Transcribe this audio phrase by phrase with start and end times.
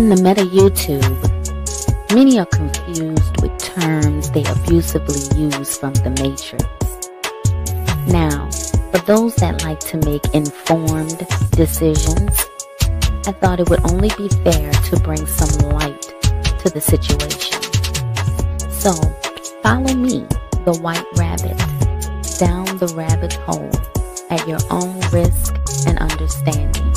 [0.00, 6.64] In the meta YouTube, many are confused with terms they abusively use from the Matrix.
[8.10, 8.48] Now,
[8.92, 11.18] for those that like to make informed
[11.50, 12.32] decisions,
[13.28, 17.60] I thought it would only be fair to bring some light to the situation.
[18.72, 18.94] So,
[19.62, 20.24] follow me,
[20.64, 21.58] the White Rabbit,
[22.38, 23.70] down the rabbit hole
[24.30, 25.54] at your own risk
[25.86, 26.90] and understanding.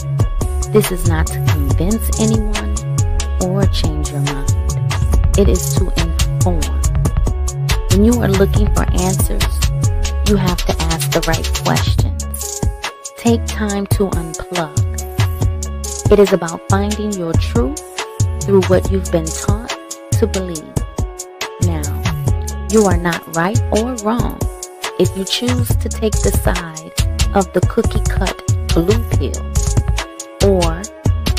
[0.71, 2.72] This is not to convince anyone
[3.43, 4.51] or change your mind.
[5.37, 6.61] It is to inform.
[7.91, 9.53] When you are looking for answers,
[10.27, 12.61] you have to ask the right questions.
[13.17, 14.79] Take time to unplug.
[16.11, 17.81] It is about finding your truth
[18.43, 19.75] through what you've been taught
[20.13, 20.73] to believe.
[21.63, 21.83] Now,
[22.71, 24.39] you are not right or wrong
[24.99, 26.93] if you choose to take the side
[27.35, 28.37] of the cookie cut
[28.73, 29.43] blue pill
[30.49, 30.81] or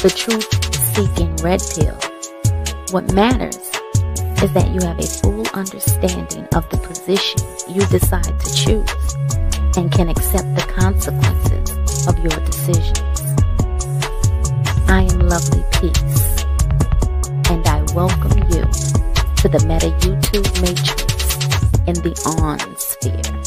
[0.03, 0.64] the truth
[0.95, 1.99] seeking red pill.
[2.93, 3.57] What matters
[4.45, 9.15] is that you have a full understanding of the position you decide to choose
[9.77, 13.01] and can accept the consequences of your decisions.
[14.89, 16.45] I am Lovely Peace,
[17.51, 18.63] and I welcome you
[19.43, 21.15] to the Meta YouTube Matrix
[21.89, 23.44] in the On Sphere.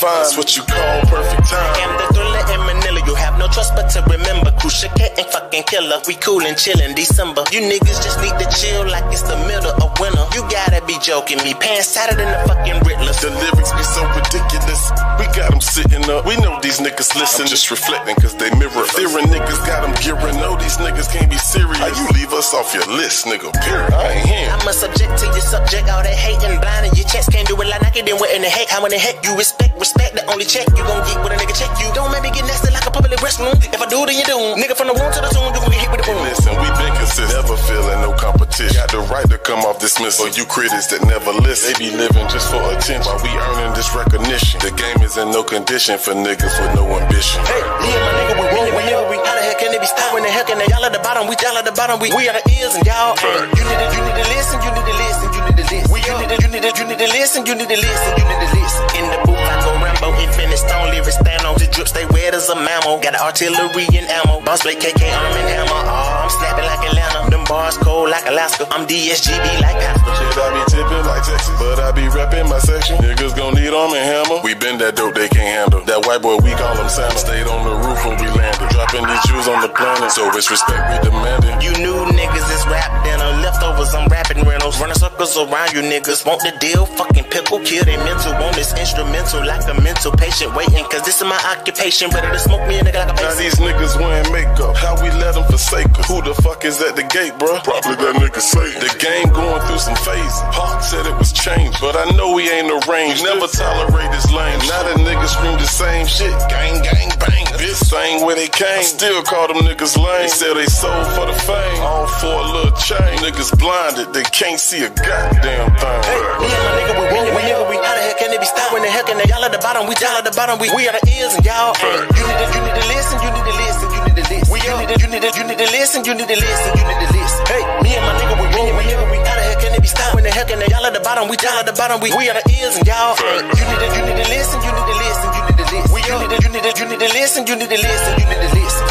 [0.00, 0.24] Find.
[0.24, 1.74] That's what you call perfect time.
[1.80, 3.00] Am the thriller in Manila.
[3.06, 4.45] You have no trust but to remember.
[4.66, 6.02] Crucial cat and fucking killer.
[6.10, 7.46] We cool and chillin' December.
[7.54, 10.26] You niggas just need to chill like it's the middle of winter.
[10.34, 11.54] You gotta be joking me.
[11.54, 13.14] Pants tighter than the fucking Riddler.
[13.22, 14.82] The lyrics be so ridiculous.
[15.22, 16.26] We got them sitting up.
[16.26, 17.46] We know these niggas listen.
[17.46, 18.82] I'm just reflecting cause they mirror.
[18.90, 20.34] Fearing niggas got them gearing.
[20.42, 21.78] No, these niggas can't be serious.
[21.78, 23.54] How you leave us off your list, nigga?
[23.62, 23.94] Period.
[23.94, 24.50] I ain't here.
[24.50, 25.86] I'm a subject to your subject.
[25.94, 27.30] All that hating, blinding your chest.
[27.30, 28.02] Can't do it like Nike.
[28.02, 28.66] Then what in the heck?
[28.66, 29.78] How in the heck you respect?
[29.78, 31.86] Respect the only check you gon' get with a nigga check you.
[31.94, 33.54] Don't make me get nasty like a public restroom.
[33.62, 34.55] If I do, then you do.
[34.56, 36.24] Nigga from the womb to the tomb, you gon' get hit with the boom.
[36.24, 37.28] Listen, we been consistent.
[37.28, 38.72] Never feeling no competition.
[38.72, 40.24] Got the right to come off dismissal.
[40.24, 41.76] For you critics that never listen.
[41.76, 43.04] They be living just for attention.
[43.04, 44.56] While we earning this recognition.
[44.64, 47.44] The game is in no condition for niggas with no ambition.
[47.44, 49.20] Hey, me and my nigga, we roll whenever we.
[49.28, 50.64] How the heck can they be stopped when the hell can they?
[50.72, 52.84] Y'all at the bottom, we y'all at the bottom, we we are the ears and
[52.88, 53.12] y'all.
[53.20, 55.55] Hey, you need to, you need to listen, you need to listen, you need to
[55.70, 55.92] listen.
[55.92, 58.12] We, you need to, you need to, you need to listen, you need to listen,
[58.18, 58.84] you need to listen.
[58.98, 62.34] In the booth, I go Rambo, infinite stone, lyrics stand on the drip, stay wet
[62.34, 62.98] as a mammal.
[63.00, 65.80] Got artillery and ammo, boss play KK arm and hammer.
[65.86, 68.66] Oh, I'm snapping like Atlanta, them bars cold like Alaska.
[68.70, 70.14] I'm DSGB like Pastor.
[70.16, 72.96] Shit, I be tipping like Texas, but I be repping my section.
[72.98, 74.40] Niggas gon' need arm and hammer.
[74.42, 75.82] We been that dope they can't handle.
[75.84, 77.18] That white boy, we call him Santa.
[77.18, 78.68] Stayed on the roof when we landed.
[78.70, 81.54] Dropping these shoes on the planet, so it's respect we demanding.
[81.60, 84.78] You new niggas is rap dinner, leftovers, I'm rapping rentals.
[84.80, 86.26] Running circles around you niggas.
[86.26, 86.84] Want the deal?
[86.84, 88.32] Fucking pickle, kill they mental.
[88.36, 92.10] Want this instrumental like a mental patient waiting, cause this is my occupation.
[92.12, 94.76] Ready to smoke me a nigga like a Now these niggas wearing makeup.
[94.76, 96.08] How we let them forsake us?
[96.08, 97.64] Who the fuck is at the gate, bruh?
[97.64, 98.68] Probably that nigga say.
[98.84, 100.44] The game going through some phases.
[100.52, 103.24] Hawk said it was changed, but I know we ain't arranged.
[103.24, 104.60] Never tolerate this lame.
[104.68, 106.36] Now the niggas scream the same shit.
[106.52, 107.48] Gang, gang, bang.
[107.56, 108.84] This same where they came.
[108.84, 110.28] I still call them niggas lame.
[110.28, 111.80] They say they sold for the fame.
[111.80, 113.24] All for a little change.
[113.24, 115.62] Niggas blinded, they can't see a goddamn thing.
[116.06, 117.76] Hey, me and my nigga, we roll whenever we.
[117.78, 119.26] How the hell can they be stopped when the hell can they?
[119.30, 121.44] Y'all at the bottom, we y'all at the bottom, we we are the ears and
[121.46, 121.70] y'all.
[121.78, 124.50] You need to, you need to listen, you need to listen, you need to listen.
[124.50, 126.70] We you need to, you need to, you need to listen, you need to listen,
[126.74, 127.42] you need to listen.
[127.46, 129.18] Hey, me and my nigga, we roll whenever we.
[129.22, 130.68] How the hell can they be stopped when the hell can they?
[130.72, 132.86] Y'all at the bottom, we y'all at the bottom, we we are the ears and
[132.86, 133.14] y'all.
[133.14, 135.90] You need to, you need to listen, you need to listen, you need to listen.
[135.94, 138.12] We you need to, you need to, you need to listen, you need to listen,
[138.18, 138.84] you need to listen.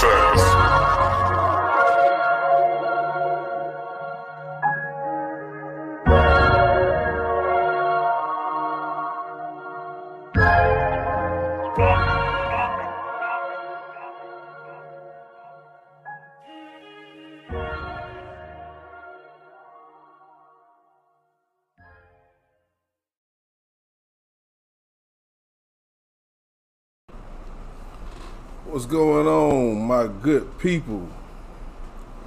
[28.76, 31.08] What's going on, my good people?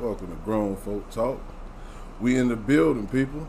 [0.01, 1.39] Welcome to Grown Folk Talk.
[2.23, 3.47] We in the building, people.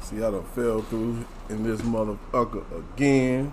[0.00, 3.52] See, I done fell through in this motherfucker again.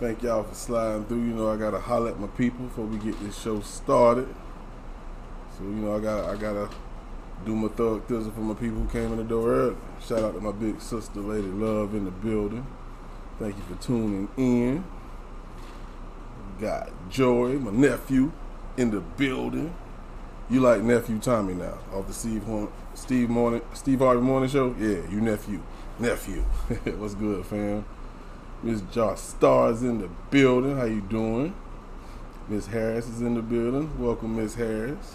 [0.00, 1.18] Thank y'all for sliding through.
[1.18, 4.26] You know, I gotta holler at my people before we get this show started.
[5.56, 6.68] So, you know, I gotta, I gotta
[7.46, 9.76] do my thug thizzle for my people who came in the door early.
[10.04, 12.66] Shout out to my big sister, Lady Love, in the building.
[13.38, 14.82] Thank you for tuning in.
[16.60, 18.32] Got Joy, my nephew,
[18.76, 19.72] in the building.
[20.50, 24.74] You like nephew Tommy now off the Steve Horn, Steve Morning Steve Harvey Morning Show?
[24.78, 25.62] Yeah, you nephew,
[25.98, 26.42] nephew.
[26.98, 27.86] What's good, fam?
[28.62, 30.76] Miss Josh Stars in the building.
[30.76, 31.54] How you doing?
[32.46, 33.98] Miss Harris is in the building.
[33.98, 35.14] Welcome, Miss Harris.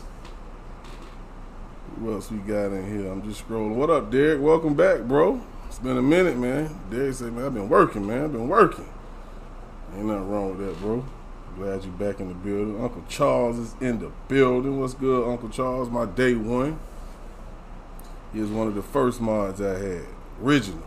[1.99, 3.11] Who else we got in here?
[3.11, 3.75] I'm just scrolling.
[3.75, 4.41] What up, Derek?
[4.41, 5.39] Welcome back, bro.
[5.67, 6.75] It's been a minute, man.
[6.89, 8.23] Derek said, man, I've been working, man.
[8.23, 8.89] I've been working.
[9.95, 11.05] Ain't nothing wrong with that, bro.
[11.55, 12.81] Glad you're back in the building.
[12.83, 14.77] Uncle Charles is in the building.
[14.77, 15.89] What's good, Uncle Charles?
[15.89, 16.77] My day one.
[18.33, 20.05] He was one of the first mods I had.
[20.43, 20.83] Original.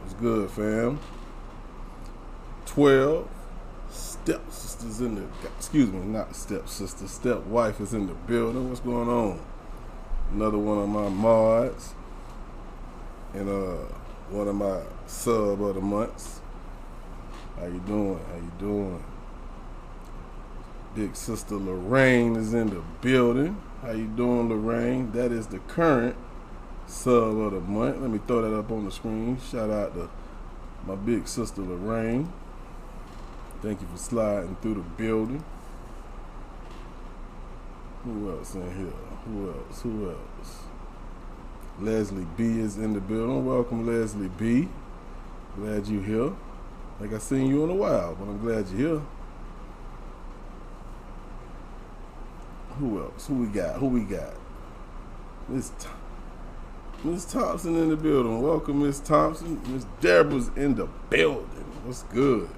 [0.00, 1.00] What's good, fam?
[2.66, 3.28] 12
[3.90, 5.24] stepsisters in the
[5.56, 8.68] excuse me, not stepsister, stepwife is in the building.
[8.68, 9.40] What's going on?
[10.30, 11.94] Another one of my mods.
[13.34, 13.84] And uh
[14.30, 16.40] one of my sub of the months.
[17.56, 18.20] How you doing?
[18.28, 19.04] How you doing?
[20.94, 23.60] Big sister Lorraine is in the building.
[23.82, 25.12] How you doing, Lorraine?
[25.12, 26.16] That is the current
[26.86, 28.00] sub of the month.
[28.00, 29.38] Let me throw that up on the screen.
[29.50, 30.08] Shout out to
[30.86, 32.32] my big sister Lorraine.
[33.62, 35.44] Thank you for sliding through the building.
[38.04, 38.92] Who else in here?
[39.26, 39.82] Who else?
[39.82, 40.58] Who else?
[41.80, 43.44] Leslie B is in the building.
[43.44, 44.68] Welcome, Leslie B.
[45.56, 46.32] Glad you here.
[46.98, 49.02] Like I seen you in a while, but I'm glad you're here.
[52.78, 53.26] Who else?
[53.26, 53.76] Who we got?
[53.76, 54.34] Who we got?
[55.48, 55.90] Miss Th-
[57.04, 58.40] Miss Thompson in the building.
[58.42, 59.60] Welcome, Miss Thompson.
[59.72, 61.64] Miss Deborah's in the building.
[61.84, 62.48] What's good?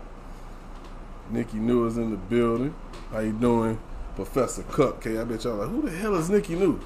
[1.30, 2.74] Nikki New is in the building.
[3.12, 3.78] How you doing,
[4.16, 5.20] Professor Cupcake?
[5.20, 6.80] I bet y'all like, who the hell is Nikki New?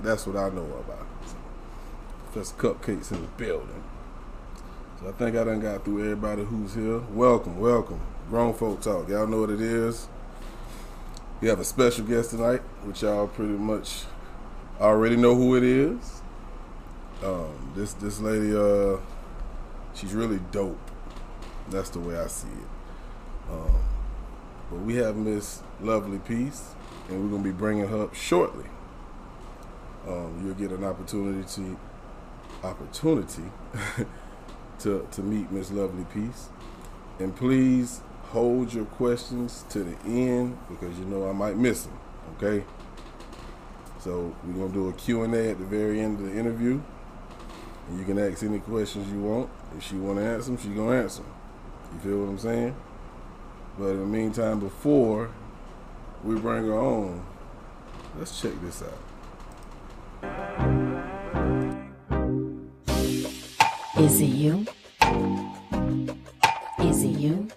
[0.00, 1.06] That's what I know about.
[1.26, 1.36] So,
[2.32, 3.82] Professor Cupcake's in the building.
[5.00, 6.98] So I think I done got through everybody who's here.
[7.12, 8.00] Welcome, welcome.
[8.30, 9.08] Grown folk talk.
[9.08, 10.08] Y'all know what it is.
[11.38, 14.04] We have a special guest tonight, which y'all pretty much
[14.80, 16.22] already know who it is.
[17.22, 18.96] Um, this this lady, uh,
[19.94, 20.90] she's really dope.
[21.68, 23.52] That's the way I see it.
[23.52, 23.76] Um,
[24.70, 26.74] but we have Miss Lovely Peace,
[27.10, 28.70] and we're gonna be bringing her up shortly.
[30.08, 31.78] Um, you'll get an opportunity to
[32.64, 33.50] opportunity
[34.78, 36.48] to to meet Miss Lovely Peace,
[37.18, 41.98] and please hold your questions to the end because you know I might miss them.
[42.36, 42.64] Okay.
[44.00, 46.80] So we're gonna do a Q&A at the very end of the interview.
[47.88, 49.50] And you can ask any questions you want.
[49.76, 51.32] If she wanna answer them, she gonna answer them.
[51.94, 52.76] You feel what I'm saying?
[53.78, 55.30] But in the meantime, before
[56.24, 57.24] we bring her on,
[58.18, 58.98] let's check this out.
[63.98, 64.66] Is it you?
[67.26, 67.48] You?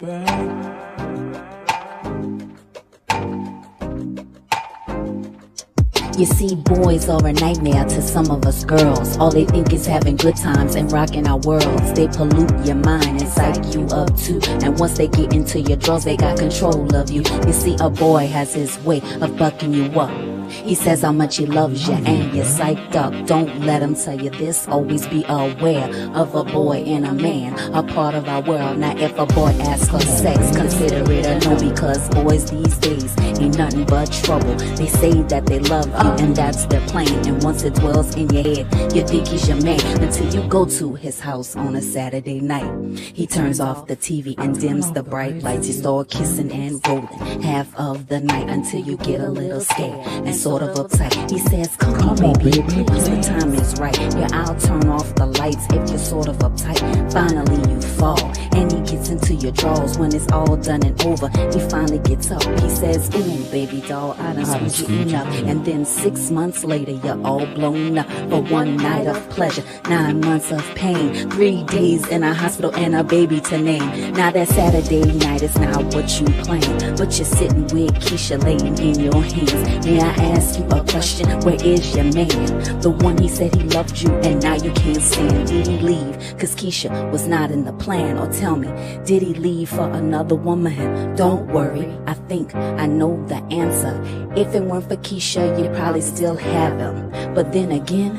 [6.18, 9.16] You see, boys are a nightmare to some of us girls.
[9.18, 11.94] All they think is having good times and rocking our worlds.
[11.94, 14.42] They pollute your mind and psych you up too.
[14.64, 17.22] And once they get into your drawers, they got control of you.
[17.46, 20.39] You see, a boy has his way of bucking you up.
[20.50, 23.14] He says how much he loves you and you're psyched up.
[23.28, 24.68] Don't let him tell you this.
[24.68, 28.78] Always be aware of a boy and a man, a part of our world.
[28.78, 33.16] Now, if a boy asks for sex, consider it a no because boys these days
[33.40, 34.56] ain't nothing but trouble.
[34.76, 37.08] They say that they love you and that's their plan.
[37.28, 40.66] And once it dwells in your head, you think he's your man until you go
[40.66, 42.98] to his house on a Saturday night.
[42.98, 45.68] He turns off the TV and dims the bright lights.
[45.68, 50.06] You start kissing and rolling half of the night until you get a little scared
[50.26, 51.30] and sort of uptight.
[51.30, 53.98] He says, Come on, baby, please, the time is right.
[54.16, 56.80] Yeah, I'll turn off the lights if you're sort of uptight.
[57.12, 58.24] Finally, you fall,
[58.56, 61.28] and he gets into your drawers when it's all done and over.
[61.54, 62.44] He finally gets up.
[62.62, 65.28] He says, Ooh, baby doll, I done screwed you enough.
[65.44, 70.22] And then six months later, you're all blown up for one night of pleasure, nine
[70.22, 74.14] months of pain, three days in a hospital, and a baby to name.
[74.14, 78.78] Now that Saturday night is not what you planned, but you're sitting with Keisha laying
[78.78, 79.86] in your hands.
[79.86, 81.28] May I ask you a question.
[81.42, 82.82] Where is your man?
[82.82, 85.48] The one he said he loved you and now you can't stand.
[85.48, 86.16] Did he leave?
[86.38, 88.18] Cause Keisha was not in the plan.
[88.18, 88.68] Or tell me,
[89.06, 91.16] did he leave for another woman?
[91.16, 93.96] Don't worry, I think I know the answer.
[94.36, 97.34] If it weren't for Keisha, you'd probably still have him.
[97.34, 98.14] But then again,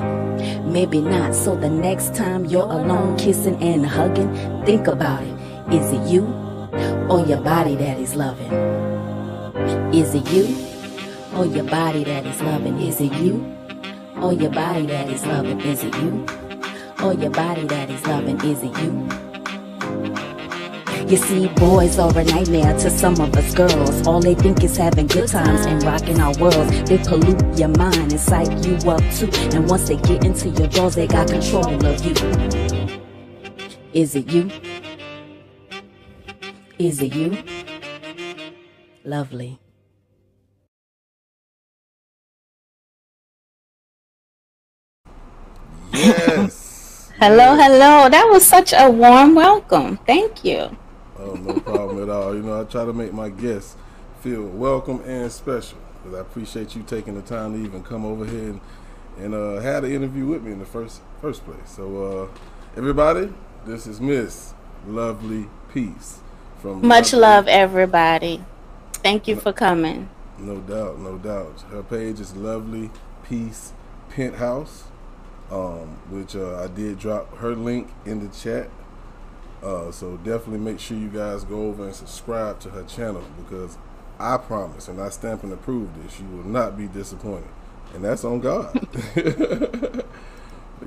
[0.73, 1.35] maybe not.
[1.35, 4.31] So the next time you're alone, kissing and hugging,
[4.65, 5.35] think about it.
[5.73, 6.25] Is it you
[7.09, 8.53] or your body that he's loving?
[9.93, 10.70] Is it you
[11.35, 12.81] or your body that is loving?
[12.81, 13.57] Is it you
[14.17, 15.61] or your body that is loving?
[15.61, 16.27] Is it you
[17.03, 18.41] or your body that is loving?
[18.41, 19.31] Is it you?
[21.11, 24.07] You see, boys are a nightmare to some of us girls.
[24.07, 26.89] All they think is having good times and rocking our worlds.
[26.89, 29.29] They pollute your mind and psych you up too.
[29.57, 32.15] And once they get into your drawers, they got control of you.
[33.93, 34.51] Is it you?
[36.79, 37.37] Is it you?
[39.03, 39.59] Lovely.
[45.93, 47.11] Yes.
[47.19, 48.09] Hello, hello.
[48.09, 49.99] That was such a warm welcome.
[50.07, 50.77] Thank you.
[51.19, 52.35] Oh, no problem at all.
[52.35, 53.77] You know, I try to make my guests
[54.21, 58.25] feel welcome and special because I appreciate you taking the time to even come over
[58.25, 58.61] here and,
[59.19, 61.59] and uh, had an interview with me in the first first place.
[61.77, 62.39] So, uh,
[62.77, 63.33] everybody,
[63.67, 64.55] this is Miss
[64.87, 66.21] Lovely Peace
[66.63, 68.43] from Much Lovely- love, everybody.
[68.95, 70.09] Thank you for coming.
[70.39, 71.61] No doubt, no doubt.
[71.71, 72.91] Her page is Lovely
[73.29, 73.73] Peace
[74.11, 74.85] Penthouse,
[75.51, 78.71] um, which uh, I did drop her link in the chat.
[79.63, 83.77] Uh, so definitely make sure you guys go over and subscribe to her channel because
[84.19, 87.49] I promise, and I stamp and approve this, you will not be disappointed,
[87.95, 88.73] and that's on God.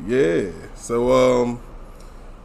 [0.07, 0.51] yeah.
[0.75, 1.59] So um,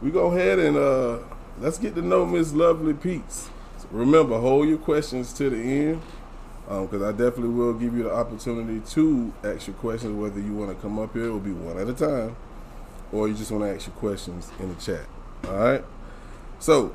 [0.01, 1.19] we go ahead and uh,
[1.59, 3.49] let's get to know Miss Lovely Peace.
[3.91, 6.01] Remember, hold your questions to the end
[6.69, 10.69] because I definitely will give you the opportunity to ask your questions, whether you want
[10.69, 12.35] to come up here, it will be one at a time,
[13.11, 15.05] or you just want to ask your questions in the chat.
[15.47, 15.83] All right.
[16.59, 16.93] So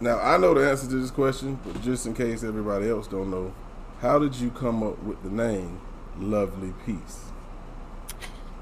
[0.00, 3.30] now I know the answer to this question, but just in case everybody else don't
[3.30, 3.54] know,
[4.00, 5.80] how did you come up with the name
[6.18, 7.20] Lovely Peace?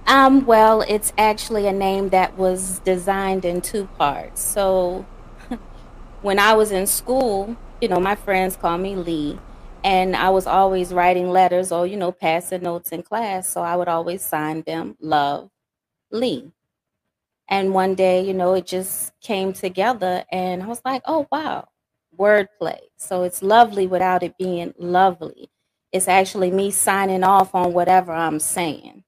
[0.07, 4.41] Um, well, it's actually a name that was designed in two parts.
[4.41, 5.05] So
[6.23, 9.41] when I was in school, you know, my friends call me Lee,
[9.85, 13.49] and I was always writing letters or, you know, passing notes in class.
[13.49, 15.51] So I would always sign them Love
[16.11, 16.51] Lee.
[17.49, 21.69] And one day, you know, it just came together, and I was like, oh, wow,
[22.19, 22.79] wordplay.
[22.97, 25.51] So it's lovely without it being lovely.
[25.93, 29.05] It's actually me signing off on whatever I'm saying.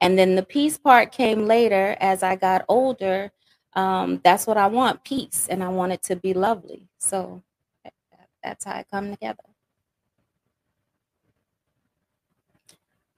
[0.00, 3.32] And then the peace part came later as I got older.
[3.74, 6.88] Um, that's what I want peace, and I want it to be lovely.
[6.98, 7.42] So
[8.44, 9.42] that's how it come together.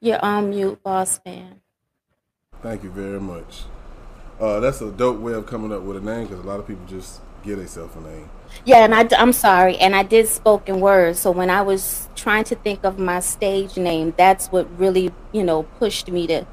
[0.01, 1.61] You're on mute, boss man.
[2.63, 3.63] Thank you very much.
[4.39, 6.67] Uh, that's a dope way of coming up with a name because a lot of
[6.67, 8.29] people just give themselves a name.
[8.65, 11.19] Yeah, and I, am sorry, and I did spoken words.
[11.19, 15.43] So when I was trying to think of my stage name, that's what really, you
[15.43, 16.47] know, pushed me to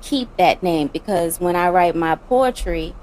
[0.00, 2.94] keep that name because when I write my poetry,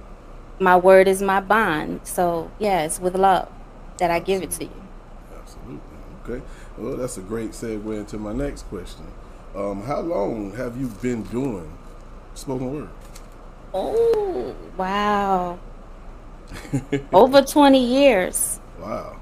[0.60, 2.02] my word is my bond.
[2.04, 3.52] So yeah, it's with love
[3.98, 4.84] that I give it to you.
[5.38, 5.82] Absolutely.
[6.24, 6.46] Okay.
[6.78, 9.06] Well, that's a great segue into my next question.
[9.56, 11.78] Um, how long have you been doing
[12.34, 12.90] spoken word?
[13.74, 15.60] Oh wow,
[17.14, 18.60] over 20 years.
[18.80, 19.18] Wow.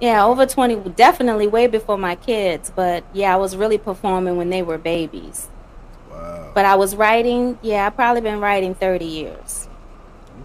[0.00, 2.70] Yeah, over 20, definitely way before my kids.
[2.70, 5.50] But yeah, I was really performing when they were babies.
[6.10, 6.54] Wow.
[6.54, 9.68] But I was writing, yeah, I've probably been writing 30 years.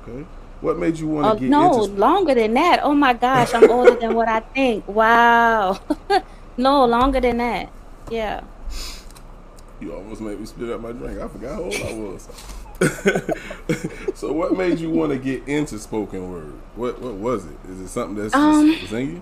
[0.01, 0.25] Okay.
[0.61, 2.79] What made you want Oh, to get no, into longer than that.
[2.83, 4.87] Oh my gosh, I'm older than what I think.
[4.87, 5.79] Wow.
[6.57, 7.73] no, longer than that.
[8.07, 8.41] Yeah.
[9.79, 11.19] You almost made me spit out my drink.
[11.19, 12.29] I forgot how old I was.
[14.19, 16.53] so, what made you want to get into spoken word?
[16.75, 17.57] What What was it?
[17.69, 19.21] Is it something that's Um, just in you?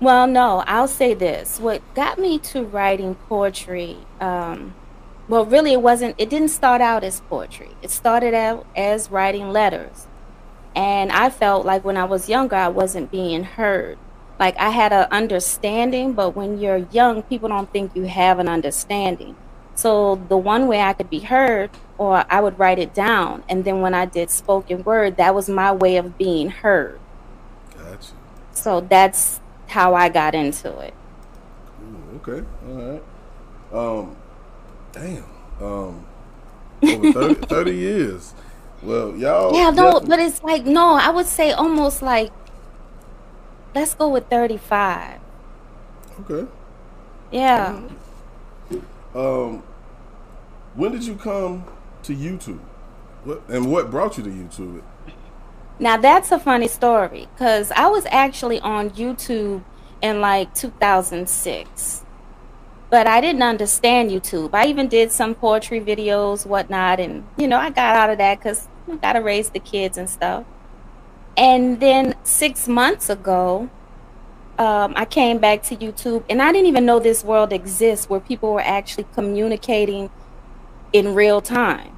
[0.00, 1.60] Well, no, I'll say this.
[1.60, 4.74] What got me to writing poetry, um,
[5.28, 7.70] well, really, it wasn't, it didn't start out as poetry.
[7.82, 10.06] It started out as writing letters.
[10.74, 13.98] And I felt like when I was younger, I wasn't being heard.
[14.40, 18.48] Like I had an understanding, but when you're young, people don't think you have an
[18.48, 19.36] understanding.
[19.74, 23.44] So the one way I could be heard, or I would write it down.
[23.50, 26.98] And then when I did spoken word, that was my way of being heard.
[27.76, 28.12] Gotcha.
[28.52, 30.94] So that's how I got into it.
[31.82, 32.46] Ooh, okay.
[32.66, 33.02] All right.
[33.72, 34.16] Um,
[34.92, 35.24] damn.
[35.60, 36.06] Um,
[36.82, 38.34] over 30, 30 years.
[38.82, 39.54] Well, y'all.
[39.54, 42.32] Yeah, no, but it's like no, I would say almost like
[43.74, 45.20] let's go with 35.
[46.20, 46.50] okay.
[47.30, 47.80] Yeah.
[49.14, 49.62] Um,
[50.74, 51.64] when did you come
[52.04, 52.60] to YouTube?
[53.24, 54.82] What and what brought you to YouTube?
[55.78, 59.62] Now that's a funny story because I was actually on YouTube
[60.02, 62.04] in like 2006,
[62.90, 64.50] but I didn't understand YouTube.
[64.52, 68.38] I even did some poetry videos, whatnot, and you know I got out of that
[68.38, 70.44] because I gotta raise the kids and stuff.
[71.36, 73.70] And then six months ago,
[74.58, 78.20] um, I came back to YouTube, and I didn't even know this world exists where
[78.20, 80.10] people were actually communicating
[80.92, 81.96] in real time.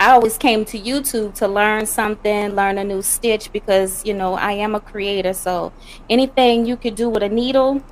[0.00, 4.34] I always came to YouTube to learn something, learn a new stitch because, you know,
[4.34, 5.32] I am a creator.
[5.32, 5.72] So
[6.08, 7.82] anything you could do with a needle,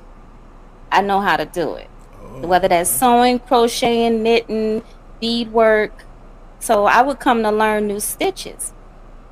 [0.89, 1.89] I know how to do it.
[2.21, 4.83] Oh, Whether that's sewing, crocheting, knitting,
[5.19, 6.05] beadwork.
[6.59, 8.71] So I would come to learn new stitches.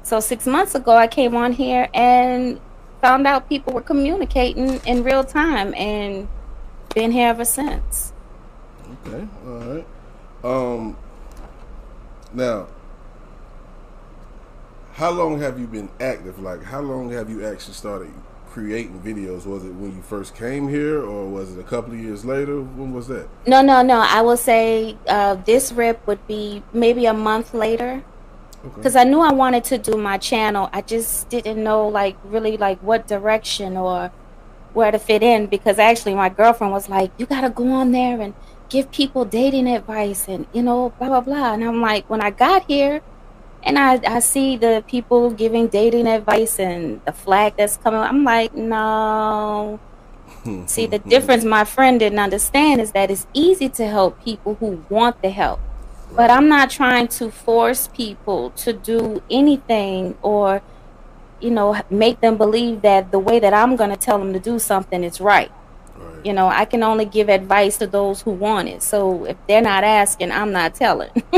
[0.05, 2.61] So six months ago, I came on here and
[3.01, 6.27] found out people were communicating in real time and
[6.93, 8.13] been here ever since.
[9.07, 9.85] Okay, all right.
[10.43, 10.97] Um,
[12.35, 12.67] now,
[14.93, 16.37] how long have you been active?
[16.37, 18.13] Like, how long have you actually started
[18.51, 19.47] creating videos?
[19.47, 22.61] Was it when you first came here, or was it a couple of years later?
[22.61, 23.27] When was that?
[23.47, 24.05] No, no, no.
[24.07, 28.03] I will say uh, this rip would be maybe a month later,
[28.75, 29.07] because okay.
[29.07, 30.69] I knew I wanted to do my channel.
[30.73, 34.11] I just didn't know, like, really, like, what direction or
[34.73, 35.47] where to fit in.
[35.47, 38.33] Because actually, my girlfriend was like, "You got to go on there and."
[38.69, 42.31] give people dating advice and you know blah blah blah and i'm like when i
[42.31, 43.01] got here
[43.63, 48.23] and i i see the people giving dating advice and the flag that's coming i'm
[48.23, 49.79] like no
[50.65, 54.83] see the difference my friend didn't understand is that it's easy to help people who
[54.89, 55.59] want the help
[56.15, 60.61] but i'm not trying to force people to do anything or
[61.39, 64.39] you know make them believe that the way that i'm going to tell them to
[64.39, 65.51] do something is right
[66.25, 68.81] you know, I can only give advice to those who want it.
[68.81, 71.11] So if they're not asking, I'm not telling.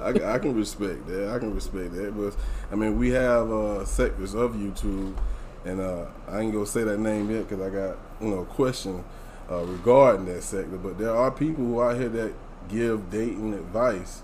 [0.00, 1.32] I, I, can respect that.
[1.34, 2.16] I can respect that.
[2.16, 2.36] But
[2.70, 5.16] I mean, we have uh, sectors of YouTube,
[5.64, 8.46] and uh, I ain't gonna say that name yet because I got you know a
[8.46, 9.04] question
[9.50, 10.76] uh, regarding that sector.
[10.76, 12.32] But there are people who out here that
[12.70, 14.22] give dating advice,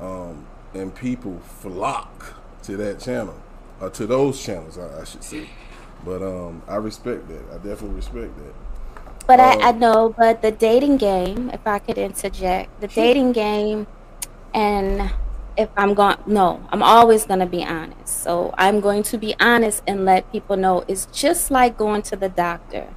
[0.00, 3.40] um, and people flock to that channel,
[3.80, 5.48] or to those channels, I, I should say.
[6.04, 7.42] But um, I respect that.
[7.52, 8.54] I definitely respect that.
[9.26, 13.32] But I, I um, know, but the dating game, if I could interject, the dating
[13.32, 13.86] game,
[14.54, 15.10] and
[15.56, 18.22] if I'm going, no, I'm always going to be honest.
[18.22, 22.16] So I'm going to be honest and let people know it's just like going to
[22.16, 22.88] the doctor.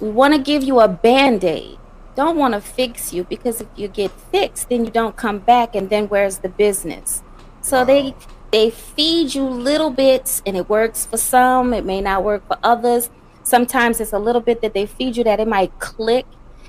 [0.00, 1.78] We want to give you a band aid.
[2.16, 5.74] Don't want to fix you because if you get fixed, then you don't come back,
[5.74, 7.22] and then where's the business?
[7.60, 7.84] So wow.
[7.84, 8.14] they
[8.52, 12.56] they feed you little bits and it works for some it may not work for
[12.62, 13.10] others.
[13.42, 16.26] Sometimes it's a little bit that they feed you that it might click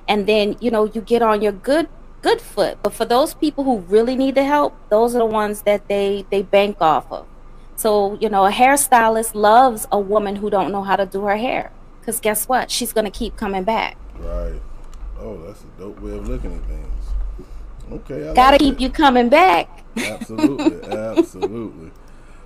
[0.07, 1.87] and then you know you get on your good
[2.21, 2.79] good foot.
[2.83, 6.25] But for those people who really need the help those are the ones that they
[6.29, 7.25] they bank off of.
[7.75, 11.37] So you know a hairstylist loves a woman who don't know how to do her
[11.37, 12.69] hair because guess what?
[12.71, 13.97] She's going to keep coming back.
[14.19, 14.59] Right
[15.19, 17.05] oh that's a dope way of looking at things
[17.91, 18.81] okay I gotta like keep it.
[18.81, 21.91] you coming back absolutely, absolutely.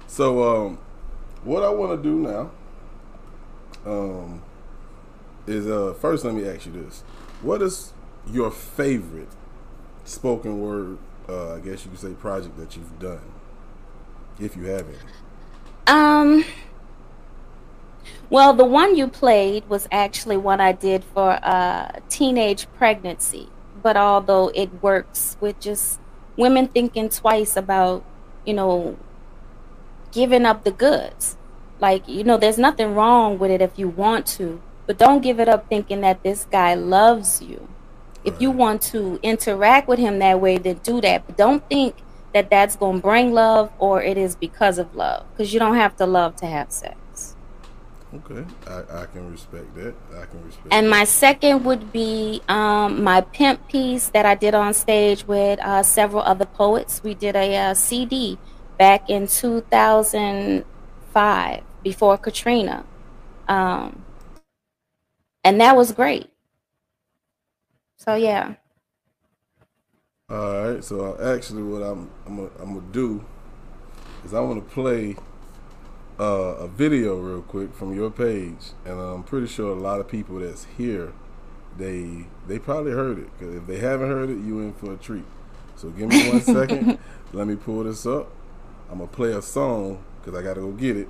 [0.07, 0.77] So, um,
[1.43, 2.51] what I want to do now,
[3.85, 4.41] um,
[5.47, 7.01] is uh, first let me ask you this:
[7.41, 7.93] What is
[8.31, 9.29] your favorite
[10.03, 10.97] spoken word?
[11.27, 13.21] Uh, I guess you could say project that you've done,
[14.39, 14.97] if you have any.
[15.87, 16.45] Um.
[18.31, 23.49] Well, the one you played was actually one I did for uh, teenage pregnancy.
[23.83, 25.99] But although it works with just
[26.37, 28.05] women thinking twice about,
[28.45, 28.97] you know,
[30.13, 31.35] giving up the goods.
[31.81, 35.41] Like, you know, there's nothing wrong with it if you want to, but don't give
[35.41, 37.67] it up thinking that this guy loves you.
[38.23, 41.27] If you want to interact with him that way, then do that.
[41.27, 41.95] But don't think
[42.33, 45.75] that that's going to bring love or it is because of love, because you don't
[45.75, 47.00] have to love to have sex.
[48.13, 49.95] Okay, I, I can respect that.
[50.11, 50.67] I can respect.
[50.71, 50.91] And that.
[50.91, 55.81] my second would be um, my pimp piece that I did on stage with uh,
[55.83, 57.01] several other poets.
[57.03, 58.37] We did a uh, CD
[58.77, 62.83] back in 2005 before Katrina,
[63.47, 64.03] um,
[65.43, 66.29] and that was great.
[67.97, 68.55] So yeah.
[70.29, 70.83] All right.
[70.83, 73.23] So actually, what I'm I'm gonna do
[74.25, 75.15] is I want to play
[76.21, 80.07] uh, a video real quick from your page, and I'm pretty sure a lot of
[80.07, 81.13] people that's here,
[81.77, 83.27] they they probably heard it.
[83.39, 85.25] Cause if they haven't heard it, you in for a treat.
[85.75, 86.99] So give me one second.
[87.33, 88.29] Let me pull this up.
[88.91, 91.09] I'm gonna play a song because I gotta go get it,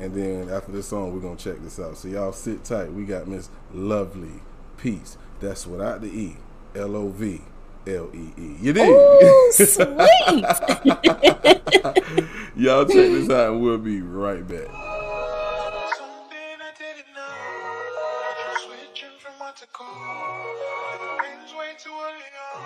[0.00, 1.96] and then after this song, we're gonna check this out.
[1.96, 2.92] So y'all sit tight.
[2.92, 4.42] We got Miss Lovely
[4.76, 6.36] Peace That's without the E.
[6.74, 7.42] L O V
[7.86, 8.56] L E E.
[8.60, 8.88] You did.
[8.88, 9.88] Ooh, sweet.
[12.56, 14.66] Y'all check this out and we'll be right back.
[14.66, 17.22] Something I didn't know.
[18.66, 19.86] Switching from what to call.
[21.22, 22.60] Things way too early on.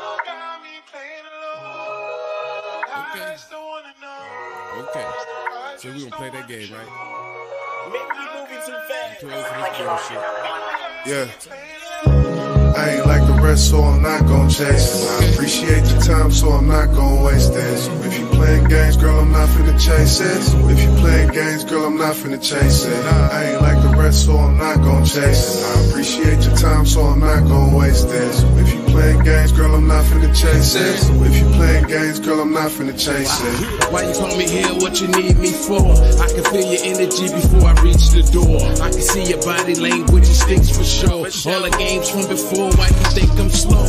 [0.00, 2.84] You got me playing alone.
[2.86, 3.34] I Okay.
[3.36, 4.84] still wanna know.
[4.88, 5.08] Okay.
[5.78, 6.88] So we just gonna play that game, right?
[7.92, 9.20] Maybe we moving too fast.
[9.20, 10.22] Too old for this bullshit.
[11.06, 11.28] Yeah.
[12.76, 15.08] I ain't like the rest, so I'm not gon' chase it.
[15.10, 17.78] I appreciate your time, so I'm not gon' waste it.
[17.78, 20.42] So if you playing games, girl, I'm not finna chase it.
[20.42, 23.04] So if you playing games, girl, I'm not finna chase it.
[23.06, 25.64] I ain't like the rest, so I'm not gon' chase it.
[25.64, 28.32] I appreciate your time, so I'm not gon' waste it.
[28.32, 30.98] So if you playing games, girl, I'm not finna chase it.
[31.02, 33.92] So if you playing games, girl, I'm not finna chase it.
[33.92, 34.70] Why you call me here?
[34.78, 35.82] What you need me for?
[36.22, 38.62] I can feel your energy before I reach the door.
[38.78, 41.26] I can see your body language, it stinks for sure.
[41.50, 43.82] All the games from before, why you think I'm slow?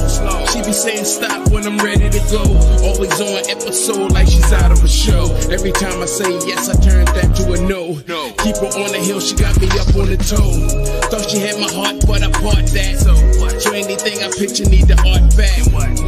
[0.50, 2.44] She be saying stop when I'm ready to go.
[2.82, 5.30] Always on episode like she's out of a show.
[5.54, 8.02] Every time I say yes, I turn that to a no.
[8.42, 10.50] Keep her on the hill, she got me up on the toe.
[11.14, 12.98] Thought she had my heart, but I part that.
[12.98, 13.14] So,
[13.60, 15.60] so anything I picture need the art back.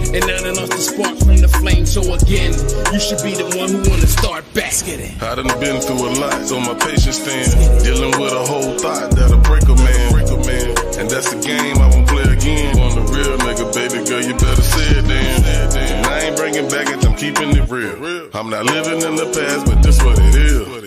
[0.08, 1.86] And now I lost the spark from the flame.
[1.86, 2.56] So again,
[2.96, 4.74] you should be the one who wanna start back.
[5.22, 7.44] I done been through a lot, so my patience thin.
[7.84, 10.12] Dealing with a whole thought that'll break a man.
[10.12, 10.72] Break a man.
[10.98, 12.80] And that's the game I won't play again.
[12.80, 15.44] On the real nigga, baby girl, you better say it then.
[15.78, 18.30] And I ain't bringing baggage, I'm keeping it real.
[18.34, 20.78] I'm not living in the past, but this what it is.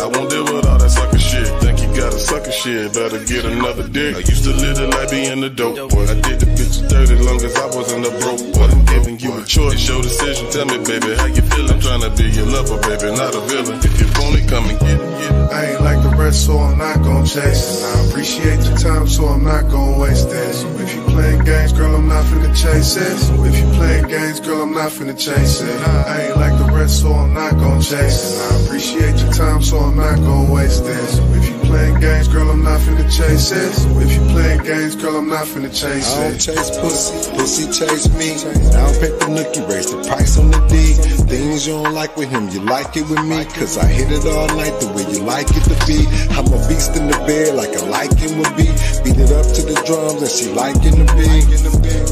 [0.00, 1.46] I won't deal with all that sucker shit.
[1.60, 4.16] Think you got a sucker shit, better get another dick.
[4.16, 6.04] I used to live the life being a dope boy.
[6.04, 8.68] I did the bitches dirty long as I wasn't a broke boy.
[8.70, 10.50] I'm giving you a choice, it's your decision.
[10.50, 11.70] Tell me, baby, how you feeling?
[11.72, 13.78] I'm trying to be your lover, baby, not a villain.
[13.82, 15.10] If you want it, come and get it.
[15.20, 15.52] Get it.
[15.52, 17.84] I ain't like the rest, so I'm not gon' chase it.
[17.84, 20.54] I appreciate your time, so I'm not gon' waste it.
[20.54, 23.18] So if you playing games, girl, I'm not finna chase it.
[23.18, 25.80] So if you playing games, girl, I'm not finna chase it.
[25.88, 28.52] I ain't like the rest, so I'm not gon' chase it.
[28.52, 31.08] I appreciate your time, so I'm not gon' waste it.
[31.08, 33.72] So if you playing games, girl, I'm not finna chase it.
[34.04, 38.06] If you playing games, girl, I'm not finna chase I don't chase pussy, pussy chase
[38.20, 38.36] me.
[38.76, 40.92] I don't pay the nookie, raise the price on the D.
[41.24, 43.44] Things you don't like with him, you like it with me.
[43.56, 46.04] Cause I hit it all night the way you like it to be.
[46.36, 48.68] I'm a beast in the bed like a liking would be.
[49.00, 51.48] Beat it up to the drums and she liking the beat.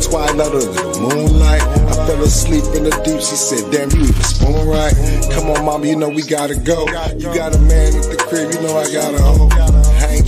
[0.08, 1.60] Twilight under the moonlight.
[1.60, 3.20] I fell asleep in the deep.
[3.20, 4.96] She said, damn, you even spoon right.
[5.34, 6.88] Come on, mama, you know we gotta go.
[7.20, 9.57] You got a man at the crib, you know I got a hoe.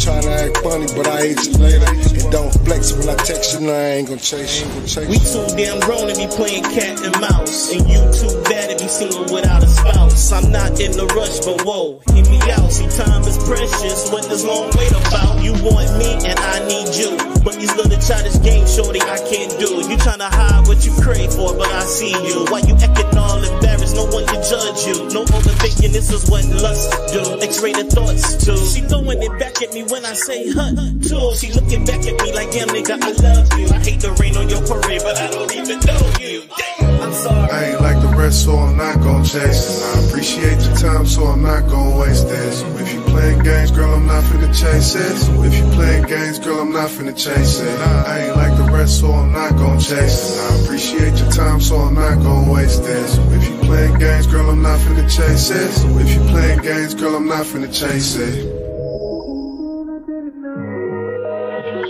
[0.00, 1.84] Ain't tryna act funny, but I hate you later.
[1.84, 4.66] And don't flex when I text you, no, I ain't gon' chase you.
[4.66, 7.72] Ain't gon' chase We too damn grown to be playing cat and mouse.
[7.72, 10.32] And you too bad to be single without a spouse.
[10.32, 12.72] I'm not in the rush, but whoa, hear me out.
[12.72, 14.10] See, time is precious.
[14.10, 15.42] What does long wait about?
[15.44, 17.18] You want me and I need you.
[17.44, 19.84] But these little childish games, shorty, I can't do.
[19.84, 22.46] You tryna hide what you crave for, but I see you.
[22.48, 23.94] Why you acting all embarrassed?
[23.94, 25.04] No one can judge you.
[25.12, 27.40] No overthinking, this is what lust do.
[27.40, 28.56] X-rated thoughts too.
[28.56, 31.36] She throwing it back at me when I say hut too.
[31.36, 33.68] She looking back at me like, damn nigga, I love you.
[33.68, 36.42] I hate the rain on your parade, but I don't even know you.
[36.56, 37.50] Damn, I'm sorry.
[37.50, 39.84] I ain't like the rest, so I'm not gon' chase it.
[39.84, 42.28] I appreciate your time, so I'm not gon' waste.
[42.28, 45.16] So if you playing games, girl, I'm not finna chase it.
[45.18, 47.80] So if you playing games, girl, I'm not finna chase it.
[47.80, 50.40] I ain't like the rest, so I'm not gon' chase it.
[50.40, 53.08] I appreciate your time, so I'm not gon' waste it.
[53.08, 55.70] So if you playing games, girl, I'm not finna chase it.
[55.72, 58.56] So if you playing games, girl, I'm not finna chase it.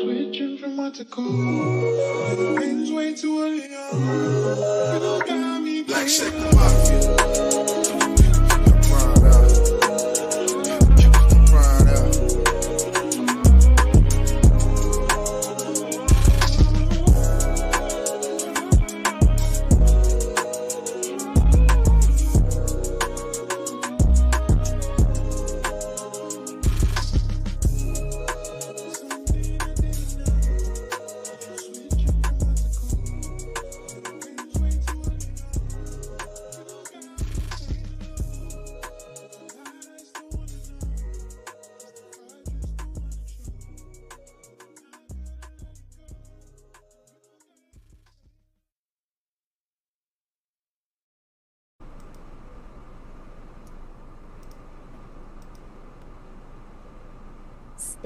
[0.03, 1.05] Switching from what to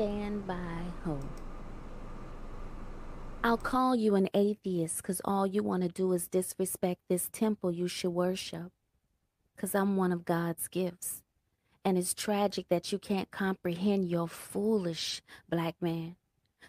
[0.05, 1.25] Stand by hope.
[3.43, 7.73] I'll call you an atheist because all you want to do is disrespect this temple
[7.73, 8.71] you should worship.
[9.57, 11.23] Because I'm one of God's gifts.
[11.87, 16.17] And it's tragic that you can't comprehend your foolish black man.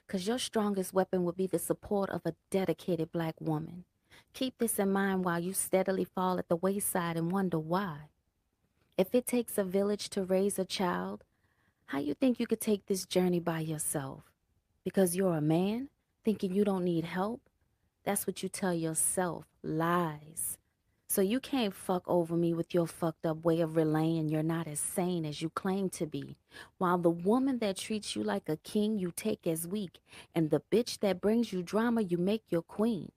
[0.07, 3.83] because your strongest weapon would be the support of a dedicated black woman.
[4.33, 7.97] Keep this in mind while you steadily fall at the wayside and wonder why.
[8.97, 11.25] If it takes a village to raise a child,
[11.87, 14.23] how you think you could take this journey by yourself?
[14.83, 15.89] Because you're a man,
[16.23, 17.41] thinking you don't need help?
[18.03, 19.45] That's what you tell yourself.
[19.63, 20.57] Lies.
[21.07, 24.67] So you can't fuck over me with your fucked up way of relaying you're not
[24.67, 26.35] as sane as you claim to be.
[26.77, 29.99] While the woman that treats you like a king you take as weak,
[30.33, 33.11] and the bitch that brings you drama you make your queen.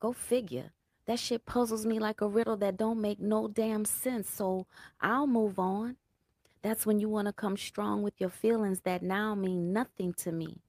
[0.00, 0.72] Go figure.
[1.06, 4.66] That shit puzzles me like a riddle that don't make no damn sense, so
[5.00, 5.96] I'll move on.
[6.62, 10.32] That's when you want to come strong with your feelings that now mean nothing to
[10.32, 10.62] me.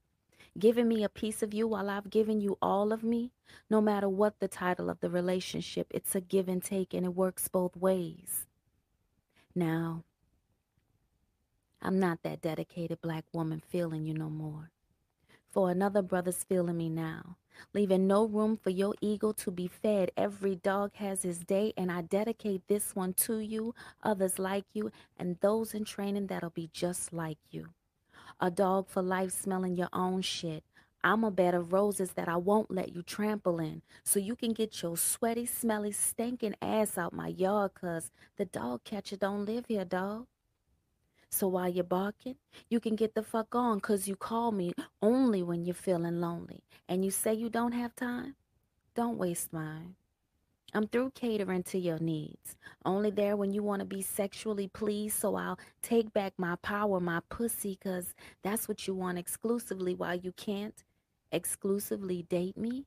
[0.57, 3.31] Giving me a piece of you while I've given you all of me,
[3.69, 7.15] no matter what the title of the relationship, it's a give and take and it
[7.15, 8.45] works both ways.
[9.55, 10.03] Now,
[11.81, 14.71] I'm not that dedicated black woman feeling you no more.
[15.49, 17.37] For another brother's feeling me now
[17.73, 20.11] leaving no room for your ego to be fed.
[20.15, 24.91] Every dog has his day, and I dedicate this one to you, others like you,
[25.17, 27.69] and those in training that'll be just like you.
[28.39, 30.63] A dog for life smelling your own shit.
[31.03, 34.51] I'm a bed of roses that I won't let you trample in, so you can
[34.51, 39.65] get your sweaty, smelly, stinking ass out my yard, cause the dog catcher don't live
[39.67, 40.27] here, dog.
[41.31, 42.35] So while you're barking,
[42.69, 46.63] you can get the fuck on because you call me only when you're feeling lonely
[46.87, 48.35] and you say you don't have time.
[48.95, 49.95] Don't waste mine.
[50.73, 52.55] I'm through catering to your needs.
[52.85, 56.99] Only there when you want to be sexually pleased, so I'll take back my power,
[56.99, 58.13] my pussy, because
[58.43, 60.83] that's what you want exclusively while you can't
[61.31, 62.85] exclusively date me.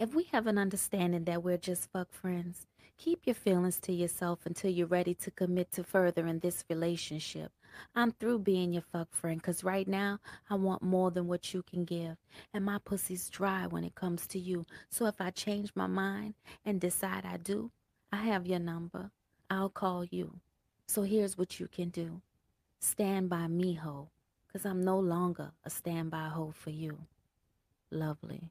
[0.00, 2.66] If we have an understanding that we're just fuck friends,
[3.00, 7.50] Keep your feelings to yourself until you're ready to commit to further in this relationship.
[7.94, 10.18] I'm through being your fuck friend because right now
[10.50, 12.18] I want more than what you can give.
[12.52, 14.66] And my pussy's dry when it comes to you.
[14.90, 16.34] So if I change my mind
[16.66, 17.70] and decide I do,
[18.12, 19.10] I have your number.
[19.48, 20.34] I'll call you.
[20.86, 22.20] So here's what you can do
[22.80, 24.10] stand by me, ho,
[24.46, 26.98] because I'm no longer a standby ho for you.
[27.90, 28.50] Lovely.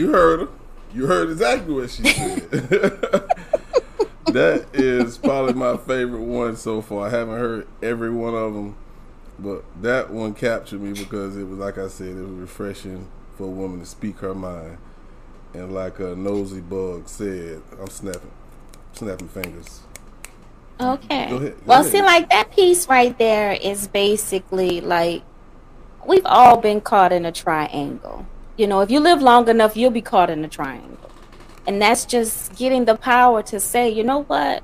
[0.00, 0.48] You heard her.
[0.94, 2.50] You heard exactly what she said.
[4.28, 7.08] that is probably my favorite one so far.
[7.08, 8.76] I haven't heard every one of them,
[9.38, 13.44] but that one captured me because it was like I said, it was refreshing for
[13.44, 14.78] a woman to speak her mind.
[15.52, 18.30] And like a nosy bug said, I'm snapping,
[18.94, 19.80] snapping fingers.
[20.80, 21.28] Okay.
[21.28, 21.92] Go ahead, go well, ahead.
[21.92, 25.24] see, like that piece right there is basically like
[26.06, 28.24] we've all been caught in a triangle.
[28.60, 31.10] You know, if you live long enough, you'll be caught in a triangle.
[31.66, 34.62] And that's just getting the power to say, you know what?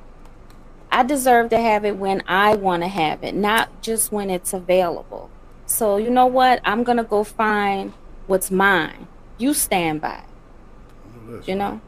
[0.92, 4.52] I deserve to have it when I want to have it, not just when it's
[4.52, 5.30] available.
[5.64, 6.60] So, you know what?
[6.62, 7.94] I'm going to go find
[8.26, 9.08] what's mine.
[9.38, 10.24] You stand by.
[11.26, 11.80] Know you know?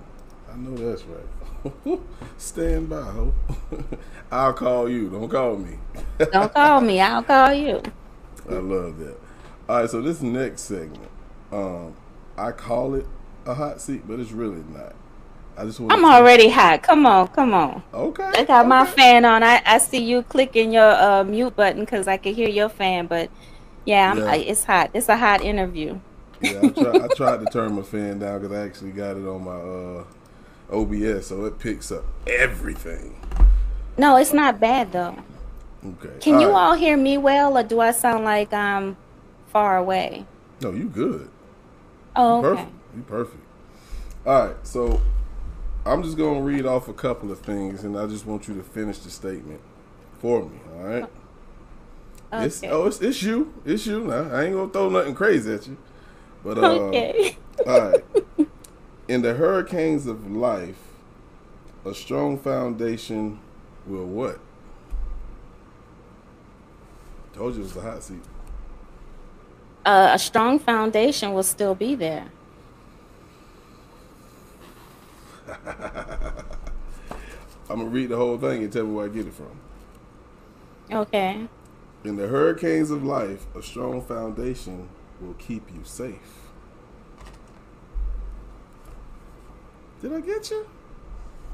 [0.50, 2.00] I know that's right.
[2.38, 3.04] stand by.
[4.32, 5.10] I'll call you.
[5.10, 5.76] Don't call me.
[6.32, 7.02] Don't call me.
[7.02, 7.82] I'll call you.
[8.48, 9.18] I love that.
[9.68, 11.10] All right, so this next segment
[11.52, 11.94] um,
[12.36, 13.06] I call it
[13.46, 14.94] a hot seat, but it's really not.
[15.56, 15.92] I just want.
[15.92, 16.82] I'm already hot.
[16.82, 17.82] Come on, come on.
[17.92, 18.22] Okay.
[18.22, 18.68] I got okay.
[18.68, 19.42] my fan on.
[19.42, 23.06] I, I see you clicking your uh, mute button because I can hear your fan.
[23.06, 23.30] But
[23.84, 24.24] yeah, yeah.
[24.24, 24.90] I, it's hot.
[24.94, 25.98] It's a hot interview.
[26.40, 29.26] Yeah, I, try, I tried to turn my fan down because I actually got it
[29.26, 30.04] on my uh,
[30.80, 33.16] OBS, so it picks up everything.
[33.96, 35.16] No, it's not bad though.
[35.84, 36.18] Okay.
[36.20, 36.54] Can all you right.
[36.54, 38.96] all hear me well, or do I sound like I'm
[39.48, 40.24] far away?
[40.60, 41.30] No, you good.
[42.18, 42.48] Oh, okay.
[42.48, 42.72] Perfect.
[42.96, 43.44] You perfect.
[44.26, 45.00] All right, so
[45.86, 48.62] I'm just gonna read off a couple of things, and I just want you to
[48.64, 49.60] finish the statement
[50.18, 50.58] for me.
[50.74, 51.06] All right.
[52.32, 52.44] Okay.
[52.44, 53.54] It's, oh, it's, it's you.
[53.64, 54.30] It's you now.
[54.32, 55.76] I ain't gonna throw nothing crazy at you.
[56.42, 57.36] But uh, okay.
[57.66, 58.04] all right.
[59.06, 60.76] In the hurricanes of life,
[61.84, 63.38] a strong foundation
[63.86, 64.40] will what?
[67.32, 68.22] Told you it was a hot seat
[69.84, 72.28] uh, a strong foundation will still be there.
[77.70, 79.60] I'm gonna read the whole thing and tell me where I get it from.
[80.90, 81.46] Okay.
[82.04, 84.88] In the hurricanes of life, a strong foundation
[85.20, 86.48] will keep you safe.
[90.00, 90.66] Did I get you?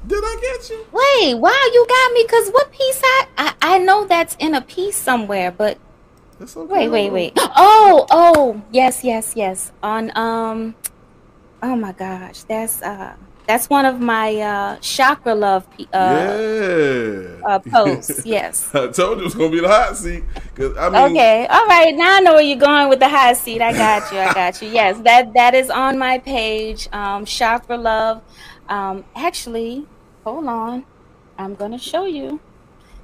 [0.07, 0.85] Did I get you?
[0.91, 2.27] Wait, wow, you got me.
[2.27, 5.79] Cause what piece I, I I know that's in a piece somewhere, but
[6.41, 6.61] Okay.
[6.65, 7.33] Wait, wait, wait.
[7.57, 9.71] Oh, oh, yes, yes, yes.
[9.81, 10.75] On um,
[11.63, 13.15] oh my gosh, that's uh
[13.47, 17.41] that's one of my uh, chakra love uh, yeah.
[17.45, 18.25] uh, posts.
[18.25, 18.73] Yes.
[18.73, 20.23] I told you it was gonna be the hot seat.
[20.55, 21.95] Cause I mean, okay, all right.
[21.95, 23.61] Now I know where you're going with the hot seat.
[23.61, 24.19] I got you.
[24.19, 24.69] I got you.
[24.69, 26.89] Yes, that that is on my page.
[26.91, 28.21] Um, chakra love.
[28.67, 29.85] Um, actually,
[30.23, 30.85] hold on.
[31.37, 32.39] I'm gonna show you.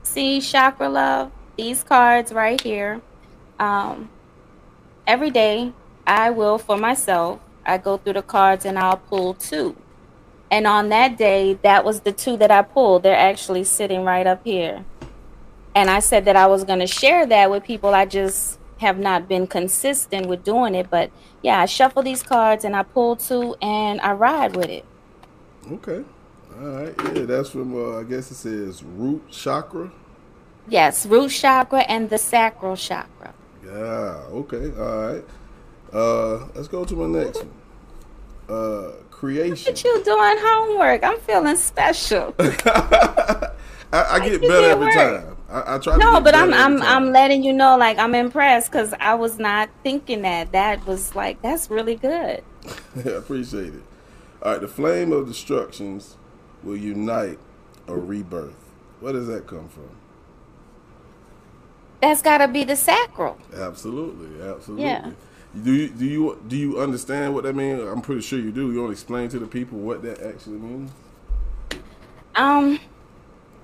[0.04, 1.32] See, chakra love.
[1.56, 3.02] These cards right here.
[3.62, 4.10] Um,
[5.08, 5.72] every day,
[6.06, 7.40] I will for myself.
[7.66, 9.76] I go through the cards and I'll pull two
[10.52, 13.04] and on that day, that was the two that I pulled.
[13.04, 14.84] They're actually sitting right up here.
[15.74, 17.94] And I said that I was going to share that with people.
[17.94, 20.90] I just have not been consistent with doing it.
[20.90, 21.10] But
[21.42, 24.84] yeah, I shuffle these cards and I pull two and I ride with it.
[25.72, 26.04] Okay.
[26.60, 26.94] All right.
[27.16, 29.90] Yeah, that's from, uh, I guess it says root chakra.
[30.68, 33.34] Yes, root chakra and the sacral chakra.
[33.72, 34.24] Yeah.
[34.32, 34.72] Okay.
[34.78, 35.24] All right.
[35.94, 37.52] Uh, let's go to my next one.
[38.50, 39.72] Uh, creation.
[39.72, 41.04] Look at you doing homework.
[41.04, 42.34] I'm feeling special.
[42.40, 43.52] I,
[43.94, 45.38] I, get better every time.
[45.50, 45.98] I, I, try.
[45.98, 49.70] No, but I'm I'm I'm letting you know, like I'm impressed because I was not
[49.84, 50.52] thinking that.
[50.54, 52.44] That was like that's really good.
[53.06, 53.84] I appreciate it.
[54.44, 56.18] All right, the flame of destructions
[56.64, 57.40] will unite
[57.88, 58.56] a rebirth.
[59.02, 59.90] Where does that come from?
[62.02, 63.38] That's got to be the sacral.
[63.56, 64.86] Absolutely, absolutely.
[64.86, 65.12] Yeah.
[65.64, 67.82] Do you do you do you understand what that means?
[67.82, 68.72] I'm pretty sure you do.
[68.72, 70.92] You want to explain to the people what that actually means?
[72.36, 72.80] Um.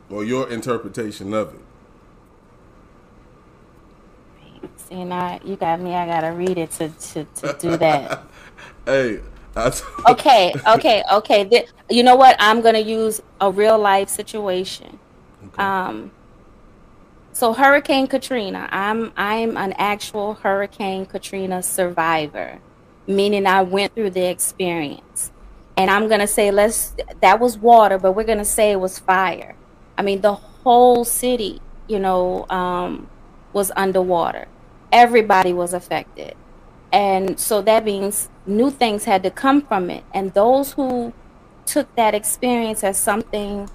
[0.09, 1.61] Or your interpretation of it.
[4.75, 5.93] See now you got me.
[5.93, 8.23] I gotta read it to to, to do that.
[8.85, 9.19] hey.
[10.07, 11.65] okay, okay, okay.
[11.89, 12.35] You know what?
[12.39, 14.99] I'm gonna use a real life situation.
[15.47, 15.63] Okay.
[15.63, 16.11] Um,
[17.37, 22.57] so Hurricane Katrina, I'm I'm an actual Hurricane Katrina survivor,
[23.05, 25.31] meaning I went through the experience.
[25.77, 28.79] And I'm going to say let's that was water, but we're going to say it
[28.79, 29.55] was fire.
[29.99, 33.07] I mean, the whole city, you know, um,
[33.53, 34.47] was underwater.
[34.91, 36.35] Everybody was affected.
[36.91, 40.03] And so that means new things had to come from it.
[40.11, 41.13] And those who
[41.67, 43.69] took that experience as something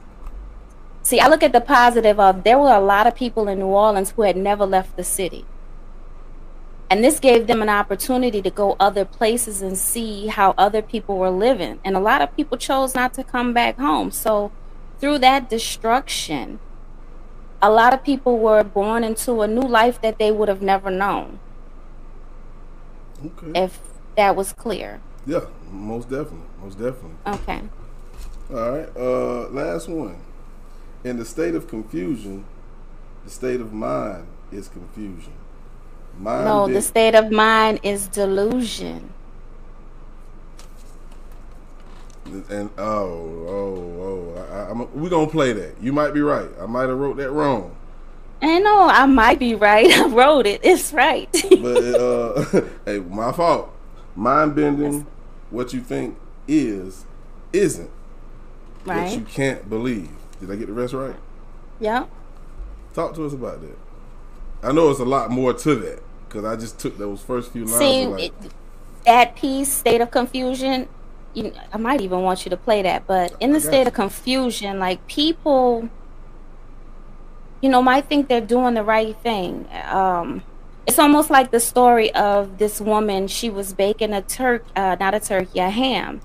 [1.03, 3.67] See, I look at the positive of there were a lot of people in New
[3.67, 5.45] Orleans who had never left the city.
[6.88, 11.17] And this gave them an opportunity to go other places and see how other people
[11.17, 11.81] were living.
[11.85, 14.11] And a lot of people chose not to come back home.
[14.11, 14.53] So,
[15.01, 16.61] through that destruction,
[17.62, 20.91] a lot of people were born into a new life that they would have never
[20.91, 21.41] known.
[23.25, 23.53] Okay.
[23.65, 23.81] If
[24.17, 25.01] that was clear.
[25.27, 26.49] Yeah, most definitely.
[26.62, 27.17] Most definitely.
[27.27, 27.62] Okay.
[28.53, 28.88] All right.
[28.97, 30.17] Uh last one.
[31.05, 32.45] In the state of confusion,
[33.25, 35.33] the state of mind is confusion.
[36.19, 39.12] Mind no, the state of mind is delusion.
[42.25, 45.75] And oh, oh, oh, I, I'm, we're gonna play that.
[45.83, 46.49] You might be right.
[46.61, 47.77] I might have wrote that wrong.
[48.41, 49.91] I know I might be right.
[49.99, 50.61] I wrote it.
[50.62, 51.31] It's right.
[51.51, 52.45] but uh,
[52.85, 53.75] hey, my fault.
[54.15, 55.07] Mind bending.
[55.51, 56.17] What you think
[56.49, 57.05] is,
[57.53, 57.91] isn't.
[58.85, 59.05] Right.
[59.05, 60.11] What you can't believe.
[60.43, 61.15] Did I get the rest right?
[61.79, 62.07] Yeah.
[62.95, 63.79] Talk to us about that.
[64.61, 67.65] I know it's a lot more to that because I just took those first few
[67.65, 67.79] lines.
[67.79, 68.33] See, like, it,
[69.07, 70.89] that piece, state of confusion.
[71.35, 73.87] You, I might even want you to play that, but in the state you.
[73.87, 75.89] of confusion, like people,
[77.61, 79.69] you know, might think they're doing the right thing.
[79.85, 80.43] Um,
[80.89, 83.29] it's almost like the story of this woman.
[83.29, 86.21] She was baking a turkey, uh, not a turkey, a ham,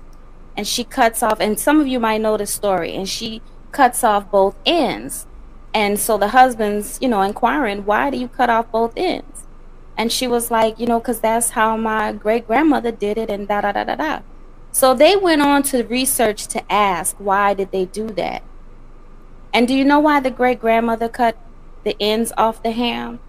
[0.56, 1.38] and she cuts off.
[1.38, 2.96] And some of you might know the story.
[2.96, 3.42] And she
[3.72, 5.26] cuts off both ends.
[5.74, 9.46] And so the husband's, you know, inquiring, why do you cut off both ends?
[9.96, 13.48] And she was like, you know, because that's how my great grandmother did it, and
[13.48, 14.20] da da da da da.
[14.70, 18.42] So they went on to research to ask, why did they do that?
[19.52, 21.36] And do you know why the great grandmother cut
[21.84, 23.20] the ends off the ham?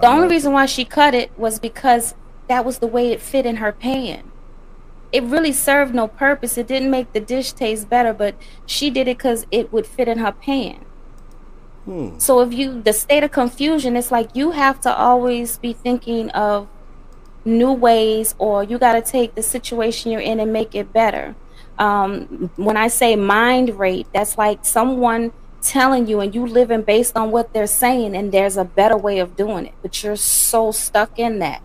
[0.00, 2.14] the only reason why she cut it was because
[2.48, 4.27] that was the way it fit in her pan
[5.12, 6.58] it really served no purpose.
[6.58, 8.34] It didn't make the dish taste better, but
[8.66, 10.84] she did it because it would fit in her pan.
[11.84, 12.18] Hmm.
[12.18, 16.30] So if you the state of confusion, it's like you have to always be thinking
[16.30, 16.68] of
[17.44, 21.34] new ways, or you got to take the situation you're in and make it better.
[21.78, 25.32] Um, when I say mind rate, that's like someone
[25.62, 29.18] telling you and you living based on what they're saying, and there's a better way
[29.18, 31.62] of doing it, but you're so stuck in that.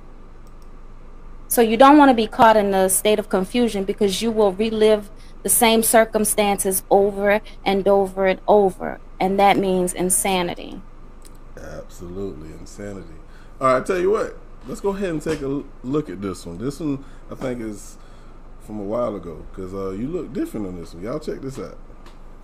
[1.53, 4.53] So you don't want to be caught in a state of confusion because you will
[4.53, 5.11] relive
[5.43, 8.99] the same circumstances over and over and over.
[9.19, 10.81] And that means insanity.
[11.55, 13.05] Absolutely, insanity.
[13.61, 14.35] All right, I tell you what,
[14.65, 16.57] let's go ahead and take a look at this one.
[16.57, 17.99] This one, I think, is
[18.61, 21.03] from a while ago because uh, you look different on this one.
[21.03, 21.77] Y'all check this out.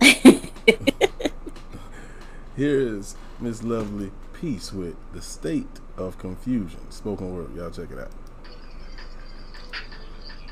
[2.56, 6.88] Here is Miss Lovely Peace with the state of confusion.
[6.92, 7.56] Spoken word.
[7.56, 8.12] Y'all check it out.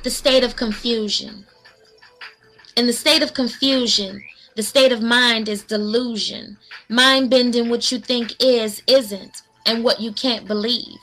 [0.04, 1.44] The state of confusion.
[2.76, 4.22] In the state of confusion,
[4.54, 6.56] the state of mind is delusion.
[6.88, 10.98] Mind bending what you think is, isn't, and what you can't believe.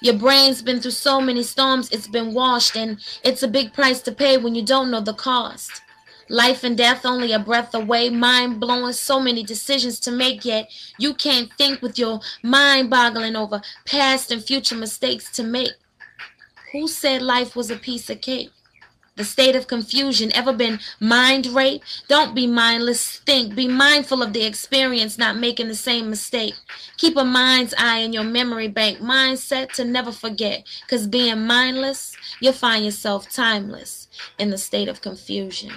[0.00, 4.00] Your brain's been through so many storms, it's been washed, and it's a big price
[4.02, 5.82] to pay when you don't know the cost.
[6.28, 10.70] Life and death only a breath away, mind blowing, so many decisions to make, yet
[10.98, 15.72] you can't think with your mind boggling over past and future mistakes to make.
[16.76, 18.50] Who said life was a piece of cake?
[19.16, 21.82] The state of confusion ever been mind rape?
[22.06, 23.54] Don't be mindless, think.
[23.54, 26.54] Be mindful of the experience, not making the same mistake.
[26.98, 30.66] Keep a mind's eye in your memory bank, mindset to never forget.
[30.82, 34.08] Because being mindless, you'll find yourself timeless
[34.38, 35.72] in the state of confusion.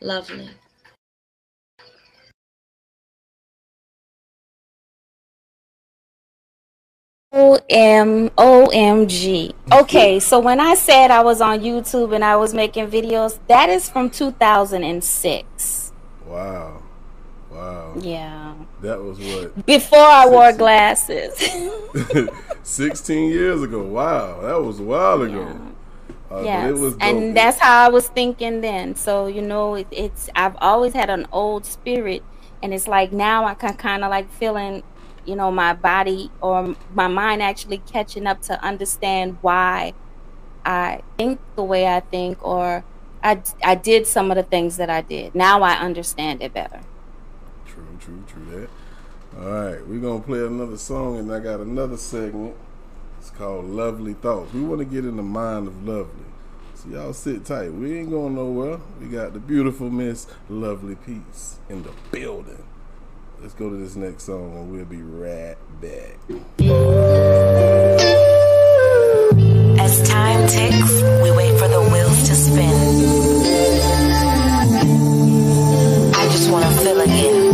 [0.00, 0.48] Lovely.
[7.34, 9.54] O M O M G.
[9.72, 13.68] Okay, so when I said I was on YouTube and I was making videos, that
[13.68, 15.92] is from 2006.
[16.26, 16.82] Wow.
[17.50, 17.94] Wow.
[18.00, 18.54] Yeah.
[18.82, 19.66] That was what?
[19.66, 22.30] Before I 16, wore glasses.
[22.62, 23.82] 16 years ago.
[23.82, 24.40] Wow.
[24.40, 25.46] That was a while ago.
[25.46, 25.70] Yeah.
[26.30, 28.96] Uh, yes, and that's how I was thinking then.
[28.96, 32.24] So you know, it, it's I've always had an old spirit,
[32.60, 34.82] and it's like now I can kind of like feeling,
[35.26, 39.94] you know, my body or my mind actually catching up to understand why
[40.64, 42.84] I think the way I think, or
[43.22, 45.34] I I did some of the things that I did.
[45.34, 46.80] Now I understand it better.
[47.66, 48.44] True, true, true.
[48.50, 48.68] That.
[49.40, 52.54] All right, we're gonna play another song, and I got another segment.
[53.18, 54.52] It's called Lovely Thoughts.
[54.52, 56.24] We want to get in the mind of Lovely.
[56.74, 57.72] So y'all sit tight.
[57.72, 58.78] We ain't going nowhere.
[59.00, 62.62] We got the beautiful Miss Lovely Peace in the building.
[63.44, 66.16] Let's go to this next song and we'll be right back.
[69.78, 72.74] As time ticks, we wait for the wheels to spin.
[76.14, 77.53] I just want to feel again.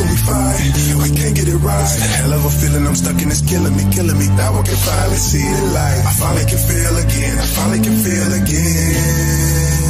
[0.00, 0.58] We we fight.
[1.02, 1.98] We can't get it right.
[2.18, 4.28] Hell of a feeling I'm stuck in, it's killing me, killing me.
[4.36, 6.02] Now I can finally see the light.
[6.06, 7.38] I finally can feel again.
[7.38, 9.87] I finally can feel again.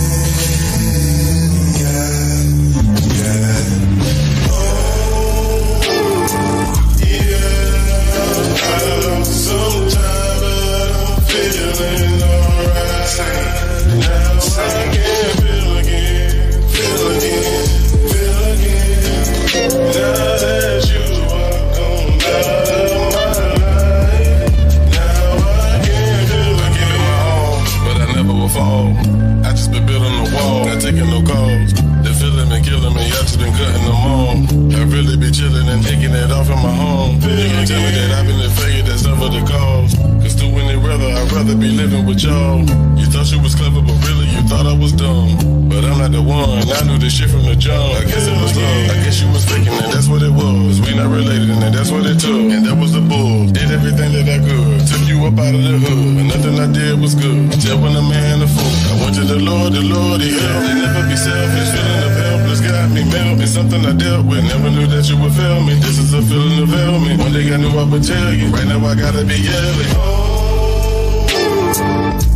[39.19, 39.93] for the goals.
[40.23, 42.63] Cause doing it rather, I'd rather be living with y'all.
[42.97, 45.69] You thought you was clever, but really you thought I was dumb.
[45.69, 47.99] But I'm not the one, I knew this shit from the jump.
[47.99, 50.81] I guess it was love, I guess you was faking it, that's what it was.
[50.81, 52.49] We not related, and that's what it took.
[52.55, 54.87] And that was the bull, did everything that I could.
[54.89, 57.53] Took you up out of the hood, and nothing I did was good.
[57.61, 60.67] Tell when a man a fool, I went to the Lord, the Lord, he helped.
[60.67, 62.28] They never be selfish, feeling the pain
[62.59, 63.47] just got me melting.
[63.47, 64.45] Something I dealt with.
[64.45, 65.75] Never knew that you would fail me.
[65.75, 66.69] This is a feeling of
[67.03, 67.17] me.
[67.17, 68.49] One day I knew I would tell you.
[68.49, 69.95] Right now I gotta be yelling.
[69.97, 71.27] Oh,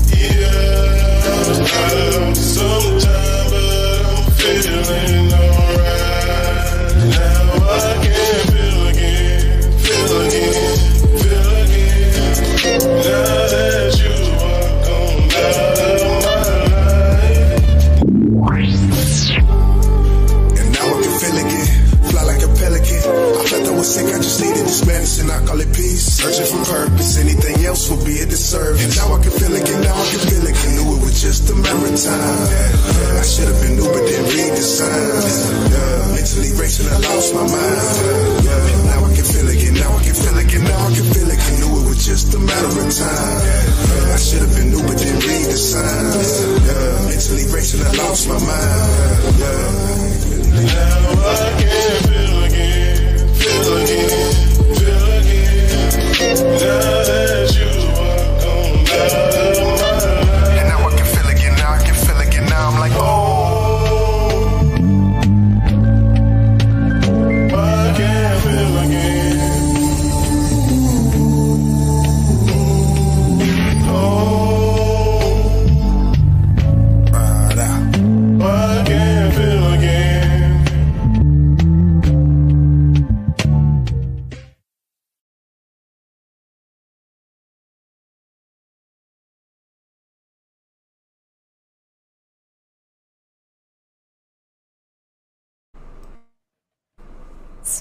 [0.09, 1.53] yeah.
[2.35, 2.59] Sometimes,
[3.51, 5.33] but I'm feeling.
[5.33, 5.62] Oh.
[23.83, 26.07] was sick, I just needed this medicine, I call it peace.
[26.22, 28.95] Searching for purpose, anything else would be a disservice.
[28.95, 30.55] Now I can feel it, and now I can feel it.
[30.55, 32.47] I knew it was just a matter of time.
[33.18, 35.51] I should have been new, but didn't read the signs.
[36.14, 38.87] Mentally racing, I lost my mind.
[38.87, 41.07] Now I can feel it, and now I can feel it, and now I can
[41.11, 41.41] feel it.
[41.43, 43.43] I knew it was just a matter of time.
[44.14, 46.30] I should have been new, but didn't read the signs.
[47.11, 49.43] Mentally racing, I lost my mind.
[50.70, 52.12] Now I can
[53.73, 54.41] you.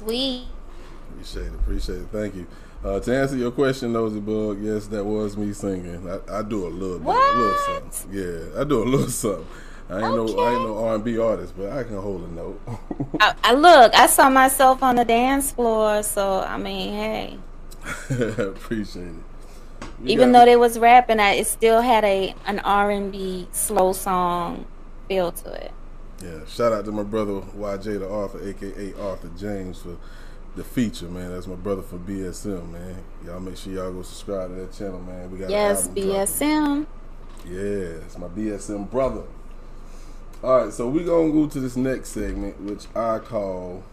[0.02, 0.46] Sweet.
[1.12, 1.54] Appreciate it.
[1.54, 2.08] Appreciate it.
[2.12, 2.48] Thank you.
[2.84, 6.10] Uh, to answer your question, Nosy Bug, yes, that was me singing.
[6.10, 8.14] I, I do a little bit, a little something.
[8.14, 9.46] Yeah, I do a little something.
[9.90, 10.34] I ain't okay.
[10.34, 12.62] no, I ain't no R and B artist, but I can hold a note.
[13.20, 17.38] I, I, look, I saw myself on the dance floor, so I mean, hey.
[18.38, 19.14] Appreciate it.
[20.04, 23.48] You Even though they was rapping, I it still had a an R and B
[23.52, 24.66] slow song
[25.08, 25.72] feel to it.
[26.24, 29.98] Yeah, shout out to my brother YJ the author, aka Arthur James, for
[30.56, 31.32] the feature, man.
[31.32, 33.04] That's my brother for BSM, man.
[33.26, 35.32] Y'all make sure y'all go subscribe to that channel, man.
[35.32, 36.86] We got yes, BSM.
[37.46, 39.24] Yeah, it's my BSM brother.
[40.44, 43.84] All right, so we're gonna go to this next segment, which I call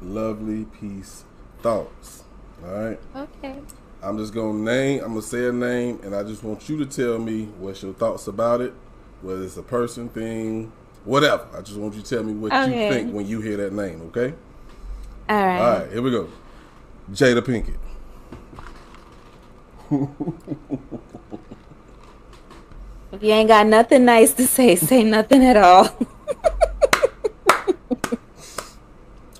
[0.00, 1.24] "Lovely Peace
[1.62, 2.24] Thoughts."
[2.64, 3.00] All right.
[3.16, 3.60] Okay.
[4.02, 5.00] I'm just gonna name.
[5.02, 7.94] I'm gonna say a name, and I just want you to tell me what's your
[7.94, 8.74] thoughts about it,
[9.20, 10.72] whether it's a person, thing,
[11.04, 11.46] whatever.
[11.56, 12.86] I just want you to tell me what okay.
[12.86, 14.02] you think when you hear that name.
[14.08, 14.34] Okay.
[15.28, 15.58] All right.
[15.58, 16.28] All right, here we go.
[17.10, 17.78] Jada Pinkett.
[23.12, 25.88] if you ain't got nothing nice to say, say nothing at all.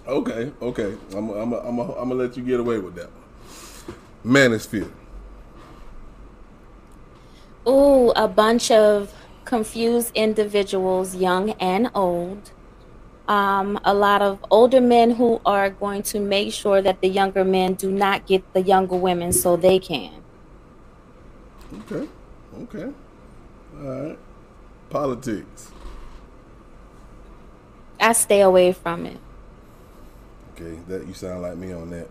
[0.07, 0.95] okay, okay.
[1.15, 3.09] I'm I'm I'm I'm gonna let you get away with that.
[3.11, 3.23] one.
[4.35, 4.91] Manosphere.
[7.67, 9.15] Ooh, a bunch of
[9.53, 12.53] confused individuals, young and old,
[13.29, 17.45] um, a lot of older men who are going to make sure that the younger
[17.45, 20.25] men do not get the younger women so they can.
[21.81, 22.09] Okay.
[22.63, 22.91] Okay.
[23.77, 24.19] All right.
[24.89, 25.71] Politics.
[28.01, 29.19] I stay away from it.
[30.55, 32.09] Okay, that you sound like me on that.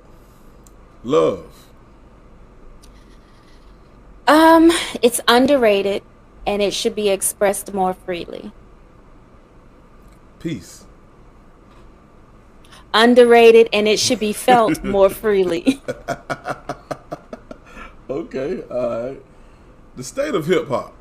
[1.03, 1.65] Love.
[4.27, 4.71] Um,
[5.01, 6.03] it's underrated
[6.45, 8.51] and it should be expressed more freely.
[10.39, 10.85] Peace
[12.93, 15.81] underrated and it should be felt more freely.
[18.09, 19.21] okay, all right.
[19.95, 20.93] The state of hip hop.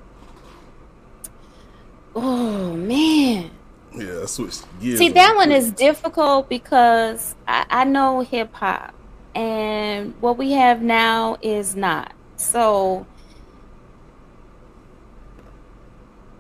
[2.15, 3.51] Oh man.
[3.97, 4.99] Yeah, I switched gears.
[4.99, 8.95] See, that one is difficult because I, I know hip hop,
[9.35, 12.13] and what we have now is not.
[12.37, 13.07] So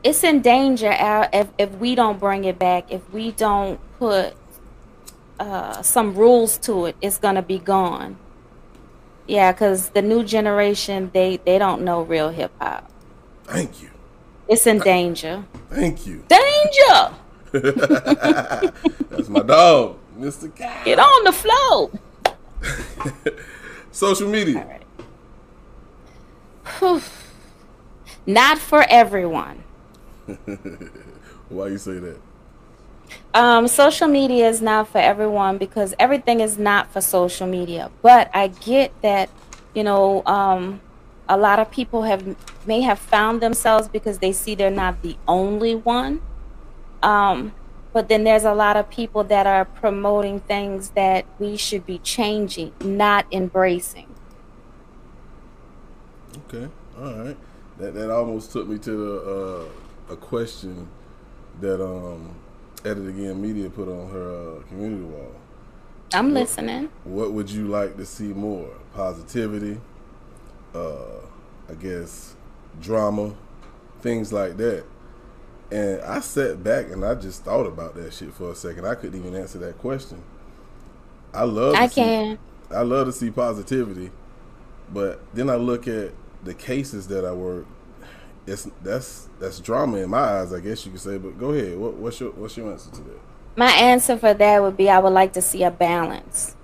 [0.02, 0.94] it's in danger
[1.32, 4.34] if, if we don't bring it back, if we don't put
[5.38, 8.16] uh, some rules to it, it's gonna be gone.
[9.26, 12.90] Yeah, because the new generation they they don't know real hip hop.
[13.44, 13.90] Thank you.
[14.48, 15.44] It's in danger.
[15.68, 16.24] Thank you.
[16.28, 17.14] Danger.
[19.10, 20.54] That's my dog, Mr.
[20.54, 20.84] Cat.
[20.84, 21.90] Get on the flow.
[23.92, 24.80] Social media.
[28.26, 29.62] Not for everyone.
[31.48, 32.20] Why you say that?
[33.34, 37.90] Um, social media is not for everyone because everything is not for social media.
[38.02, 39.30] But I get that,
[39.74, 40.80] you know, um,
[41.28, 45.16] a lot of people have may have found themselves because they see they're not the
[45.28, 46.20] only one.
[47.02, 47.52] Um,
[47.92, 51.98] but then there's a lot of people that are promoting things that we should be
[51.98, 54.06] changing, not embracing.
[56.46, 56.68] Okay,
[56.98, 57.36] all right.
[57.78, 59.79] That that almost took me to the, uh,
[60.10, 60.88] a question
[61.60, 62.34] that um
[62.84, 65.32] Edit Again Media put on her uh, community wall.
[66.12, 66.88] I'm what, listening.
[67.04, 68.70] What would you like to see more?
[68.94, 69.80] Positivity,
[70.74, 71.20] uh,
[71.68, 72.34] I guess,
[72.80, 73.34] drama,
[74.00, 74.84] things like that.
[75.70, 78.86] And I sat back and I just thought about that shit for a second.
[78.86, 80.22] I couldn't even answer that question.
[81.32, 81.74] I love.
[81.74, 82.38] I can.
[82.68, 84.10] See, I love to see positivity,
[84.92, 87.66] but then I look at the cases that I work
[88.50, 91.18] it's that's that's drama in my eyes, I guess you could say.
[91.18, 91.78] But go ahead.
[91.78, 93.20] What, what's your what's your answer to that?
[93.56, 96.56] My answer for that would be I would like to see a balance.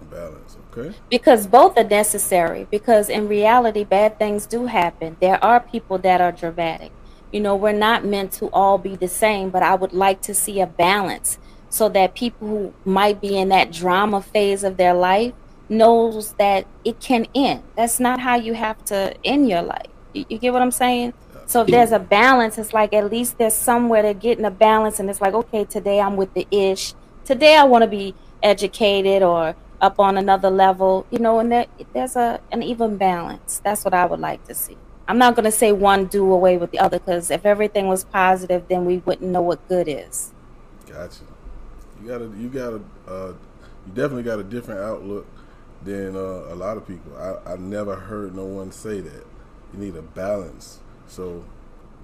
[0.00, 0.96] A balance, okay.
[1.10, 2.66] Because both are necessary.
[2.70, 5.16] Because in reality, bad things do happen.
[5.20, 6.92] There are people that are dramatic.
[7.32, 9.50] You know, we're not meant to all be the same.
[9.50, 11.38] But I would like to see a balance
[11.68, 15.32] so that people who might be in that drama phase of their life
[15.68, 17.62] knows that it can end.
[17.76, 19.93] That's not how you have to end your life.
[20.14, 21.12] You, get what I'm saying?
[21.46, 24.98] So if there's a balance, it's like at least there's somewhere they're getting a balance,
[25.00, 26.94] and it's like, okay, today I'm with the ish.
[27.24, 31.66] Today I want to be educated or up on another level, you know, and there,
[31.92, 33.60] there's a an even balance.
[33.62, 34.78] That's what I would like to see.
[35.06, 38.04] I'm not going to say one do away with the other because if everything was
[38.04, 40.32] positive, then we wouldn't know what good is.
[40.86, 41.24] Gotcha.
[42.00, 43.34] You got a, you got a, uh,
[43.86, 45.26] you definitely got a different outlook
[45.82, 47.14] than uh, a lot of people.
[47.18, 49.26] I, I never heard no one say that
[49.74, 50.80] you need a balance.
[51.08, 51.44] So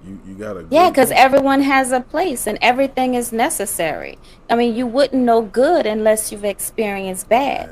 [0.05, 0.65] You you gotta.
[0.71, 4.17] Yeah, because everyone has a place and everything is necessary.
[4.49, 7.69] I mean, you wouldn't know good unless you've experienced bad.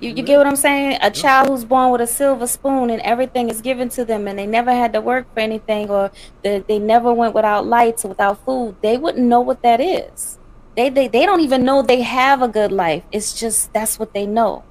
[0.00, 0.98] You, you get what I'm saying?
[1.02, 4.38] A child who's born with a silver spoon and everything is given to them and
[4.38, 6.10] they never had to work for anything or
[6.42, 10.38] they, they never went without lights or without food, they wouldn't know what that is.
[10.76, 13.04] They, they, they don't even know they have a good life.
[13.12, 14.64] It's just that's what they know.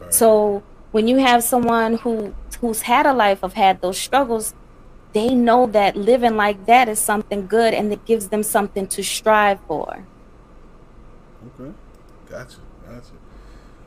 [0.00, 0.14] Right.
[0.14, 4.54] So when you have someone who who's had a life of had those struggles,
[5.12, 9.02] they know that living like that is something good and it gives them something to
[9.02, 10.06] strive for.
[11.60, 11.72] Okay.
[12.30, 12.56] Gotcha.
[12.88, 13.12] Gotcha.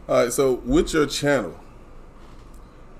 [0.08, 1.60] All right, so with your channel,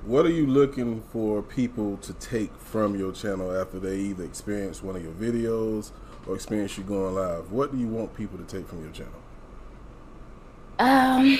[0.04, 4.82] what are you looking for people to take from your channel after they either experience
[4.82, 5.92] one of your videos
[6.26, 7.52] or experience you going live?
[7.52, 9.14] What do you want people to take from your channel?
[10.80, 11.40] Um,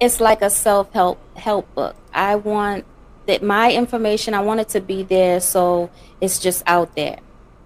[0.00, 1.94] it's like a self-help help book.
[2.12, 2.84] I want
[3.26, 4.34] that my information.
[4.34, 5.90] I want it to be there, so
[6.20, 7.18] it's just out there.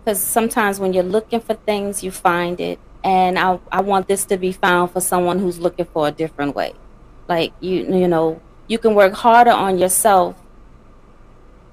[0.05, 4.25] Because sometimes when you're looking for things, you find it and I, I want this
[4.27, 6.73] to be found for someone who's looking for a different way
[7.29, 10.37] like you you know you can work harder on yourself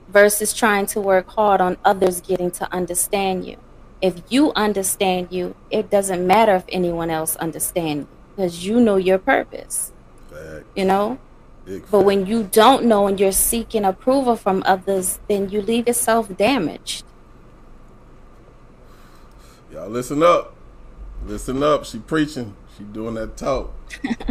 [0.10, 3.58] versus trying to work hard on others getting to understand you
[4.02, 8.98] if you understand you it doesn't matter if anyone else understands you because you know
[8.98, 9.94] your purpose
[10.42, 10.66] Fact.
[10.76, 11.20] you know
[11.66, 12.06] Big but fact.
[12.06, 17.04] when you don't know and you're seeking approval from others then you leave yourself damaged
[19.72, 20.56] y'all listen up
[21.26, 22.56] Listen up, she preaching.
[22.78, 23.72] She doing that talk.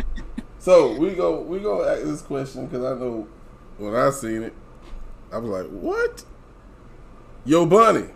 [0.58, 3.28] so we go we go ask this question because I know
[3.78, 4.54] when I seen it,
[5.32, 6.24] I was like, "What?
[7.44, 8.08] Yo, bunny."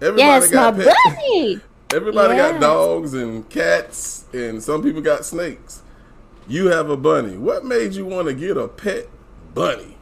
[0.00, 1.60] Everybody yes, got my pet- bunny.
[1.94, 2.52] Everybody yes.
[2.52, 5.82] got dogs and cats, and some people got snakes.
[6.50, 7.36] You have a bunny.
[7.36, 9.06] What made you want to get a pet
[9.54, 9.96] bunny?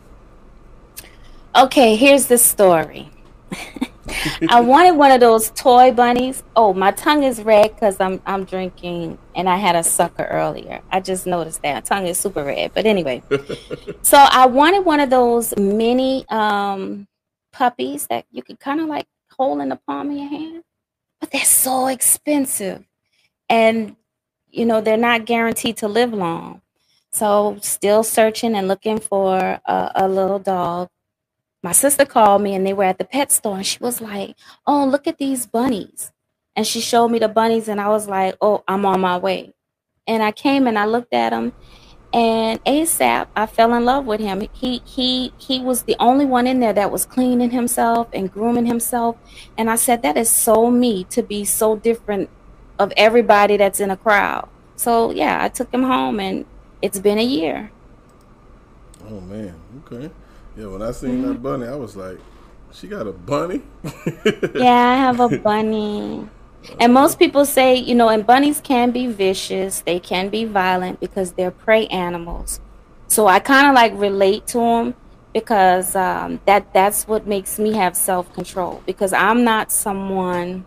[1.55, 3.11] Okay, here's the story.
[4.49, 6.43] I wanted one of those toy bunnies.
[6.57, 10.81] Oh, my tongue is red because I'm I'm drinking and I had a sucker earlier.
[10.91, 12.73] I just noticed that My tongue is super red.
[12.73, 13.23] But anyway,
[14.01, 17.07] so I wanted one of those mini um,
[17.53, 20.65] puppies that you could kind of like hold in the palm of your hand,
[21.21, 22.85] but they're so expensive,
[23.51, 23.97] and
[24.53, 26.63] you know they're not guaranteed to live long.
[27.13, 30.89] So still searching and looking for a, a little dog
[31.63, 34.37] my sister called me and they were at the pet store and she was like,
[34.67, 36.13] Oh, look at these bunnies.
[36.57, 39.55] And she showed me the bunnies and I was like, Oh, I'm on my way.
[40.09, 41.53] And I came and I looked at them
[42.13, 44.49] and ASAP I fell in love with him.
[44.55, 48.67] He he he was the only one in there that was cleaning himself and grooming
[48.67, 49.17] himself.
[49.59, 52.31] And I said, That is so me to be so different
[52.79, 54.49] of everybody that's in a crowd.
[54.77, 56.45] So yeah, I took him home and
[56.83, 57.71] it's been a year.
[59.09, 59.55] Oh man,
[59.85, 60.11] okay.
[60.57, 61.29] Yeah, when I seen mm-hmm.
[61.29, 62.19] that bunny, I was like,
[62.73, 63.63] she got a bunny?
[64.55, 66.29] yeah, I have a bunny.
[66.81, 71.01] And most people say, you know, and bunnies can be vicious, they can be violent
[71.01, 72.61] because they're prey animals.
[73.07, 74.95] So I kind of like relate to them
[75.33, 80.67] because um, that that's what makes me have self control because I'm not someone,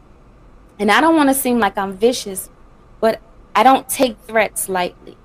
[0.81, 2.49] and I don't want to seem like I'm vicious,
[2.99, 3.21] but
[3.53, 5.15] I don't take threats lightly.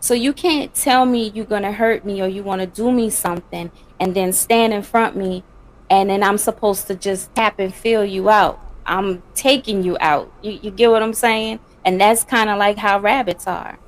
[0.00, 2.90] So you can't tell me you're going to hurt me or you want to do
[2.90, 5.44] me something and then stand in front of me
[5.90, 8.58] and then I'm supposed to just tap and feel you out.
[8.86, 10.32] I'm taking you out.
[10.40, 11.60] You, you get what I'm saying?
[11.84, 13.78] And that's kind of like how rabbits are.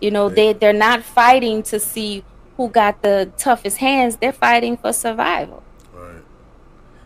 [0.00, 2.24] You know, they, they're not fighting to see
[2.56, 4.16] who got the toughest hands.
[4.16, 5.62] They're fighting for survival.
[5.92, 6.22] Right.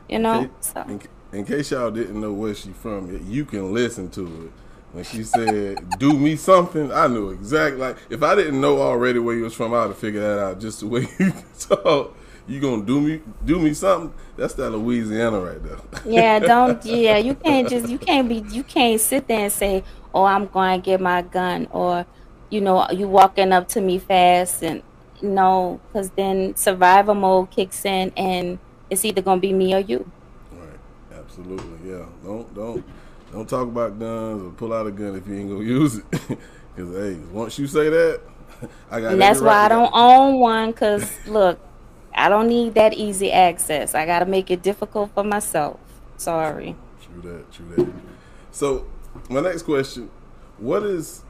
[0.08, 0.48] You know?
[0.60, 1.00] So.
[1.32, 4.52] In case y'all didn't know where she from, you can listen to it
[4.92, 7.80] when she said, "Do me something," I knew exactly.
[7.80, 10.60] Like if I didn't know already where you was from, I'd have figured that out
[10.60, 12.16] just the way you talk.
[12.46, 14.12] You gonna do me do me something?
[14.36, 15.78] That's that Louisiana right there.
[16.04, 16.84] yeah, don't.
[16.84, 20.46] Yeah, you can't just you can't be you can't sit there and say, "Oh, I'm
[20.48, 22.04] going to get my gun," or
[22.50, 24.82] you know, you walking up to me fast and
[25.22, 28.58] no, because then survival mode kicks in and
[28.90, 30.10] it's either gonna be me or you.
[31.38, 31.60] Right.
[31.60, 31.90] Absolutely.
[31.90, 32.06] Yeah.
[32.24, 32.84] Don't don't
[33.32, 36.04] don't talk about guns or pull out a gun if you ain't gonna use it.
[36.10, 38.20] Because hey, once you say that,
[38.90, 39.12] I got.
[39.12, 40.72] And that's why I don't own one.
[40.72, 41.58] Cause look,
[42.14, 43.94] I don't need that easy access.
[43.94, 45.80] I got to make it difficult for myself.
[46.16, 46.76] Sorry.
[47.02, 47.52] True that.
[47.52, 47.92] True that.
[48.50, 48.86] So,
[49.28, 50.10] my next question:
[50.58, 51.24] What is,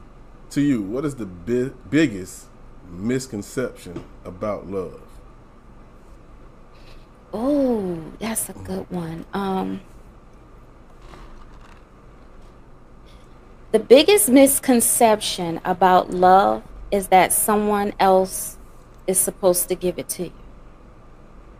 [0.51, 2.47] to you, what is the bi- biggest
[2.89, 5.01] misconception about love?
[7.33, 9.25] Oh, that's a good one.
[9.33, 9.81] Um.
[13.73, 16.61] The biggest misconception about love
[16.91, 18.55] is that someone else
[19.07, 20.43] is supposed to give it to you.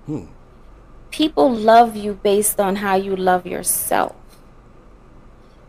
[0.05, 0.25] Hmm.
[1.09, 4.15] People love you based on how you love yourself.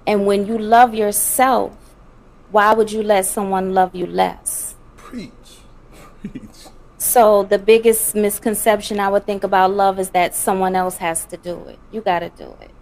[0.07, 1.73] And when you love yourself,
[2.51, 4.75] why would you let someone love you less?
[4.99, 5.33] Preach.
[6.21, 6.69] Preach.
[6.99, 11.39] So the biggest misconception I would think about love is that someone else has to
[11.39, 11.79] do it.
[11.91, 12.74] You got to do it.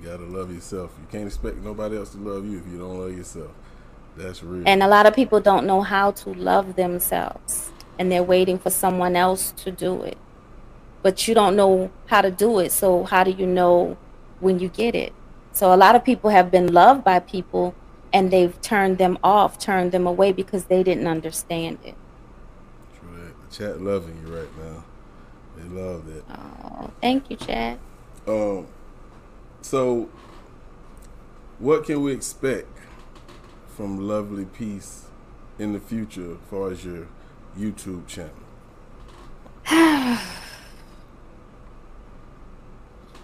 [0.00, 0.92] You got to love yourself.
[1.00, 3.50] You can't expect nobody else to love you if you don't love yourself.
[4.16, 4.62] That's real.
[4.66, 8.70] And a lot of people don't know how to love themselves and they're waiting for
[8.70, 10.16] someone else to do it.
[11.02, 12.72] But you don't know how to do it.
[12.72, 13.96] So how do you know
[14.40, 15.12] when you get it?
[15.52, 17.74] So a lot of people have been loved by people
[18.12, 21.94] and they've turned them off, turned them away because they didn't understand it.
[22.98, 23.50] True that.
[23.50, 24.84] The chat loving you right now.
[25.56, 26.24] They love it.
[26.30, 27.78] Oh, thank you, chat.
[28.26, 28.66] Um,
[29.62, 30.08] so
[31.58, 32.68] what can we expect
[33.76, 35.06] from Lovely Peace
[35.58, 37.06] in the future as far as your
[37.58, 38.32] YouTube channel?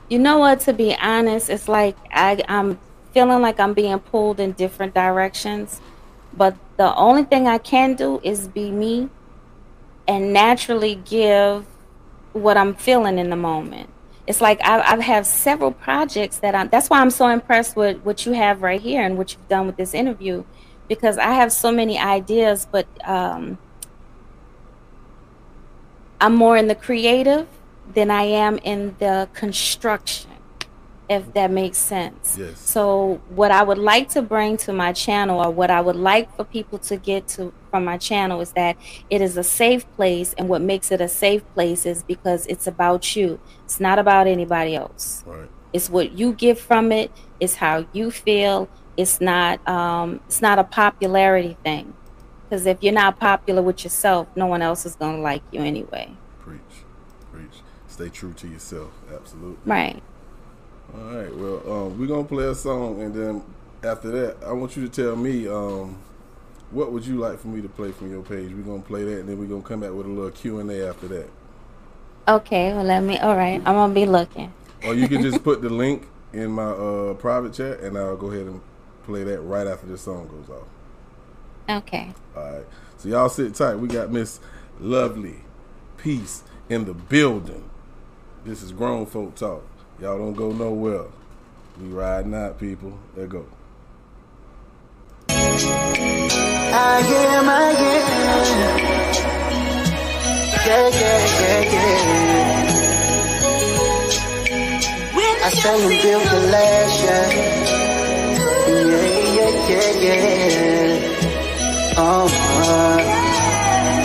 [0.08, 0.60] you know what?
[0.60, 2.78] To be honest, it's like I, I'm
[3.12, 5.80] feeling like I'm being pulled in different directions.
[6.36, 9.08] But the only thing I can do is be me
[10.06, 11.64] and naturally give
[12.34, 13.88] what I'm feeling in the moment.
[14.26, 17.98] It's like I, I have several projects that I'm, that's why I'm so impressed with
[17.98, 20.44] what you have right here and what you've done with this interview
[20.88, 23.58] because I have so many ideas, but um,
[26.20, 27.46] I'm more in the creative
[27.94, 30.30] than I am in the construction
[31.08, 32.36] if that makes sense.
[32.38, 32.58] Yes.
[32.58, 36.34] So what I would like to bring to my channel or what I would like
[36.36, 38.74] for people to get to from my channel is that
[39.10, 42.66] it is a safe place and what makes it a safe place is because it's
[42.66, 43.38] about you.
[43.66, 45.22] It's not about anybody else.
[45.26, 45.50] Right.
[45.74, 48.70] It's what you get from it, it's how you feel.
[48.96, 51.92] It's not um it's not a popularity thing.
[52.48, 56.08] Because if you're not popular with yourself, no one else is gonna like you anyway.
[56.40, 56.60] Preach.
[57.30, 57.60] Preach.
[57.88, 58.92] Stay true to yourself.
[59.12, 59.58] Absolutely.
[59.66, 60.02] Right.
[60.94, 61.36] All right.
[61.36, 63.42] Well, um, we're gonna play a song, and then
[63.82, 65.98] after that, I want you to tell me um,
[66.70, 68.52] what would you like for me to play from your page.
[68.52, 70.70] We're gonna play that, and then we're gonna come back with a little Q and
[70.70, 71.28] A after that.
[72.28, 72.72] Okay.
[72.72, 73.18] Well, let me.
[73.18, 73.58] All right.
[73.64, 74.52] I'm gonna be looking.
[74.84, 78.30] Or you can just put the link in my uh, private chat, and I'll go
[78.30, 78.60] ahead and
[79.04, 80.66] play that right after this song goes off.
[81.82, 82.12] Okay.
[82.36, 82.66] All right.
[82.98, 83.76] So y'all sit tight.
[83.76, 84.40] We got Miss
[84.80, 85.36] Lovely
[85.96, 87.70] Peace in the building.
[88.44, 89.64] This is grown folk talk.
[90.00, 91.06] Y'all don't go nowhere.
[91.80, 92.98] We riding out, people.
[93.14, 93.46] There go.
[96.78, 98.06] I am, I am.
[100.66, 102.36] Yeah, yeah, yeah, yeah.
[105.42, 107.26] I say I'm built to last, yeah.
[108.68, 111.00] Yeah, yeah, yeah, yeah.
[111.96, 112.28] Oh,
[112.60, 112.98] uh,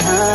[0.07, 0.32] uh.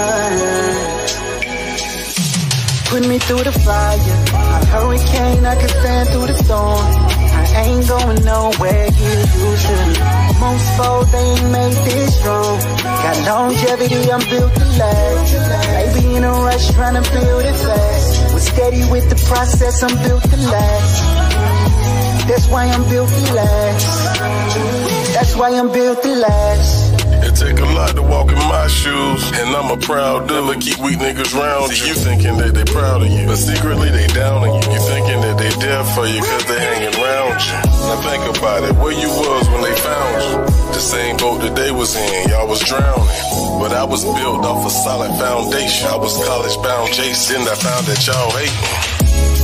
[2.91, 6.87] Put me through the fire a hurricane, I can stand through the storm.
[7.33, 10.41] I ain't going nowhere, get used me.
[10.41, 12.59] Most folks, they ain't made this strong.
[12.83, 15.33] Got longevity, I'm built to last.
[15.73, 18.35] Maybe in a rush, trying to build it fast.
[18.35, 22.29] We're steady with the process, I'm built to last.
[22.29, 24.96] That's why I'm built to last.
[25.17, 26.93] That's why I'm built to last.
[27.25, 30.61] It take a lot to walk in my shoes, and I'm a proud dealer.
[30.61, 31.89] Keep weak niggas round you.
[31.89, 34.77] You thinking that they proud of you, but secretly they down on you.
[34.77, 37.57] You thinking that they there for you cause they hanging around you.
[37.89, 40.37] Now think about it, where you was when they found you.
[40.77, 43.09] The same boat that they was in, y'all was drowning.
[43.57, 45.89] But I was built off a solid foundation.
[45.89, 49.36] I was college bound Jason, I found that y'all hating.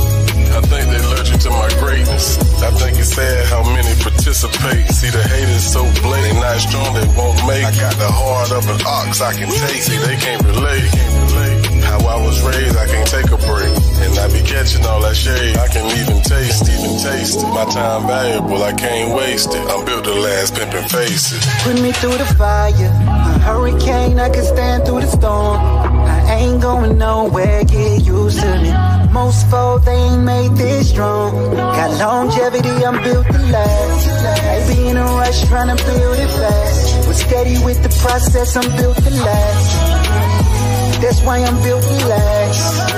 [0.53, 2.37] I think they allergic to my greatness.
[2.61, 4.85] I think it's sad how many participate.
[4.93, 7.65] See the haters so blatant, not strong, they won't make.
[7.65, 9.89] I got the heart of an ox, I can taste.
[9.89, 10.89] See, they can't relate.
[11.83, 13.73] How I was raised, I can't take a break.
[14.05, 15.57] And I be catching all that shade.
[15.57, 17.49] I can even taste, even taste it.
[17.49, 19.63] My time valuable, I can't waste it.
[19.69, 21.41] I'm built to last pimping faces.
[21.65, 25.92] Put me through the fire, a hurricane, I can stand through the storm.
[26.33, 28.73] I ain't going nowhere, get used to me.
[29.13, 31.31] Most folks, they ain't made this strong.
[31.55, 34.07] Got longevity, I'm built to last.
[34.41, 37.07] Ain't be in a rush trying to build it fast.
[37.07, 41.01] We're steady with the process, I'm built to last.
[41.03, 42.89] That's why I'm built to last.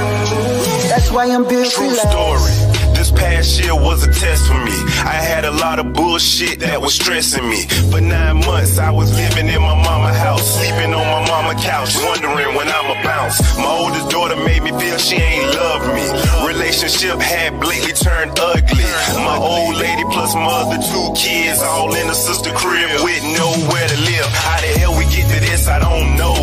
[0.87, 2.13] That's why I'm built True to last.
[2.13, 2.74] True story.
[3.15, 4.77] Past year was a test for me.
[5.03, 7.63] I had a lot of bullshit that was stressing me.
[7.91, 11.95] For nine months, I was living in my mama house, sleeping on my mama couch,
[12.03, 13.39] wondering when I'ma bounce.
[13.57, 16.05] My oldest daughter made me feel she ain't love me.
[16.47, 18.85] Relationship had blatantly turned ugly.
[19.23, 23.87] My old lady plus my other two kids, all in a sister crib with nowhere
[23.87, 24.27] to live.
[24.43, 25.67] How the hell we get to this?
[25.67, 26.35] I don't know.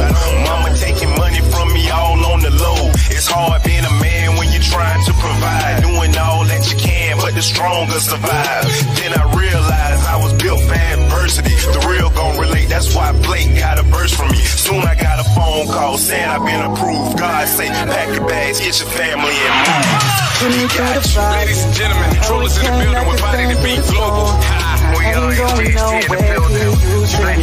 [0.49, 1.12] Mama taking
[1.83, 2.91] money all on the low.
[3.11, 5.83] It's hard being a man when you're trying to provide.
[5.83, 8.65] Doing all that you can, but the stronger survive.
[8.99, 11.55] Then I realized I was built for adversity.
[11.55, 14.39] The real gon' relate, that's why Blake got a burst from me.
[14.39, 17.19] Soon I got a phone call saying I've been approved.
[17.19, 20.23] God say, pack your bags, get your family and move.
[20.43, 24.27] Ladies and gentlemen, controllers in the building with body to beat global.
[25.03, 26.71] Ain't going nowhere, you
[27.03, 27.37] usually.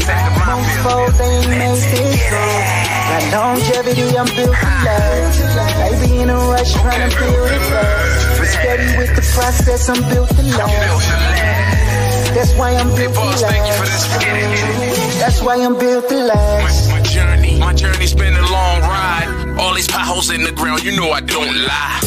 [0.47, 2.63] Most folks ain't made this strong.
[3.09, 5.37] Got longevity, I'm built to last.
[5.99, 8.51] Baby in a rush, trying to build it fast.
[8.51, 11.09] Steady with the process, I'm built to last.
[12.33, 13.49] That's why I'm built to last.
[15.19, 16.89] That's why I'm built to last.
[16.91, 19.55] My journey, my journey's been a long ride.
[19.59, 21.99] All these potholes in the ground, you know I don't lie.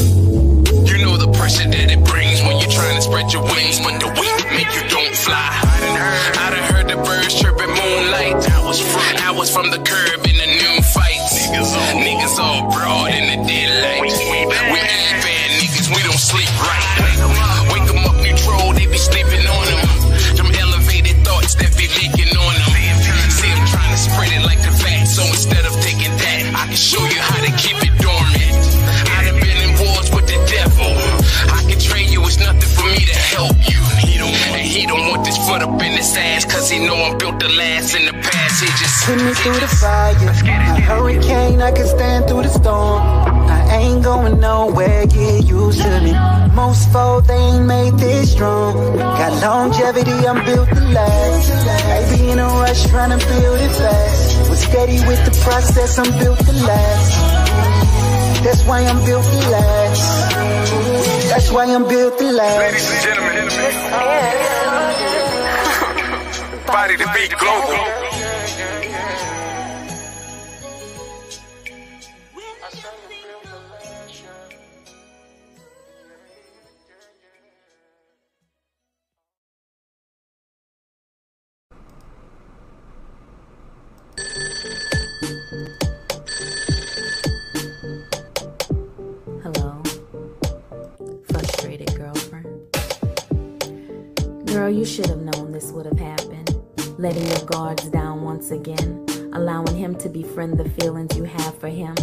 [0.86, 2.40] You know the pressure that it brings
[2.72, 5.36] trying to spread your wings, but the weight make you don't fly.
[5.36, 8.40] I done heard the birds chirping moonlight.
[8.48, 11.52] I was from, I was from the curb in the noon fights.
[11.52, 14.02] Niggas all broad in the daylight.
[14.02, 14.50] We ain't
[15.20, 16.88] bad niggas, we don't sleep right.
[17.92, 19.88] Up, neutral, they be sleeping on them.
[20.36, 22.72] Them elevated thoughts that be leaking on them.
[23.28, 26.76] See, I'm trying to spread it like vat, so instead of taking that, I can
[26.76, 27.11] show you
[33.32, 33.80] help you.
[34.52, 37.40] And he don't want this foot up in his ass, cause he know I'm built
[37.40, 38.62] to last in the past.
[38.62, 40.14] He just Put me through the fire.
[40.14, 43.02] A hurricane, I can stand through the storm.
[43.02, 46.12] I ain't going nowhere, get used to me.
[46.54, 48.96] Most folks, they ain't made this strong.
[48.96, 51.48] Got longevity, I'm built to last.
[52.10, 54.50] Baby in a rush, trying to build it fast.
[54.50, 57.12] Was steady with the process, I'm built to last.
[58.44, 61.21] That's why I'm built to last.
[61.32, 62.58] That's why I'm built to last.
[62.58, 63.48] Ladies and gentlemen,
[66.66, 68.01] body to beat global.
[94.93, 96.55] Should have known this would have happened.
[96.99, 101.68] Letting your guards down once again, allowing him to befriend the feelings you have for
[101.68, 101.95] him,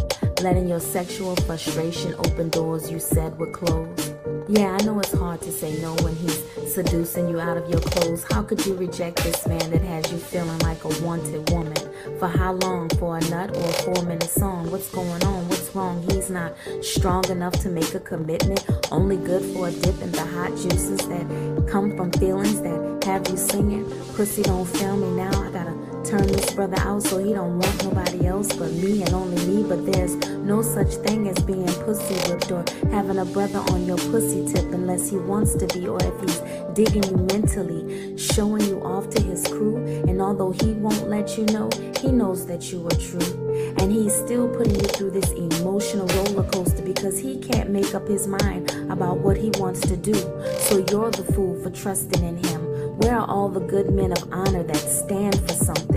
[0.41, 4.08] letting your sexual frustration open doors you said would close.
[4.51, 6.43] Yeah, I know it's hard to say no when he's
[6.73, 8.25] seducing you out of your clothes.
[8.31, 11.75] How could you reject this man that has you feeling like a wanted woman?
[12.17, 12.89] For how long?
[12.97, 14.71] For a nut or a four minute song?
[14.71, 15.47] What's going on?
[15.49, 16.03] What's wrong?
[16.09, 18.65] He's not strong enough to make a commitment.
[18.91, 23.29] Only good for a dip in the hot juices that come from feelings that have
[23.29, 23.85] you singing.
[24.15, 25.43] Pussy don't fail me now.
[25.43, 29.13] I gotta turn this brother out so he don't want nobody else but me and
[29.13, 29.63] only me.
[29.63, 33.97] But there's no such thing as being pussy whipped or having a brother on your
[33.97, 36.39] pussy tip unless he wants to be or if he's
[36.73, 39.77] digging you mentally, showing you off to his crew.
[40.07, 43.75] And although he won't let you know, he knows that you are true.
[43.77, 48.07] And he's still putting you through this emotional roller coaster because he can't make up
[48.07, 50.15] his mind about what he wants to do.
[50.57, 52.61] So you're the fool for trusting in him.
[52.97, 55.88] Where are all the good men of honor that stand for something?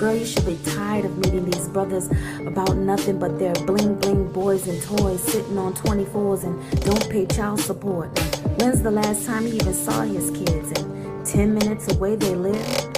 [0.00, 2.08] Girl, you should be tired of meeting these brothers
[2.46, 7.26] about nothing but their bling bling boys and toys sitting on 24s and don't pay
[7.26, 8.08] child support.
[8.58, 10.72] When's the last time he even saw his kids?
[10.80, 12.89] And 10 minutes away they live?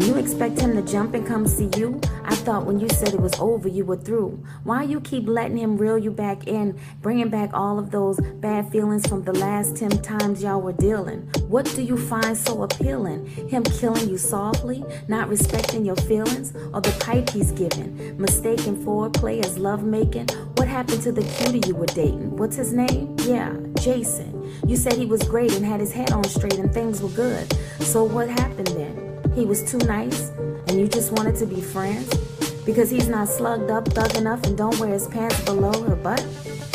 [0.00, 2.00] And you expect him to jump and come see you?
[2.24, 4.42] I thought when you said it was over, you were through.
[4.64, 8.72] Why you keep letting him reel you back in, bringing back all of those bad
[8.72, 11.28] feelings from the last 10 times y'all were dealing?
[11.48, 13.26] What do you find so appealing?
[13.50, 18.16] Him killing you softly, not respecting your feelings, or the pipe he's giving?
[18.16, 20.28] Mistaking foreplay as lovemaking?
[20.56, 22.38] What happened to the cutie you were dating?
[22.38, 23.16] What's his name?
[23.26, 24.50] Yeah, Jason.
[24.66, 27.52] You said he was great and had his head on straight and things were good.
[27.80, 28.99] So what happened then?
[29.34, 30.30] He was too nice
[30.68, 32.14] and you just wanted to be friends?
[32.64, 36.20] Because he's not slugged up, thug enough, and don't wear his pants below her butt?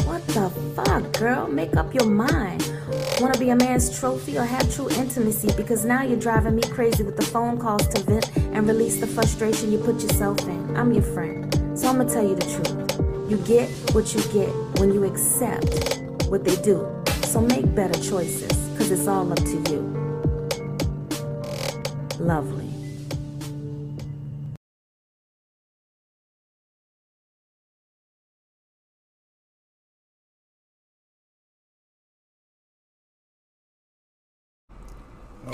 [0.05, 1.47] What the fuck, girl?
[1.47, 2.71] Make up your mind.
[3.19, 5.51] Want to be a man's trophy or have true intimacy?
[5.55, 9.07] Because now you're driving me crazy with the phone calls to vent and release the
[9.07, 10.75] frustration you put yourself in.
[10.75, 13.29] I'm your friend, so I'm gonna tell you the truth.
[13.29, 14.49] You get what you get
[14.79, 16.87] when you accept what they do.
[17.23, 20.04] So make better choices, because it's all up to you.
[22.25, 22.67] Lovely.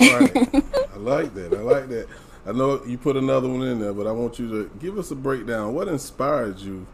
[0.00, 0.34] right.
[0.94, 1.52] I like that.
[1.52, 2.08] I like that.
[2.46, 5.10] I know you put another one in there, but I want you to give us
[5.10, 5.74] a breakdown.
[5.74, 6.86] What inspired you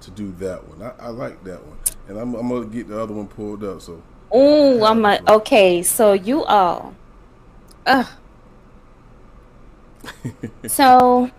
[0.00, 0.82] to do that one.
[0.82, 1.78] I, I like that one,
[2.08, 3.80] and I'm, I'm gonna get the other one pulled up.
[3.80, 4.02] So.
[4.32, 5.82] Oh, I'm a, okay.
[5.82, 6.96] So you all,
[7.86, 8.04] uh,
[10.66, 11.30] so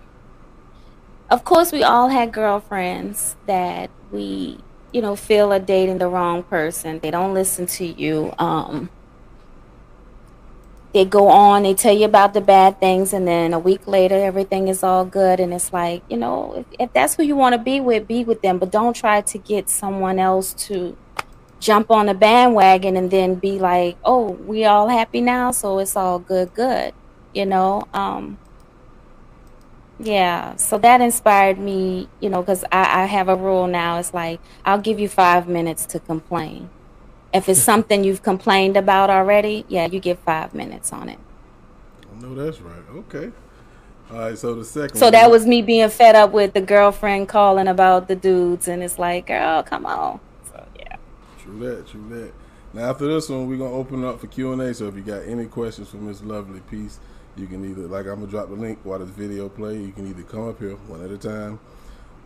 [1.30, 4.58] of course we all had girlfriends that we
[4.92, 7.00] you know feel are dating the wrong person.
[7.00, 8.34] They don't listen to you.
[8.38, 8.90] Um
[10.94, 14.16] they go on they tell you about the bad things and then a week later
[14.16, 15.40] everything is all good.
[15.40, 18.24] And it's like you know if, if that's who you want to be with be
[18.24, 18.60] with them.
[18.60, 20.98] But don't try to get someone else to
[21.60, 25.96] jump on the bandwagon and then be like oh we all happy now so it's
[25.96, 26.92] all good good
[27.34, 27.84] you know?
[27.94, 28.38] Um
[30.04, 34.00] yeah, so that inspired me, you know, because I, I have a rule now.
[34.00, 36.70] It's like, I'll give you five minutes to complain.
[37.34, 41.20] If it's something you've complained about already, yeah, you get five minutes on it.
[42.12, 42.84] I know that's right.
[42.96, 43.32] Okay.
[44.12, 47.30] All right, so the second So that was me being fed up with the girlfriend
[47.30, 50.20] calling about the dudes, and it's like, girl, come on.
[50.52, 50.98] So, yeah.
[51.40, 52.34] True that, true that.
[52.74, 55.24] Now, after this one, we're going to open up for Q&A, so if you got
[55.26, 57.00] any questions for Miss Lovely, Peace,
[57.36, 59.78] you can either, like I'm gonna drop the link while this video play.
[59.78, 61.60] You can either come up here one at a time,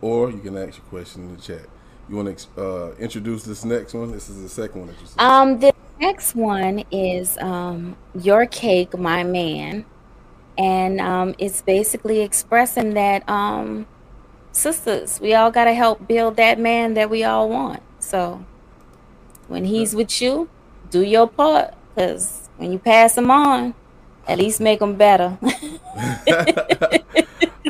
[0.01, 1.67] or you can ask your question in the chat.
[2.09, 4.11] You want to uh, introduce this next one?
[4.11, 5.21] This is the second one that you said.
[5.21, 9.85] Um, the next one is um, "Your Cake, My Man,"
[10.57, 13.87] and um, it's basically expressing that um,
[14.51, 17.81] sisters, we all gotta help build that man that we all want.
[17.99, 18.45] So
[19.47, 20.49] when he's with you,
[20.89, 23.73] do your part, because when you pass him on
[24.27, 25.37] at least make them better.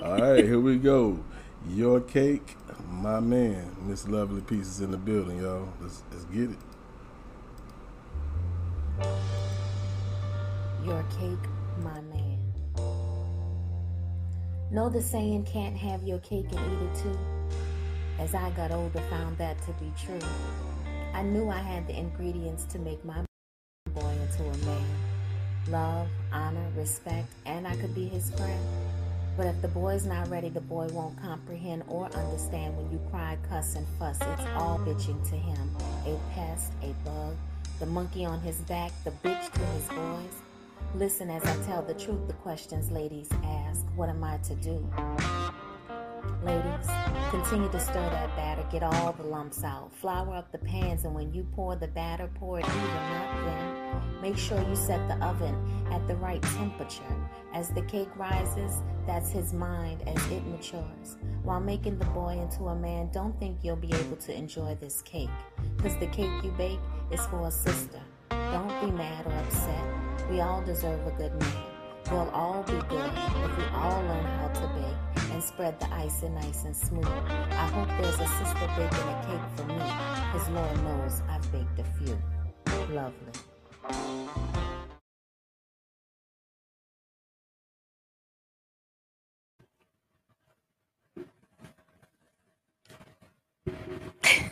[0.03, 1.19] All right, here we go.
[1.69, 2.55] Your cake,
[2.89, 3.75] my man.
[3.81, 5.67] Miss Lovely Peace's in the building, y'all.
[5.81, 6.57] Let's, let's get it.
[10.85, 11.49] Your cake,
[11.83, 12.39] my man.
[14.71, 17.19] Know the saying can't have your cake and eat it too?
[18.19, 20.19] As I got older, found that to be true.
[21.13, 23.23] I knew I had the ingredients to make my
[23.93, 25.14] boy into a man
[25.67, 28.59] love, honor, respect, and I could be his friend.
[29.37, 33.37] But if the boy's not ready, the boy won't comprehend or understand when you cry,
[33.49, 34.17] cuss, and fuss.
[34.21, 35.75] It's all bitching to him.
[36.05, 37.35] A pest, a bug,
[37.79, 40.41] the monkey on his back, the bitch to his boys.
[40.95, 43.83] Listen as I tell the truth, the questions ladies ask.
[43.95, 44.87] What am I to do?
[46.43, 46.87] Ladies,
[47.31, 49.91] continue to stir that batter, get all the lumps out.
[49.95, 53.45] Flour up the pans, and when you pour the batter, pour it even up.
[53.45, 55.55] Then make sure you set the oven
[55.91, 57.03] at the right temperature.
[57.53, 61.17] As the cake rises, that's his mind as it matures.
[61.43, 65.01] While making the boy into a man, don't think you'll be able to enjoy this
[65.01, 65.29] cake.
[65.77, 66.79] Because the cake you bake
[67.11, 68.01] is for a sister.
[68.29, 70.29] Don't be mad or upset.
[70.29, 71.63] We all deserve a good man.
[72.11, 74.94] We'll all be good if we all learn how to bake
[75.35, 77.05] and spread the icing nice and smooth.
[77.05, 81.77] I hope there's a sister baking a cake for me, because Lord knows I've baked
[81.77, 82.17] a few.
[82.95, 83.33] Lovely.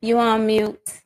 [0.00, 1.00] You on mute.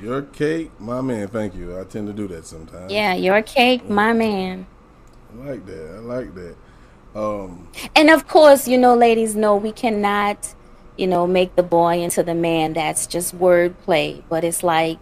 [0.00, 1.26] Your cake, my man.
[1.26, 1.76] Thank you.
[1.80, 2.92] I tend to do that sometimes.
[2.92, 4.68] Yeah, your cake, my man.
[5.32, 5.94] I like that.
[5.96, 6.56] I like that.
[7.14, 10.54] Um, and of course, you know, ladies no, we cannot,
[10.96, 12.72] you know, make the boy into the man.
[12.72, 14.22] That's just wordplay.
[14.28, 14.98] But it's like,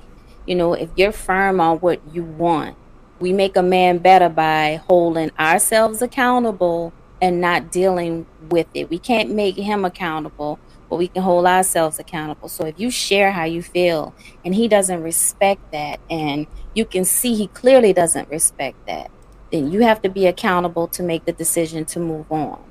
[0.46, 2.76] you know, if you're firm on what you want,
[3.20, 8.90] we make a man better by holding ourselves accountable and not dealing with it.
[8.90, 10.58] We can't make him accountable
[10.92, 12.50] but we can hold ourselves accountable.
[12.50, 17.06] So if you share how you feel and he doesn't respect that, and you can
[17.06, 19.10] see he clearly doesn't respect that,
[19.52, 22.62] then you have to be accountable to make the decision to move on.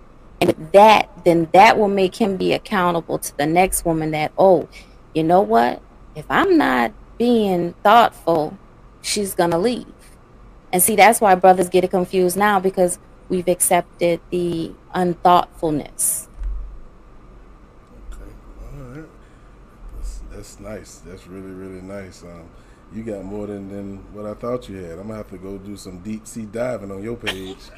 [0.42, 4.68] And that, then that will make him be accountable to the next woman that, oh,
[5.14, 5.82] you know what?
[6.16, 8.58] If I'm not being thoughtful,
[9.02, 9.86] she's to leave.
[10.74, 12.98] And see, that's why brothers get it confused now because
[13.30, 16.28] we've accepted the unthoughtfulness
[18.12, 18.32] Okay.
[18.76, 19.10] All right.
[19.96, 21.02] That's that's nice.
[21.06, 22.24] That's really really nice.
[22.24, 22.50] Um,
[22.94, 25.00] you got more than, than what I thought you had.
[25.00, 27.58] I'm gonna have to go do some deep sea diving on your page.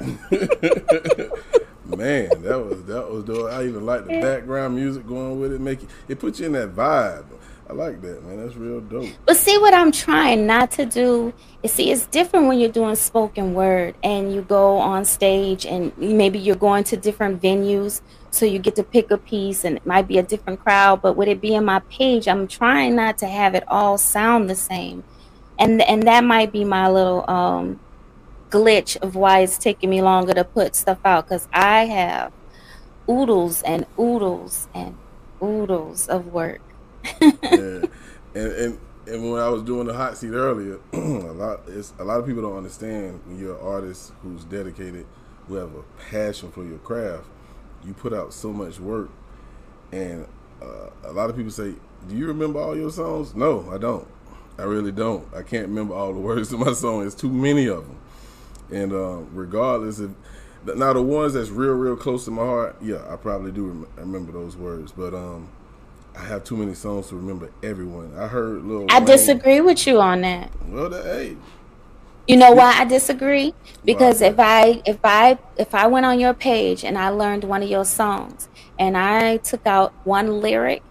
[1.86, 3.50] Man, that was that was dope.
[3.52, 5.60] I even like the background music going with it.
[5.60, 7.26] Make it it puts you in that vibe.
[7.68, 8.36] I like that, man.
[8.44, 9.08] That's real dope.
[9.24, 12.94] But see what I'm trying not to do is see it's different when you're doing
[12.94, 18.02] spoken word and you go on stage and maybe you're going to different venues
[18.34, 21.16] so you get to pick a piece and it might be a different crowd, but
[21.16, 25.04] with it being my page, I'm trying not to have it all sound the same.
[25.58, 27.80] And and that might be my little um
[28.50, 32.32] glitch of why it's taking me longer to put stuff out cuz I have
[33.10, 34.98] oodles and oodles and
[35.42, 36.62] oodles of work.
[37.20, 37.86] yeah.
[38.36, 42.04] And, and and when I was doing the hot seat earlier, a lot it's a
[42.04, 45.06] lot of people don't understand when you're an artist who's dedicated,
[45.46, 47.26] who have a passion for your craft.
[47.86, 49.10] You put out so much work,
[49.92, 50.26] and
[50.62, 51.74] uh, a lot of people say,
[52.08, 54.06] "Do you remember all your songs?" No, I don't.
[54.58, 55.26] I really don't.
[55.34, 57.06] I can't remember all the words to my song.
[57.06, 57.98] It's too many of them.
[58.72, 60.14] And uh, regardless of
[60.64, 63.86] now the ones that's real, real close to my heart, yeah, I probably do rem-
[63.96, 64.92] remember those words.
[64.92, 65.48] But um,
[66.16, 68.16] I have too many songs to remember everyone.
[68.16, 68.86] I heard little.
[68.90, 69.06] I Wayne.
[69.06, 70.50] disagree with you on that.
[70.68, 71.36] Well, the, hey.
[72.26, 73.54] You know why I disagree?
[73.84, 77.62] Because if I if I if I went on your page and I learned one
[77.62, 78.48] of your songs
[78.78, 80.82] and I took out one lyric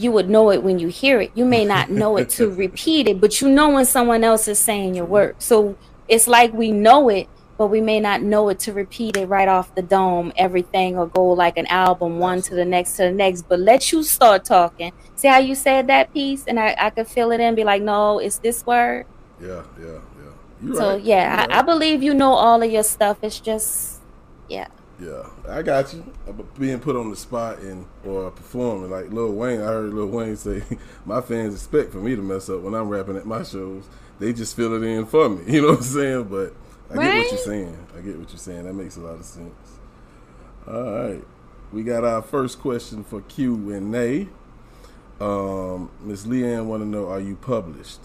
[0.00, 1.30] you would know it when you hear it.
[1.34, 4.58] You may not know it to repeat it, but you know when someone else is
[4.58, 5.36] saying your work.
[5.38, 5.76] So
[6.08, 7.28] it's like we know it,
[7.58, 11.06] but we may not know it to repeat it right off the dome, everything, or
[11.06, 13.42] go like an album one to the next to the next.
[13.42, 14.92] But let you start talking.
[15.16, 17.82] See how you said that piece, and I, I could fill it in, be like,
[17.82, 19.04] no, it's this word.
[19.38, 19.98] Yeah, yeah, yeah.
[20.62, 21.02] You're so right.
[21.02, 21.52] yeah, I, right.
[21.58, 23.18] I believe you know all of your stuff.
[23.22, 24.00] It's just,
[24.48, 24.68] yeah.
[25.00, 26.04] Yeah, I got you.
[26.58, 29.60] Being put on the spot and or performing like Lil Wayne.
[29.60, 30.62] I heard Lil Wayne say,
[31.06, 33.84] "My fans expect for me to mess up when I'm rapping at my shows.
[34.18, 36.24] They just fill it in for me." You know what I'm saying?
[36.24, 36.54] But
[36.90, 37.04] I right?
[37.04, 37.86] get what you're saying.
[37.96, 38.64] I get what you're saying.
[38.64, 39.78] That makes a lot of sense.
[40.68, 41.24] All right,
[41.72, 44.28] we got our first question for Q and Nay.
[45.18, 48.00] Um, Miss Leanne want to know: Are you published?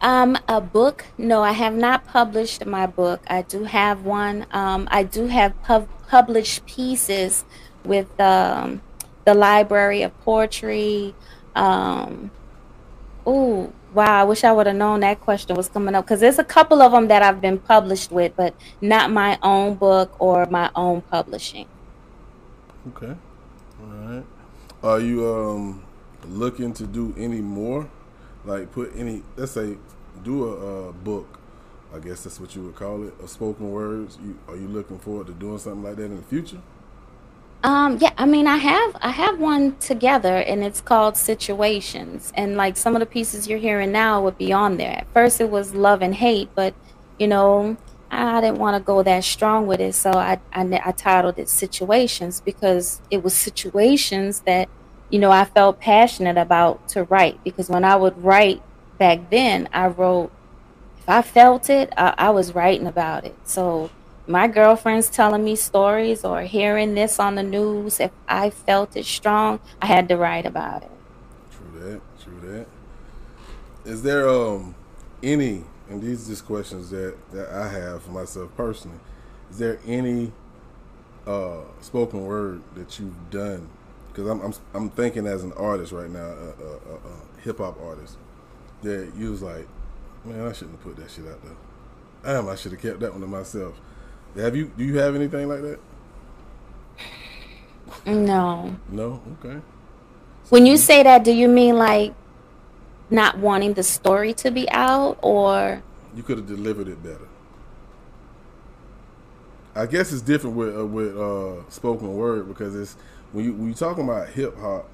[0.00, 1.06] Um, a book?
[1.16, 3.22] No, I have not published my book.
[3.28, 4.46] I do have one.
[4.52, 7.44] Um, I do have pub- published pieces
[7.84, 8.82] with um,
[9.24, 11.14] the Library of Poetry.
[11.54, 12.30] Um,
[13.24, 14.20] oh, wow!
[14.20, 16.82] I wish I would have known that question was coming up because there's a couple
[16.82, 21.00] of them that I've been published with, but not my own book or my own
[21.00, 21.66] publishing.
[22.88, 23.16] Okay,
[23.80, 24.24] all right.
[24.82, 25.82] Are you um
[26.26, 27.88] looking to do any more?
[28.46, 29.76] like put any let's say
[30.26, 31.38] do a, book
[31.94, 34.18] i guess that's what you would call it a spoken words.
[34.22, 36.60] You are you looking forward to doing something like that in the future?
[37.62, 42.32] Um yeah i mean i have i have one together and it's called situations.
[42.34, 44.98] And like some of the pieces you're hearing now would be on there.
[44.98, 46.74] At first it was love and hate but
[47.18, 47.76] you know
[48.10, 51.48] i didn't want to go that strong with it so I, I i titled it
[51.48, 54.68] situations because it was situations that
[55.10, 57.42] you know, I felt passionate about to write.
[57.44, 58.62] Because when I would write
[58.98, 60.30] back then, I wrote,
[60.98, 63.36] if I felt it, I, I was writing about it.
[63.44, 63.90] So
[64.26, 69.06] my girlfriends telling me stories or hearing this on the news, if I felt it
[69.06, 70.90] strong, I had to write about it.
[71.52, 72.00] True that.
[72.22, 72.66] True that.
[73.84, 74.74] Is there um
[75.22, 78.98] any, and these just questions that, that I have for myself personally,
[79.50, 80.32] is there any
[81.26, 83.68] uh, spoken word that you've done
[84.08, 87.58] because I'm, I'm I'm thinking as an artist right now, a, a, a, a hip
[87.58, 88.16] hop artist,
[88.82, 89.66] that you was like,
[90.24, 91.54] man, I shouldn't have put that shit out there.
[92.24, 93.78] Damn, I should have kept that one to myself.
[94.36, 94.70] Have you?
[94.76, 95.78] Do you have anything like that?
[98.04, 98.76] No.
[98.88, 99.22] No.
[99.44, 99.60] Okay.
[100.50, 102.14] When you say that, do you mean like
[103.10, 105.82] not wanting the story to be out, or
[106.14, 107.28] you could have delivered it better?
[109.74, 112.96] I guess it's different with uh, with uh, spoken word because it's
[113.32, 114.88] when you when you talking about hip hop,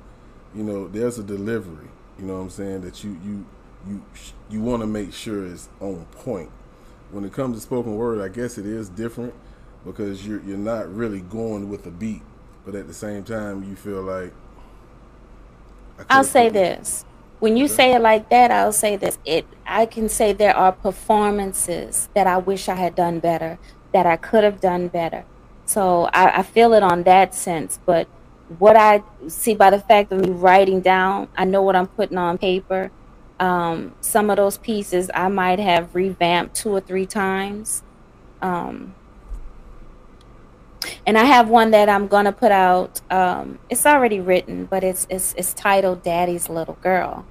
[0.55, 1.89] you know, there's a delivery.
[2.19, 3.47] You know what I'm saying that you you
[3.87, 4.03] you
[4.51, 6.51] you want to make sure it's on point.
[7.11, 9.35] When it comes to spoken word, I guess it is different
[9.85, 12.23] because you're you're not really going with a beat,
[12.65, 14.33] but at the same time you feel like.
[16.09, 17.05] I'll say this.
[17.39, 17.75] When you okay.
[17.75, 19.19] say it like that, I'll say this.
[19.25, 23.59] It I can say there are performances that I wish I had done better,
[23.93, 25.25] that I could have done better.
[25.65, 28.07] So I, I feel it on that sense, but
[28.59, 32.19] what I see by the fact of me writing down, I know what I'm putting
[32.19, 32.91] on paper.
[33.43, 37.83] Um, some of those pieces I might have revamped two or three times.
[38.41, 38.95] Um,
[41.07, 43.01] and I have one that I'm gonna put out.
[43.11, 47.25] Um, it's already written, but it's it's it's titled "Daddy's Little Girl,"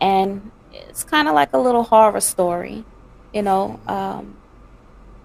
[0.00, 2.84] and it's kind of like a little horror story,
[3.34, 4.36] you know, um,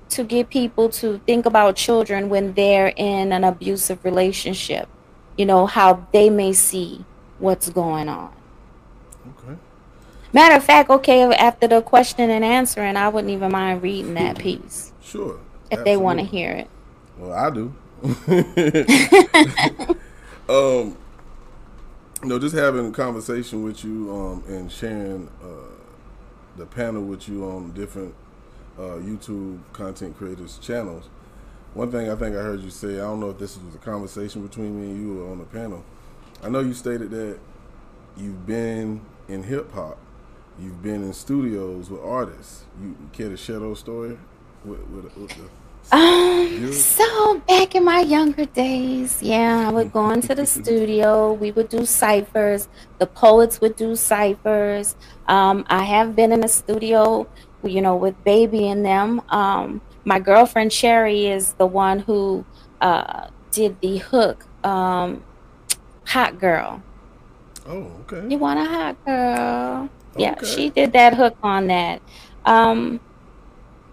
[0.09, 4.89] to get people to think about children when they're in an abusive relationship
[5.37, 7.03] you know, how they may see
[7.39, 8.31] what's going on.
[10.33, 14.39] Matter of fact, okay, after the question and answering, I wouldn't even mind reading that
[14.39, 14.93] piece.
[15.01, 15.39] Sure.
[15.69, 15.91] If absolutely.
[15.91, 16.69] they want to hear it.
[17.17, 17.73] Well, I do.
[20.49, 20.97] um,
[22.23, 25.75] you know, just having a conversation with you um, and sharing uh,
[26.57, 28.15] the panel with you on different
[28.77, 31.09] uh, YouTube content creators channels
[31.73, 32.95] one thing I think I heard you say.
[32.95, 35.45] I don't know if this was a conversation between me and you or on the
[35.45, 35.83] panel.
[36.43, 37.39] I know you stated that
[38.17, 39.97] you've been in hip hop,
[40.61, 42.65] you've been in studios with artists.
[42.81, 44.17] You, care to share those stories
[44.63, 45.49] with, with, with the
[45.91, 51.33] um, so back in my younger days, yeah, I would go into the studio.
[51.33, 52.69] We would do ciphers.
[52.99, 54.95] The poets would do ciphers.
[55.27, 57.27] Um, I have been in a studio,
[57.63, 59.21] you know, with Baby and them.
[59.29, 62.45] Um, my girlfriend Cherry is the one who
[62.79, 65.23] uh, did the hook, um,
[66.05, 66.81] "Hot Girl."
[67.67, 68.27] Oh, okay.
[68.29, 69.89] You want a hot girl?
[70.15, 70.25] Okay.
[70.25, 72.01] Yeah, she did that hook on that.
[72.45, 73.01] Um,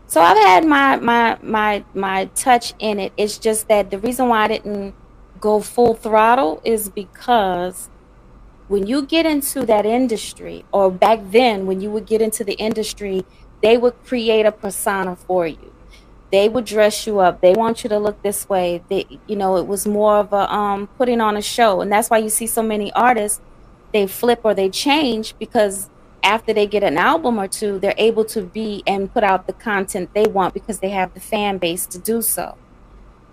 [0.07, 3.13] so I've had my my my my touch in it.
[3.17, 4.97] It's just that the reason why I didn't
[5.41, 7.91] go full throttle is because
[8.69, 12.55] when you get into that industry, or back then when you would get into the
[12.55, 13.27] industry,
[13.63, 15.75] they would create a persona for you.
[16.33, 17.41] They would dress you up.
[17.41, 18.85] They want you to look this way.
[18.91, 22.11] They, you know, it was more of a um, putting on a show, and that's
[22.11, 23.41] why you see so many artists.
[23.93, 25.91] They flip or they change because
[26.23, 29.53] after they get an album or two, they're able to be and put out the
[29.53, 32.57] content they want because they have the fan base to do so.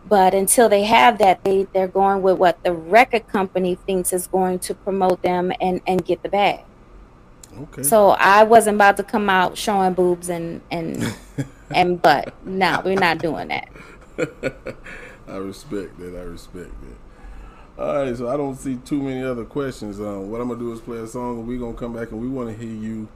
[0.07, 4.27] But until they have that, they, they're going with what the record company thinks is
[4.27, 6.63] going to promote them and, and get the bag.
[7.59, 7.83] Okay.
[7.83, 11.15] So I wasn't about to come out showing boobs and and
[11.73, 12.33] and butt.
[12.45, 13.69] No, we're not doing that.
[15.27, 16.15] I respect that.
[16.15, 17.04] I respect that.
[17.77, 19.99] All right, so I don't see too many other questions.
[19.99, 22.21] Um, what I'm gonna do is play a song, and we're gonna come back and
[22.21, 23.09] we want to hear you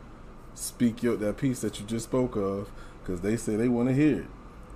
[0.53, 2.69] speak your that piece that you just spoke of,
[3.01, 4.27] because they say they want to hear it.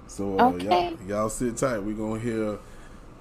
[0.07, 0.91] So uh, okay.
[0.91, 1.80] y'all, y'all sit tight.
[1.80, 2.60] We're gonna hear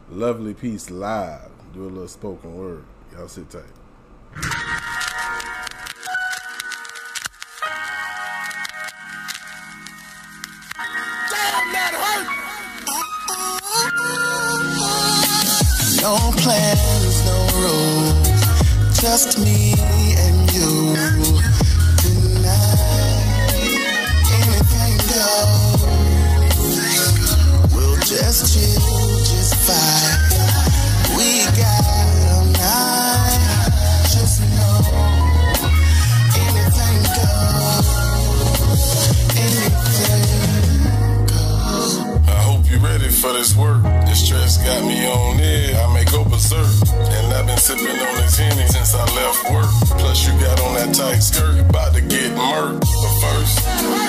[0.09, 1.51] Lovely Peace live.
[1.74, 2.84] Do a little spoken word.
[3.12, 3.64] Y'all sit tight.
[19.12, 19.74] Just me
[20.24, 20.97] and you.
[22.01, 23.44] Tonight,
[24.40, 25.82] anything goes.
[27.74, 28.80] We'll just chill
[29.28, 30.16] just fine.
[31.18, 31.28] We
[31.60, 31.84] got
[32.32, 33.68] all night,
[34.09, 34.80] just know
[36.40, 37.86] anything goes.
[39.44, 40.24] Anything
[41.26, 41.93] goes.
[42.28, 43.82] I hope you're ready for this work.
[44.06, 45.74] This stress got me on edge.
[45.74, 46.91] I may go berserk.
[47.62, 49.70] Sipping on this Henny since I left work.
[50.02, 51.60] Plus, you got on that tight skirt.
[51.60, 52.82] About to get murked.
[52.82, 53.55] But first,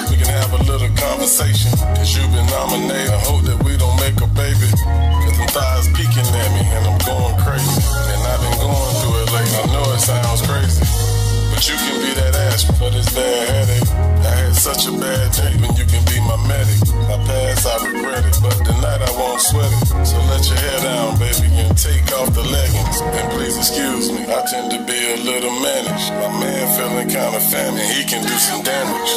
[0.09, 1.69] we can have a little conversation.
[1.93, 3.13] Cause you've been nominated.
[3.29, 4.73] Hope that we don't make a baby.
[4.73, 7.77] Cause them thighs peeking at me and I'm going crazy.
[8.09, 9.57] And I've been going through it lately.
[9.61, 11.22] I know it sounds crazy.
[11.63, 13.87] You can be that ass for this bad headache.
[14.27, 16.75] I had such a bad day when you can be my medic.
[17.07, 19.87] My past, I regret it, but tonight I won't sweat it.
[20.03, 22.99] So let your hair down, baby, and take off the leggings.
[22.99, 26.11] And please excuse me, I tend to be a little managed.
[26.19, 29.11] My man feeling kinda famine, he can do some damage.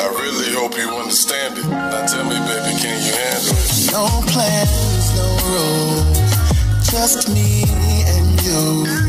[0.00, 1.68] I really hope you understand it.
[1.68, 3.92] Now tell me, baby, can you handle it?
[3.92, 6.16] No plans, no rules,
[6.88, 7.68] just me
[8.08, 9.05] and you.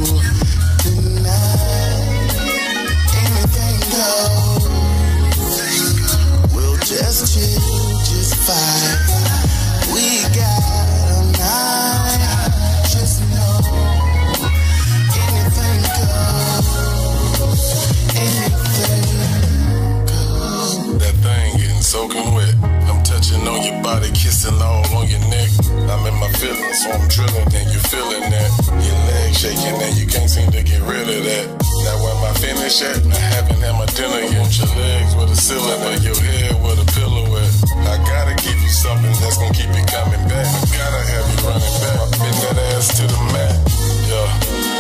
[21.98, 22.54] Soaking wet.
[22.86, 25.50] I'm touching on your body, kissing all on your neck.
[25.90, 28.50] I'm in my feelings, so I'm drilling, and you're feeling that.
[28.86, 31.46] Your legs shaking, and you can't seem to get rid of that.
[31.58, 33.02] Now where my finish at?
[33.02, 34.46] I haven't had my dinner yet.
[34.46, 37.54] Your legs with a ceiling, and your head with a pillow at.
[37.90, 40.46] I gotta give you something that's gonna keep you coming back.
[40.46, 41.98] I gotta have you running back.
[42.22, 43.58] Bend that ass to the mat.
[44.06, 44.30] Yeah,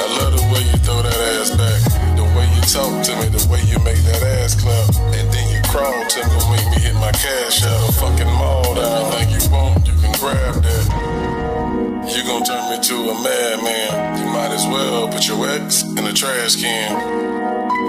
[0.01, 1.81] I love the way you throw that ass back.
[2.13, 4.85] The way you talk to me, the way you make that ass clap.
[5.17, 8.27] And then you crawl to me, make me hit my cash out fucking.
[8.27, 10.85] Everything you want, you can grab that.
[12.07, 14.17] You gon' turn me to a madman.
[14.19, 16.95] You might as well put your ex in the trash can.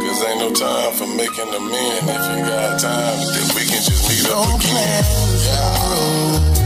[0.03, 2.03] Cause ain't no time for making amends.
[2.03, 5.05] If you got time, then we can just meet up again.
[5.47, 6.59] Yeah.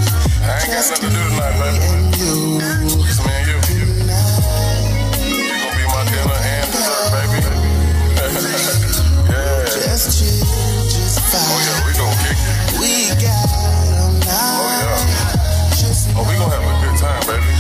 [0.43, 1.79] I ain't got nothing to do tonight, baby.
[1.79, 3.59] Me and you.
[3.73, 3.87] You,
[5.29, 7.39] you gon' be my dinner and dessert, baby.
[9.33, 9.65] yeah.
[9.67, 10.42] Just chill,
[11.33, 11.49] just fine.
[11.49, 12.57] Oh yeah, we gon' kick it.
[12.81, 14.61] We got all night.
[14.61, 15.41] Oh yeah.
[16.17, 17.53] Oh, we gon' have a good time, baby.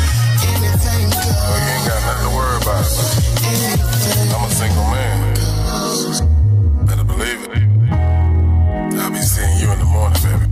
[0.44, 1.32] Anything goes.
[1.32, 2.84] Oh, you ain't got nothing to worry about.
[4.32, 5.16] I'm a single man.
[6.86, 7.52] Better believe it.
[9.00, 10.51] I'll be seeing you in the morning, baby.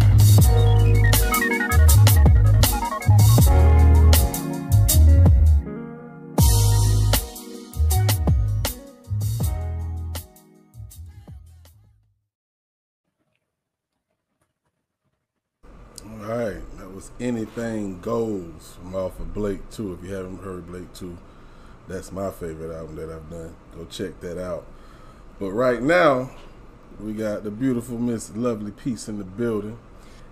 [17.21, 19.93] Anything Goes from off of Blake 2.
[19.93, 21.19] If you haven't heard Blake 2,
[21.87, 23.55] that's my favorite album that I've done.
[23.77, 24.65] Go check that out.
[25.39, 26.31] But right now,
[26.99, 29.79] we got the beautiful Miss Lovely Peace in the building.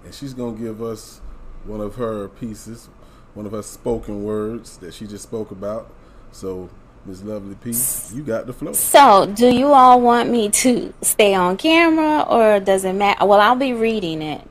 [0.03, 1.21] And she's going to give us
[1.65, 2.89] one of her pieces,
[3.35, 5.91] one of her spoken words that she just spoke about.
[6.33, 6.71] So,
[7.05, 8.73] Miss Lovely Peace, you got the flow.
[8.73, 13.27] So, do you all want me to stay on camera or does it matter?
[13.27, 14.49] Well, I'll be reading it.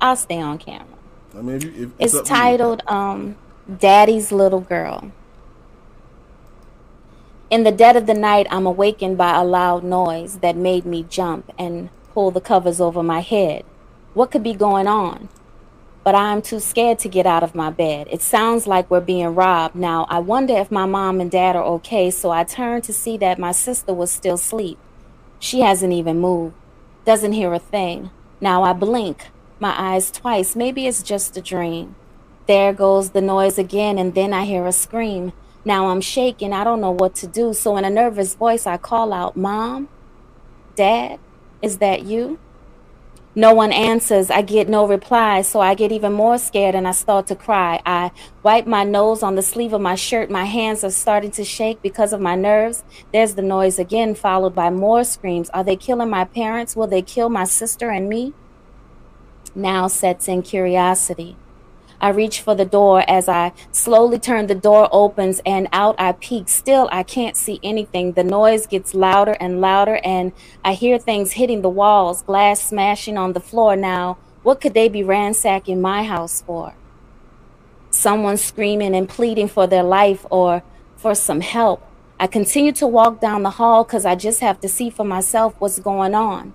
[0.00, 0.95] I'll stay on camera.
[1.36, 3.36] I mean, if you, if it's, it's titled um,
[3.78, 5.12] Daddy's Little Girl.
[7.50, 11.04] In the dead of the night, I'm awakened by a loud noise that made me
[11.08, 13.64] jump and pull the covers over my head.
[14.14, 15.28] What could be going on?
[16.02, 18.08] But I'm too scared to get out of my bed.
[18.10, 19.74] It sounds like we're being robbed.
[19.74, 23.16] Now, I wonder if my mom and dad are okay, so I turn to see
[23.18, 24.78] that my sister was still asleep.
[25.38, 26.54] She hasn't even moved,
[27.04, 28.10] doesn't hear a thing.
[28.40, 29.26] Now I blink
[29.60, 30.56] my eyes twice.
[30.56, 31.96] Maybe it's just a dream.
[32.46, 35.32] There goes the noise again, and then I hear a scream.
[35.64, 36.52] Now I'm shaking.
[36.52, 37.52] I don't know what to do.
[37.52, 39.88] So, in a nervous voice, I call out, Mom?
[40.76, 41.18] Dad?
[41.60, 42.38] Is that you?
[43.38, 44.30] No one answers.
[44.30, 47.82] I get no reply, so I get even more scared and I start to cry.
[47.84, 48.10] I
[48.42, 50.30] wipe my nose on the sleeve of my shirt.
[50.30, 52.82] My hands are starting to shake because of my nerves.
[53.12, 55.50] There's the noise again, followed by more screams.
[55.50, 56.74] Are they killing my parents?
[56.74, 58.32] Will they kill my sister and me?
[59.56, 61.34] Now sets in curiosity.
[61.98, 66.12] I reach for the door as I slowly turn the door opens and out I
[66.12, 66.50] peek.
[66.50, 68.12] Still, I can't see anything.
[68.12, 73.16] The noise gets louder and louder, and I hear things hitting the walls, glass smashing
[73.16, 73.76] on the floor.
[73.76, 76.74] Now, what could they be ransacking my house for?
[77.88, 80.62] Someone screaming and pleading for their life or
[80.96, 81.82] for some help.
[82.20, 85.54] I continue to walk down the hall because I just have to see for myself
[85.58, 86.52] what's going on.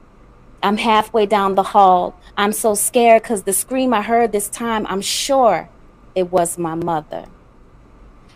[0.63, 2.15] I'm halfway down the hall.
[2.37, 5.69] I'm so scared because the scream I heard this time, I'm sure
[6.13, 7.25] it was my mother.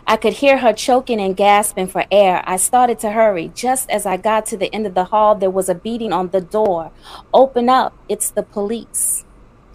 [0.08, 2.42] I could hear her choking and gasping for air.
[2.46, 3.50] I started to hurry.
[3.54, 6.28] Just as I got to the end of the hall, there was a beating on
[6.28, 6.92] the door.
[7.34, 9.24] Open up, it's the police.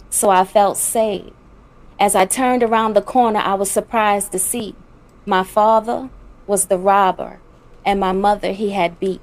[0.08, 1.32] So I felt safe.
[1.98, 4.74] As I turned around the corner, I was surprised to see
[5.24, 6.10] my father
[6.46, 7.38] was the robber
[7.84, 9.20] and my mother he had beat.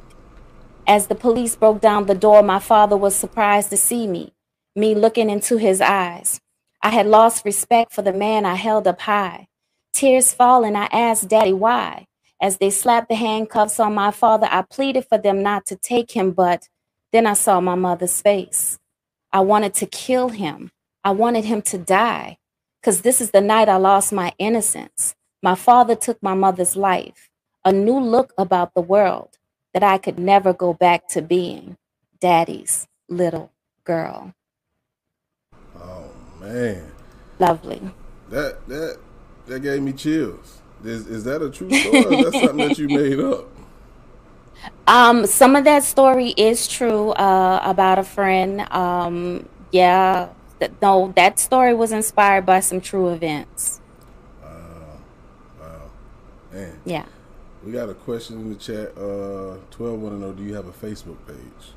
[0.88, 4.34] As the police broke down the door, my father was surprised to see me,
[4.76, 6.42] me looking into his eyes.
[6.82, 9.48] I had lost respect for the man I held up high.
[9.94, 12.08] Tears falling, I asked Daddy why.
[12.42, 16.12] As they slapped the handcuffs on my father, I pleaded for them not to take
[16.12, 16.70] him, but
[17.12, 18.80] then I saw my mother's face.
[19.34, 20.72] I wanted to kill him.
[21.04, 22.38] I wanted him to die,
[22.82, 25.16] because this is the night I lost my innocence.
[25.44, 27.30] My father took my mother's life,
[27.66, 29.39] a new look about the world
[29.74, 31.78] that I could never go back to being
[32.20, 33.52] daddy's little
[33.84, 34.34] girl.
[35.76, 36.92] Oh man.
[37.40, 37.82] Lovely.
[38.30, 38.98] That that
[39.48, 40.62] that gave me chills.
[40.84, 43.48] Is is that a true story or is that something that you made up?
[44.88, 48.62] Um, some of that story is true uh, about a friend.
[48.72, 50.30] Um, yeah,
[50.60, 53.82] th- no, that story was inspired by some true events.
[54.42, 54.98] Wow,
[55.60, 55.92] wow,
[56.52, 56.80] man.
[56.86, 57.06] Yeah.
[57.64, 58.98] We got a question in the chat.
[58.98, 61.74] Uh, 12 want to know do you have a Facebook page?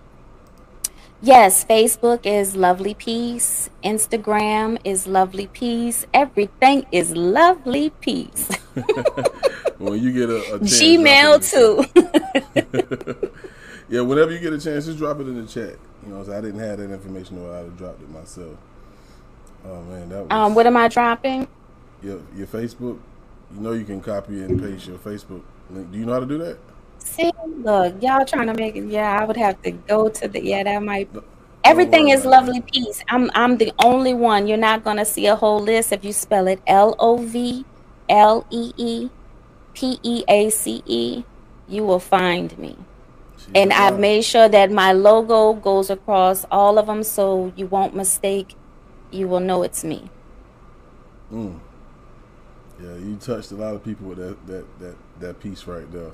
[1.21, 3.71] Yes, Facebook is Lovely Peace.
[3.85, 6.07] Instagram is Lovely Peace.
[6.13, 8.49] Everything is Lovely Peace.
[9.79, 13.31] when you get a, a Gmail too.
[13.89, 15.79] yeah, whenever you get a chance, just drop it in the chat.
[16.05, 18.57] You know, so I didn't have that information, or I'd have dropped it myself.
[19.65, 20.31] Oh man, that was.
[20.31, 21.47] Um, what am I dropping?
[22.03, 22.99] Your your Facebook.
[23.55, 25.43] You know, you can copy and paste your Facebook
[25.73, 26.59] do you know how to do that?
[26.99, 27.31] See,
[27.65, 28.85] look, y'all trying to make it.
[28.87, 30.43] Yeah, I would have to go to the.
[30.45, 31.11] Yeah, that might.
[31.65, 33.03] Everything is lovely peace.
[33.09, 34.47] I'm I'm the only one.
[34.47, 37.67] You're not gonna see a whole list if you spell it L O V
[38.09, 39.11] L E E
[39.75, 41.25] P E A C E.
[41.67, 42.87] You will find me.
[43.55, 47.95] and I've made sure that my logo goes across all of them, so you won't
[47.95, 48.57] mistake.
[49.11, 50.11] You will know it's me.
[51.33, 51.61] Mm.
[52.83, 56.11] Yeah, you touched a lot of people with that that that that piece right there.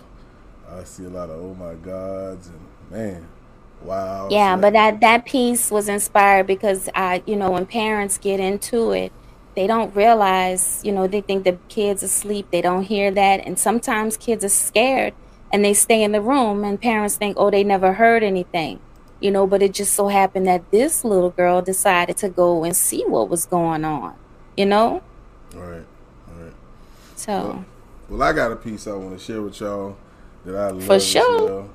[0.70, 3.26] I see a lot of oh my gods and man,
[3.82, 4.28] wow.
[4.30, 8.92] Yeah, but that that piece was inspired because I, you know, when parents get into
[8.92, 9.12] it,
[9.56, 13.58] they don't realize, you know, they think the kids asleep, they don't hear that, and
[13.58, 15.14] sometimes kids are scared
[15.50, 18.80] and they stay in the room, and parents think, oh, they never heard anything,
[19.20, 19.46] you know.
[19.46, 23.30] But it just so happened that this little girl decided to go and see what
[23.30, 24.16] was going on,
[24.58, 25.02] you know.
[25.56, 25.86] All right.
[27.18, 27.64] So.
[28.08, 29.96] Well, I got a piece I want to share with y'all
[30.44, 30.84] that I love.
[30.84, 31.44] For sure.
[31.44, 31.70] Well.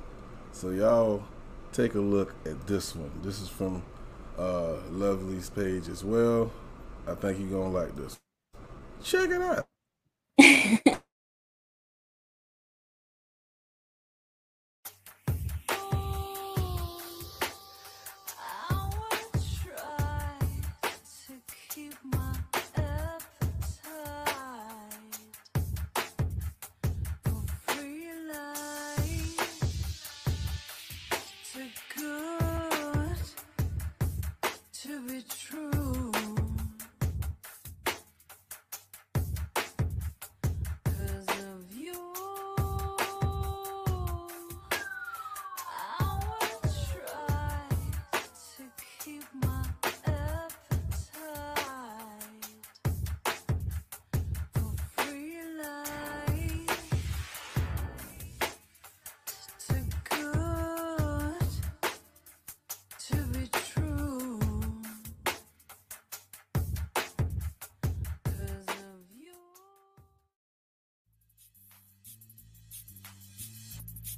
[0.52, 1.22] So y'all
[1.70, 3.10] take a look at this one.
[3.22, 3.82] This is from
[4.38, 6.50] uh, Lovely's page as well.
[7.06, 8.18] I think you're gonna like this.
[9.02, 9.63] Check it out.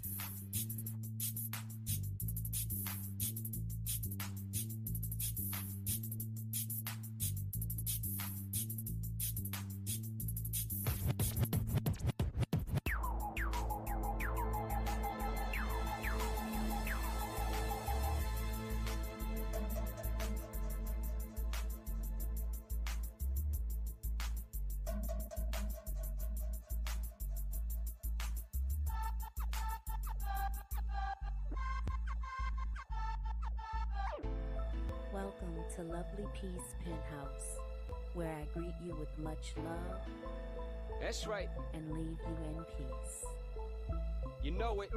[0.06, 0.85] うん。
[35.16, 37.56] Welcome to Lovely Peace Penthouse,
[38.12, 40.00] where I greet you with much love.
[41.00, 41.48] That's right.
[41.72, 43.24] And leave you in peace.
[44.42, 44.90] You know it.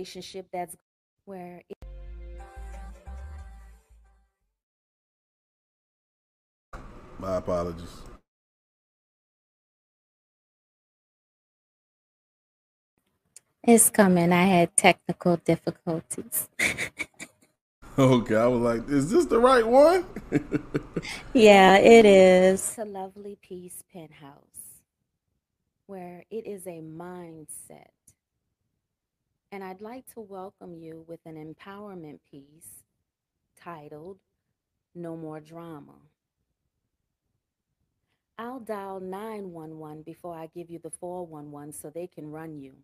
[0.00, 0.74] Relationship that's
[1.26, 1.76] where it
[7.18, 7.84] My apologies.
[13.62, 14.32] It's coming.
[14.32, 16.48] I had technical difficulties.
[17.98, 20.06] okay, I was like, is this the right one?
[21.34, 22.70] yeah, it is.
[22.70, 24.80] It's a Lovely Peace Penthouse
[25.86, 27.90] where it is a mindset
[29.52, 32.84] and I'd like to welcome you with an empowerment piece
[33.60, 34.18] titled
[34.94, 35.96] No More Drama.
[38.38, 42.74] I'll dial 911 before I give you the 411 so they can run you,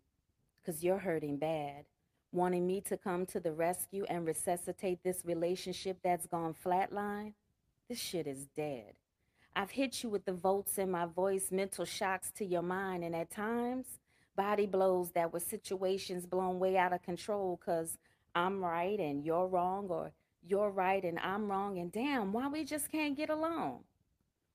[0.61, 1.85] because you're hurting bad,
[2.31, 7.33] wanting me to come to the rescue and resuscitate this relationship that's gone flatline.
[7.87, 8.93] This shit is dead.
[9.55, 13.15] I've hit you with the volts in my voice, mental shocks to your mind, and
[13.15, 13.85] at times,
[14.37, 17.97] body blows that were situations blown way out of control because
[18.33, 20.11] I'm right and you're wrong, or
[20.47, 23.79] you're right and I'm wrong, and damn, why we just can't get along?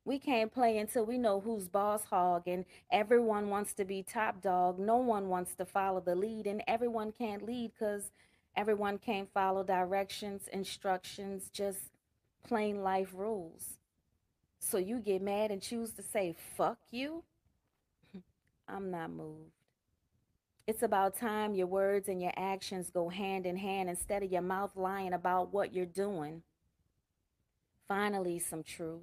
[0.05, 4.41] We can't play until we know who's boss hog, and everyone wants to be top
[4.41, 4.79] dog.
[4.79, 8.11] No one wants to follow the lead, and everyone can't lead because
[8.57, 11.79] everyone can't follow directions, instructions, just
[12.47, 13.79] plain life rules.
[14.59, 17.23] So you get mad and choose to say, fuck you?
[18.69, 19.62] I'm not moved.
[20.67, 24.43] It's about time your words and your actions go hand in hand instead of your
[24.43, 26.43] mouth lying about what you're doing.
[27.89, 29.03] Finally, some truth.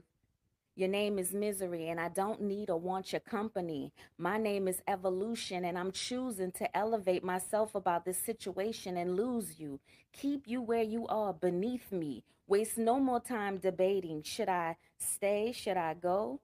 [0.75, 3.91] Your name is misery, and I don't need or want your company.
[4.17, 9.59] My name is evolution, and I'm choosing to elevate myself about this situation and lose
[9.59, 9.81] you.
[10.13, 12.23] Keep you where you are beneath me.
[12.47, 14.23] Waste no more time debating.
[14.23, 15.51] Should I stay?
[15.51, 16.39] Should I go?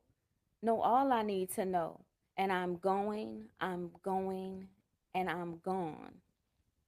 [0.62, 2.02] Know all I need to know.
[2.36, 4.68] And I'm going, I'm going,
[5.16, 6.16] and I'm gone.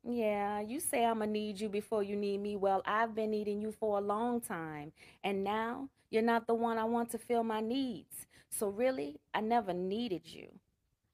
[0.04, 2.56] Yeah, you say I'm gonna need you before you need me.
[2.56, 4.94] Well, I've been needing you for a long time,
[5.24, 8.28] and now you're not the one I want to fill my needs.
[8.50, 10.48] So, really, I never needed you.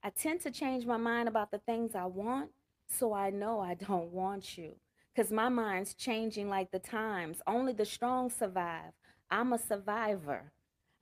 [0.04, 2.52] I tend to change my mind about the things I want,
[2.88, 4.76] so I know I don't want you.
[5.16, 7.42] Because my mind's changing like the times.
[7.48, 8.94] Only the strong survive.
[9.32, 10.52] I'm a survivor.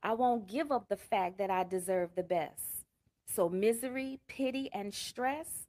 [0.02, 2.84] I won't give up the fact that I deserve the best.
[3.26, 5.66] So, misery, pity, and stress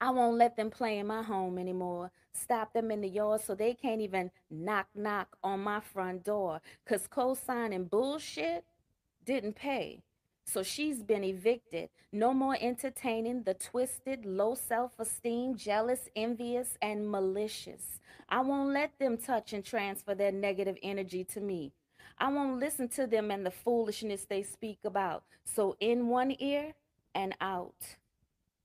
[0.00, 2.10] I won't let them play in my home anymore.
[2.32, 6.60] Stop them in the yard so they can't even knock knock on my front door.
[6.86, 8.64] Cause co-signing bullshit
[9.24, 10.02] didn't pay.
[10.44, 11.88] So she's been evicted.
[12.12, 18.00] No more entertaining the twisted, low self esteem, jealous, envious, and malicious.
[18.28, 21.72] I won't let them touch and transfer their negative energy to me.
[22.18, 25.24] I won't listen to them and the foolishness they speak about.
[25.44, 26.74] So in one ear
[27.14, 27.96] and out.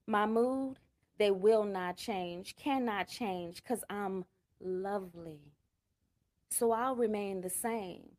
[0.08, 0.78] My mood,
[1.22, 4.26] they will not change, cannot change, because I'm
[4.60, 5.54] lovely.
[6.50, 8.10] So I'll remain the same.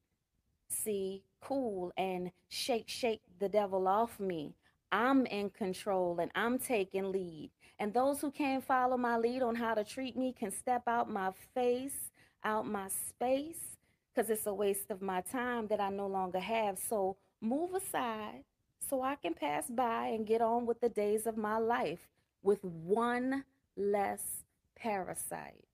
[0.69, 4.55] See, cool and shake, shake the devil off me.
[4.93, 7.51] I'm in control and I'm taking lead.
[7.81, 11.11] And those who can't follow my lead on how to treat me can step out
[11.11, 12.13] my face,
[12.45, 13.79] out my space,
[14.15, 16.79] because it's a waste of my time that I no longer have.
[16.79, 18.45] So move aside
[18.89, 22.09] so I can pass by and get on with the days of my life
[22.43, 23.45] with one
[23.77, 24.45] less
[24.77, 25.65] parasite.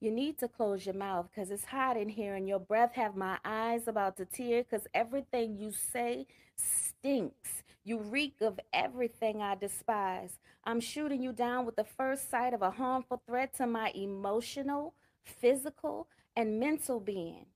[0.00, 3.14] You need to close your mouth because it's hot in here and your breath have
[3.14, 6.26] my eyes about to tear because everything you say
[6.56, 7.62] stinks.
[7.84, 10.38] You reek of everything I despise.
[10.64, 14.94] I'm shooting you down with the first sight of a harmful threat to my emotional,
[15.24, 17.46] physical, and mental being.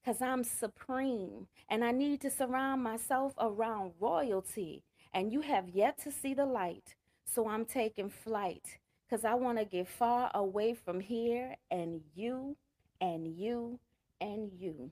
[0.00, 4.84] Because I'm supreme and I need to surround myself around royalty.
[5.12, 6.94] And you have yet to see the light.
[7.32, 8.78] So I'm taking flight
[9.08, 12.56] because I want to get far away from here and you
[13.00, 13.78] and you
[14.20, 14.90] and you.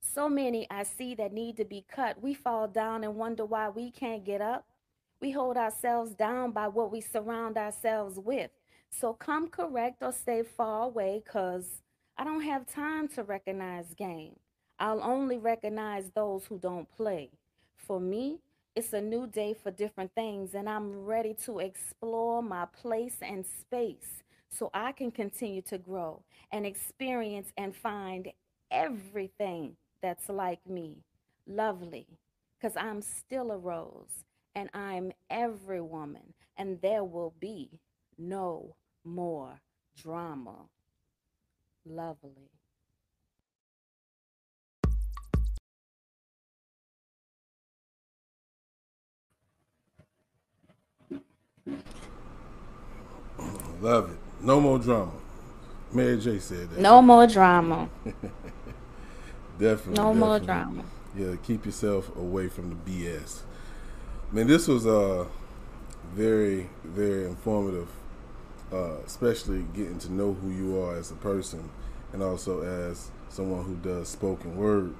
[0.00, 2.20] So many I see that need to be cut.
[2.20, 4.66] We fall down and wonder why we can't get up.
[5.20, 8.50] We hold ourselves down by what we surround ourselves with.
[8.90, 11.82] So come correct or stay far away because
[12.16, 14.34] I don't have time to recognize game.
[14.80, 17.30] I'll only recognize those who don't play.
[17.76, 18.40] For me,
[18.78, 23.44] it's a new day for different things, and I'm ready to explore my place and
[23.44, 26.22] space so I can continue to grow
[26.52, 28.30] and experience and find
[28.70, 30.98] everything that's like me.
[31.44, 32.06] Lovely,
[32.56, 34.24] because I'm still a rose
[34.54, 37.80] and I'm every woman, and there will be
[38.16, 39.60] no more
[40.00, 40.68] drama.
[41.84, 42.57] Lovely.
[53.80, 54.18] Love it.
[54.40, 55.12] No more drama.
[55.92, 56.80] Mary J said that.
[56.80, 57.88] No more drama.
[58.04, 59.94] definitely.
[59.94, 60.14] No definitely.
[60.14, 60.84] more drama.
[61.16, 63.40] Yeah, keep yourself away from the BS.
[64.30, 65.26] Man, this was uh
[66.14, 67.88] very, very informative,
[68.72, 71.70] uh, especially getting to know who you are as a person
[72.12, 74.94] and also as someone who does spoken word.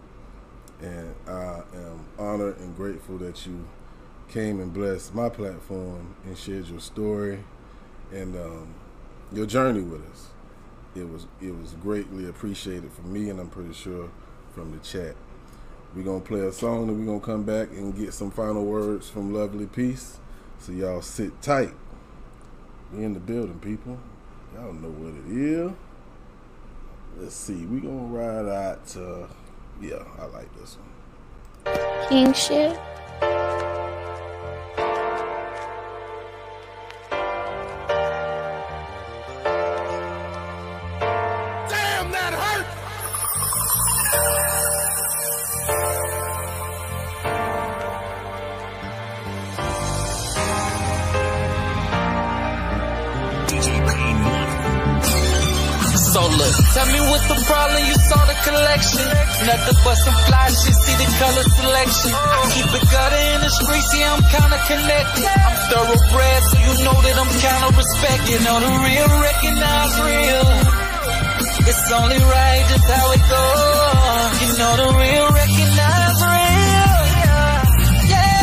[0.80, 3.66] And I am honored and grateful that you
[4.28, 7.42] came and blessed my platform and shared your story
[8.12, 8.74] and um,
[9.32, 10.28] your journey with us.
[10.94, 14.10] It was it was greatly appreciated from me, and I'm pretty sure
[14.54, 15.14] from the chat.
[15.94, 19.08] We're gonna play a song, and we're gonna come back and get some final words
[19.08, 20.18] from Lovely Peace.
[20.58, 21.74] So y'all sit tight.
[22.92, 23.98] We in the building, people.
[24.54, 25.72] Y'all know what it is.
[27.16, 27.66] Let's see.
[27.66, 29.28] We gonna ride out to.
[29.80, 32.08] Yeah, I like this one.
[32.08, 32.78] Kingship.
[56.78, 59.02] Tell me what's the problem, you saw the collection.
[59.50, 62.10] Nothing but some fly shit, see the color selection.
[62.14, 65.26] I keep it gutter in the streets, yeah, I'm kinda connected.
[65.26, 68.30] I'm thoroughbred, so you know that I'm kinda respected.
[68.30, 70.48] You know the real recognize real.
[71.66, 74.32] It's only right, just how it goes.
[74.42, 76.98] You know the real recognize real.
[78.14, 78.38] Yeah,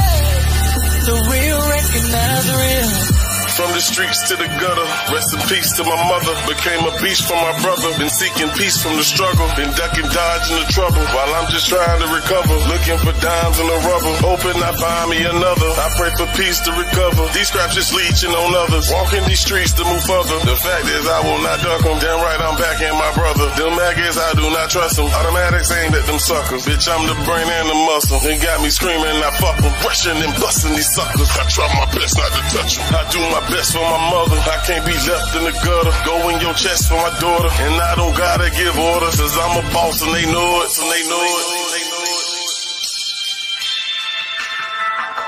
[1.07, 3.15] the real recognize real.
[3.56, 4.84] From the streets to the gutter,
[5.15, 6.36] rest in peace to my mother.
[6.44, 7.88] Became a beast for my brother.
[7.95, 9.48] Been seeking peace from the struggle.
[9.56, 10.99] Been ducking, dodging the trouble.
[11.15, 12.52] While I'm just trying to recover.
[12.68, 14.11] Looking for dimes in the rubber.
[14.19, 15.72] Hoping I find me another.
[15.72, 17.32] I pray for peace to recover.
[17.32, 18.91] These scraps just leeching on others.
[18.91, 20.36] Walking these streets to move further.
[20.44, 21.95] The fact is I will not duck them.
[22.03, 23.56] Damn right I'm backing my brother.
[23.56, 25.07] Them maggots I do not trust them.
[25.07, 26.68] Automatics aimed at them suckers.
[26.68, 28.19] Bitch I'm the brain and the muscle.
[28.19, 29.72] They got me screaming I fuck them.
[29.80, 31.32] Rushing and busting these suckers.
[31.40, 32.91] I try my best not to touch them.
[32.91, 34.38] I do my best for my mother.
[34.38, 35.93] I can't be left in the gutter.
[36.05, 37.49] Go in your chest for my daughter.
[37.65, 39.15] And I don't gotta give orders.
[39.19, 40.72] Cause I'm a boss and they know it.
[40.80, 41.65] And they know it.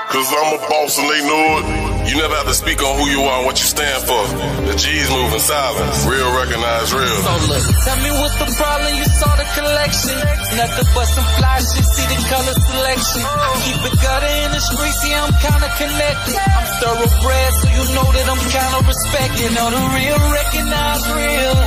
[0.08, 1.97] Cause I'm a boss and they know it.
[2.08, 4.22] You never have to speak on who you are and what you stand for.
[4.64, 6.08] The G's move in silence.
[6.08, 7.20] Real recognize real.
[7.20, 8.90] So look, tell me what's the problem?
[8.96, 10.16] You saw the collection.
[10.56, 11.84] Nothing but some fly shit.
[11.84, 13.22] See the color selection.
[13.28, 14.96] I keep it gutter in the street.
[15.04, 16.36] See, I'm kinda connected.
[16.48, 19.40] I'm thoroughbred, so you know that I'm kinda respected.
[19.44, 21.58] You know the real recognize real.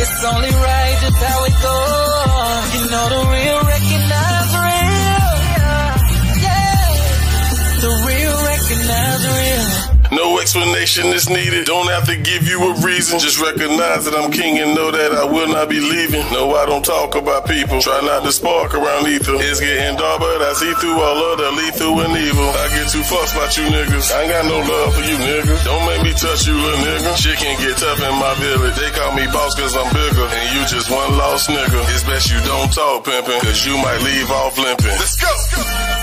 [0.00, 2.66] It's only right, just how it goes.
[2.74, 4.29] You know the real recognize
[10.20, 11.64] No explanation is needed.
[11.64, 13.16] Don't have to give you a reason.
[13.16, 16.20] Just recognize that I'm king and know that I will not be leaving.
[16.28, 17.80] No, I don't talk about people.
[17.80, 19.40] Try not to spark around ether.
[19.40, 22.44] It's getting dark, but I see through all of the lethal and evil.
[22.52, 24.12] I get too fussed about you niggas.
[24.12, 25.64] I ain't got no love for you niggas.
[25.64, 27.16] Don't make me touch you, little nigga.
[27.16, 28.76] Shit can get tough in my village.
[28.76, 30.28] They call me boss cause I'm bigger.
[30.28, 31.80] And you just one lost nigga.
[31.96, 33.40] It's best you don't talk pimping.
[33.40, 35.00] Cause you might leave off limping.
[35.00, 35.32] Let's go!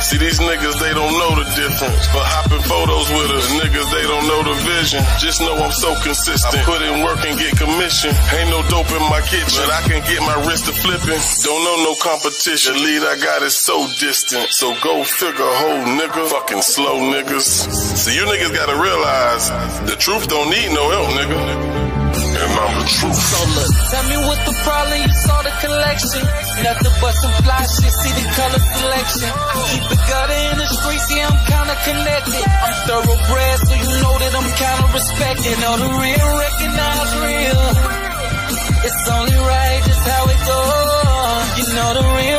[0.01, 2.05] See these niggas, they don't know the difference.
[2.15, 5.03] But hopping photos with us, niggas, they don't know the vision.
[5.19, 6.55] Just know I'm so consistent.
[6.55, 8.15] I put in work and get commission.
[8.33, 9.59] Ain't no dope in my kitchen.
[9.61, 11.19] But I can get my wrist to flipping.
[11.43, 12.73] Don't know no competition.
[12.73, 14.47] The lead I got is so distant.
[14.51, 16.27] So go figure, whole nigga.
[16.31, 17.69] Fucking slow niggas.
[17.99, 19.49] See, you niggas gotta realize
[19.89, 21.39] the truth don't need no help, nigga.
[22.37, 23.15] And I'm the truth.
[23.15, 25.01] So look, tell me what's the problem?
[25.01, 26.46] You saw the collection.
[26.63, 27.93] Nothing but some fly shit.
[28.01, 29.29] See the color selection.
[29.29, 32.43] I keep it gutter in the streets, See, I'm kinda connected.
[32.47, 35.55] I'm thoroughbred, so you know that I'm kinda respected.
[35.61, 37.63] Know the real recognize real.
[38.87, 41.45] It's only right, just how it goes.
[41.57, 42.36] You know the real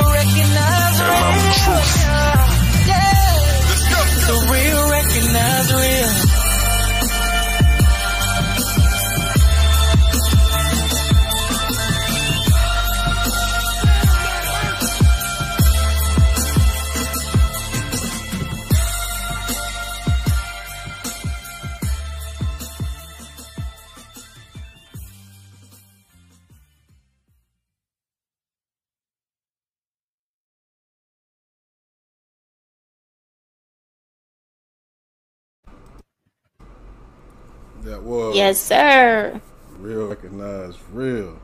[37.88, 39.40] That was Yes, sir.
[39.78, 41.38] real recognized real.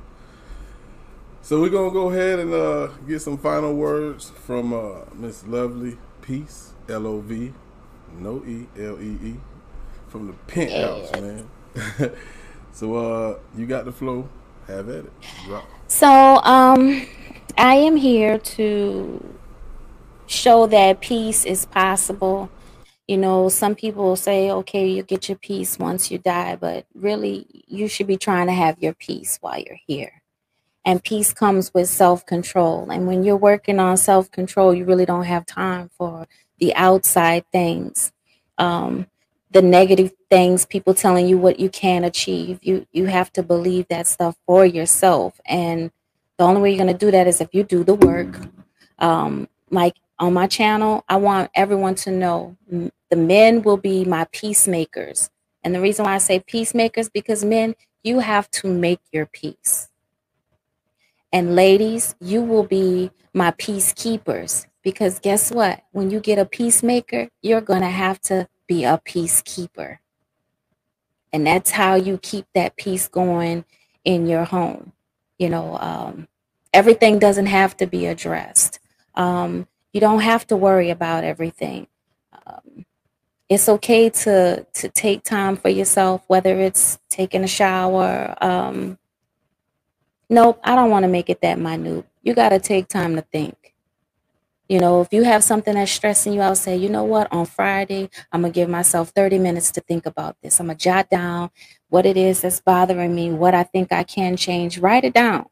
[1.40, 5.96] So we're gonna go ahead and uh, get some final words from uh, Miss Lovely
[6.20, 7.54] Peace, L O V,
[8.18, 9.36] no E, L E E,
[10.08, 11.48] from the penthouse, man.
[12.72, 14.28] so uh, you got the flow.
[14.66, 15.12] Have at it.
[15.46, 15.64] Drop.
[15.88, 17.06] So, um,
[17.58, 19.34] I am here to
[20.26, 22.50] show that peace is possible.
[23.06, 27.46] You know, some people say, okay, you get your peace once you die, but really,
[27.66, 30.22] you should be trying to have your peace while you're here.
[30.86, 32.90] And peace comes with self control.
[32.90, 36.26] And when you're working on self control, you really don't have time for
[36.58, 38.12] the outside things,
[38.58, 39.06] um,
[39.50, 42.58] the negative things, people telling you what you can't achieve.
[42.62, 45.40] You you have to believe that stuff for yourself.
[45.46, 45.90] And
[46.38, 48.38] the only way you're going to do that is if you do the work.
[48.98, 54.26] Um, like on my channel, I want everyone to know the men will be my
[54.32, 55.30] peacemakers.
[55.62, 59.88] And the reason why I say peacemakers because men, you have to make your peace.
[61.32, 65.82] And ladies, you will be my peacekeepers because guess what?
[65.92, 69.98] When you get a peacemaker, you're going to have to be a peacekeeper.
[71.32, 73.64] And that's how you keep that peace going
[74.04, 74.92] in your home.
[75.38, 76.28] You know, um,
[76.72, 78.78] everything doesn't have to be addressed.
[79.16, 81.86] Um, you don't have to worry about everything.
[82.46, 82.84] Um,
[83.48, 88.34] it's okay to to take time for yourself, whether it's taking a shower.
[88.40, 88.98] Um,
[90.28, 92.04] nope, I don't want to make it that minute.
[92.24, 93.74] You got to take time to think.
[94.68, 97.44] You know, if you have something that's stressing you out, say, you know what, on
[97.44, 100.58] Friday, I'm going to give myself 30 minutes to think about this.
[100.58, 101.50] I'm going to jot down
[101.90, 104.78] what it is that's bothering me, what I think I can change.
[104.78, 105.46] Write it down.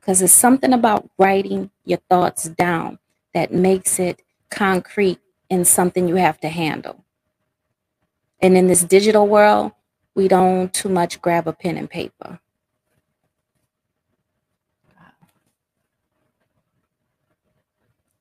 [0.00, 2.98] Because it's something about writing your thoughts down
[3.34, 5.18] that makes it concrete
[5.50, 7.04] and something you have to handle.
[8.40, 9.72] And in this digital world,
[10.14, 12.38] we don't too much grab a pen and paper.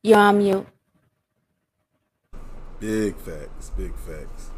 [0.02, 0.68] You're on mute.
[2.80, 4.52] Big facts, big facts.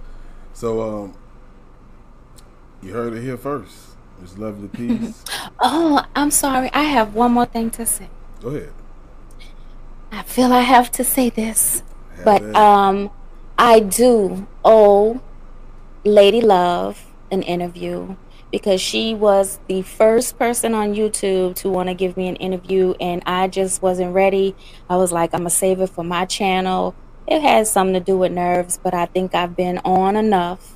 [0.53, 1.17] So um,
[2.81, 3.95] you heard it here first.
[4.19, 5.23] Miss Lovely Peace.
[5.59, 6.69] Oh, I'm sorry.
[6.73, 8.09] I have one more thing to say.
[8.41, 8.73] Go ahead.
[10.15, 11.83] I feel I have to say this,
[12.15, 12.55] Have but it.
[12.55, 13.11] um,
[13.57, 15.21] I do owe
[16.03, 18.15] Lady Love an interview
[18.51, 22.93] because she was the first person on YouTube to want to give me an interview,
[22.99, 24.55] and I just wasn't ready.
[24.89, 26.95] I was like, I'm gonna save it for my channel
[27.27, 30.75] it has something to do with nerves, but I think I've been on enough.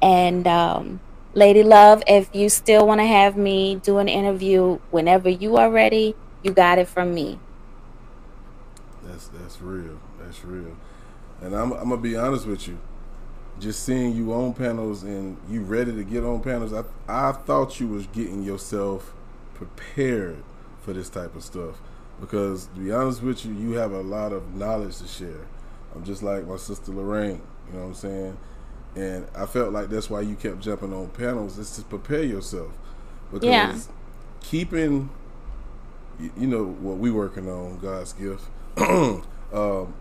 [0.00, 1.00] And um,
[1.34, 5.70] Lady Love, if you still want to have me do an interview whenever you are
[5.70, 7.38] ready, you got it from me.
[9.06, 9.98] That's that's real.
[10.20, 10.76] That's real.
[11.42, 12.78] And I'm I'm gonna be honest with you.
[13.60, 17.78] Just seeing you on panels and you ready to get on panels, I I thought
[17.80, 19.14] you was getting yourself
[19.54, 20.42] prepared
[20.82, 21.80] for this type of stuff.
[22.20, 25.46] Because to be honest with you, you have a lot of knowledge to share.
[25.94, 28.36] I'm just like my sister Lorraine, you know what I'm saying?
[28.96, 32.72] And I felt like that's why you kept jumping on panels, is to prepare yourself.
[33.32, 33.76] Because Yeah.
[34.40, 35.10] keeping
[36.20, 38.44] you, you know what we working on, God's gift.
[39.52, 39.94] um,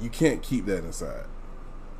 [0.00, 1.26] you can't keep that inside.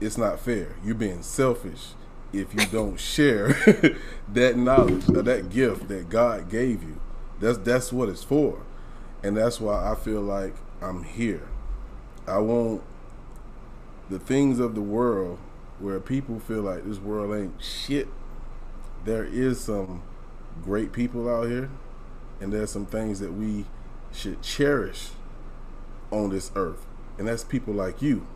[0.01, 0.76] It's not fair.
[0.84, 1.88] You're being selfish
[2.32, 3.48] if you don't share
[4.32, 7.01] that knowledge or that gift that God gave you.
[7.40, 8.62] That's that's what it's for.
[9.22, 11.48] And that's why I feel like I'm here.
[12.26, 12.82] I want
[14.10, 15.38] the things of the world
[15.78, 18.09] where people feel like this world ain't shit.
[19.05, 20.02] There is some
[20.62, 21.70] great people out here
[22.40, 23.66] and there's some things that we
[24.12, 25.10] should cherish
[26.15, 26.86] on this earth.
[27.19, 28.27] And that's people like you.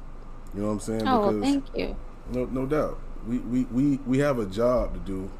[0.54, 1.06] You know what I'm saying?
[1.06, 1.96] Oh, thank you.
[2.32, 2.98] No, no doubt.
[3.26, 5.30] We, we, we, we have a job to do,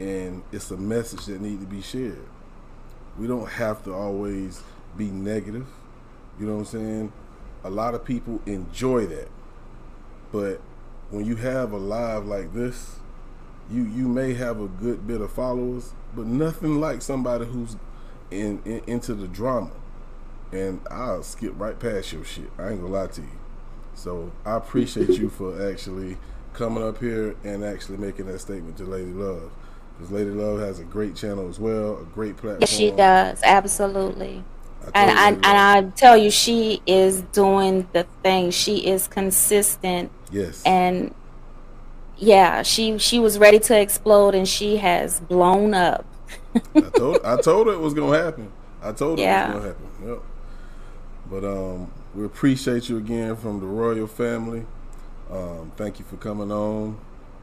[0.00, 2.26] and it's a message that need to be shared.
[3.18, 4.62] We don't have to always
[4.96, 5.66] be negative.
[6.38, 7.12] You know what I'm saying?
[7.64, 9.28] A lot of people enjoy that,
[10.30, 10.60] but
[11.10, 12.96] when you have a live like this,
[13.70, 17.76] you you may have a good bit of followers, but nothing like somebody who's
[18.30, 19.72] in, in into the drama.
[20.52, 22.50] And I'll skip right past your shit.
[22.58, 23.28] I ain't gonna lie to you.
[23.94, 26.16] So I appreciate you for actually
[26.54, 29.50] coming up here and actually making that statement to Lady Love.
[29.96, 32.60] Because Lady Love has a great channel as well, a great platform.
[32.60, 33.40] Yes, she does.
[33.42, 34.44] Absolutely.
[34.94, 38.50] I And I, and I tell you, she is doing the thing.
[38.52, 40.10] She is consistent.
[40.30, 40.62] Yes.
[40.64, 41.14] And
[42.16, 46.06] yeah, she she was ready to explode, and she has blown up.
[46.76, 48.52] I told I told her it was gonna happen.
[48.82, 49.50] I told her Yeah.
[49.50, 50.08] it was gonna happen.
[50.08, 50.22] Yep.
[51.30, 54.64] But um, we appreciate you again from the royal family.
[55.30, 56.98] Um, thank you for coming on.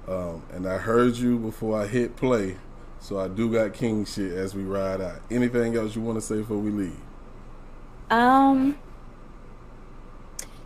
[0.08, 2.58] Um, and I heard you before I hit play,
[3.00, 5.20] so I do got king shit as we ride out.
[5.32, 7.00] Anything else you want to say before we leave?
[8.10, 8.78] Um,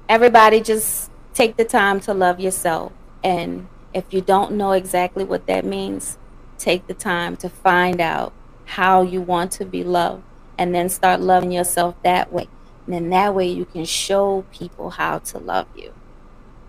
[0.09, 2.91] everybody just take the time to love yourself.
[3.23, 6.17] And if you don't know exactly what that means,
[6.57, 8.33] take the time to find out
[8.65, 10.23] how you want to be loved
[10.57, 12.47] and then start loving yourself that way.
[12.89, 15.93] And then that way you can show people how to love you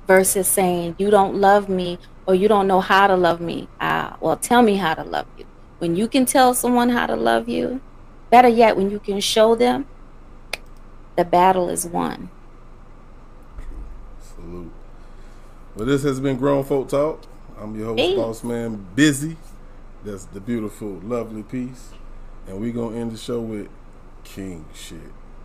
[0.06, 3.68] versus saying, You don't love me or you don't know how to love me.
[3.80, 5.47] Ah, well, tell me how to love you.
[5.78, 7.80] When you can tell someone how to love you,
[8.28, 9.86] better yet, when you can show them,
[11.16, 12.28] the battle is won.
[14.20, 14.72] Salute.
[15.74, 17.22] Well, this has been Grown Folk Talk.
[17.59, 18.14] I'm your host, Hey.
[18.14, 19.38] Boss Man Busy.
[20.05, 21.92] That's the beautiful, Lovely Peace.
[22.47, 23.68] And we going to end the show with
[24.22, 24.98] King shit.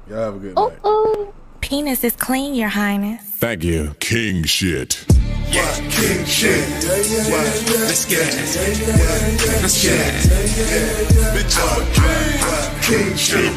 [0.07, 0.79] Y'all have a good oh, night.
[0.83, 1.33] Oh.
[1.65, 3.21] Penis is clean, Your Highness.
[3.41, 3.95] Thank you.
[3.99, 5.03] King shit.
[5.49, 6.61] Yeah, king shit.
[6.85, 8.37] Let's get it.
[9.63, 10.29] Let's get it.
[11.33, 12.35] Bitch, I'm a king.
[12.85, 13.51] King shit.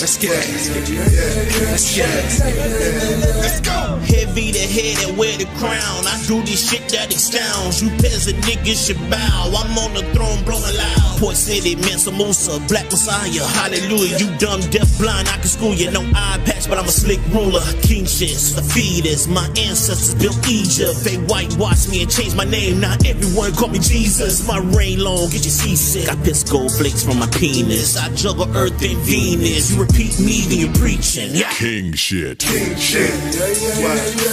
[0.00, 1.68] Let's get it.
[1.68, 3.36] Let's get it.
[3.36, 3.98] Let's go.
[4.08, 6.06] Heavy the head and wear the crown.
[6.06, 7.82] I do this shit that astounds.
[7.82, 9.52] You peasant niggas should bow.
[9.58, 11.18] I'm on the throne blowing loud.
[11.20, 13.44] Port City, Mansa Musa, Black Messiah.
[13.60, 14.16] Hallelujah.
[14.16, 15.28] You dumb, deaf, blind.
[15.28, 15.90] I can school you.
[15.90, 17.58] No eye patch, but I'm a slick ruler.
[17.82, 19.26] King shits, the fetus.
[19.26, 21.02] My ancestors built Egypt.
[21.02, 22.78] They whitewashed me and changed my name.
[22.78, 24.46] Now everyone call me Jesus.
[24.46, 26.08] My reign long, get you seasick.
[26.08, 27.96] I piss gold flakes from my penis.
[27.96, 29.74] I juggle Earth and Venus.
[29.74, 31.34] You repeat me, then you're preaching.
[31.34, 31.50] Yeah.
[31.50, 32.38] King shit.
[32.38, 33.10] King shit.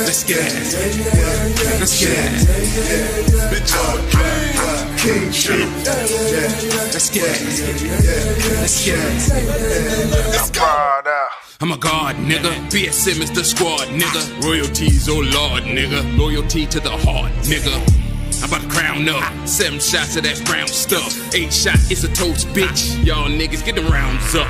[0.06, 0.70] Let's get it.
[1.82, 2.46] Let's get it.
[3.50, 4.54] Bitch, I'm a king.
[5.02, 5.66] King shit.
[6.94, 7.58] Let's get it.
[8.62, 10.12] Let's get it.
[10.30, 11.45] Let's go.
[11.62, 12.70] I'm a god, nigga.
[12.72, 12.98] B.S.
[12.98, 14.44] Simmons, the squad, nigga.
[14.44, 16.18] Royalties, oh lord, nigga.
[16.18, 17.74] Loyalty to the heart, nigga.
[18.44, 19.48] I'm about to crown up.
[19.48, 21.34] Seven shots of that brown stuff.
[21.34, 23.04] Eight shot, it's a toast, bitch.
[23.06, 24.48] Y'all niggas get the rounds up.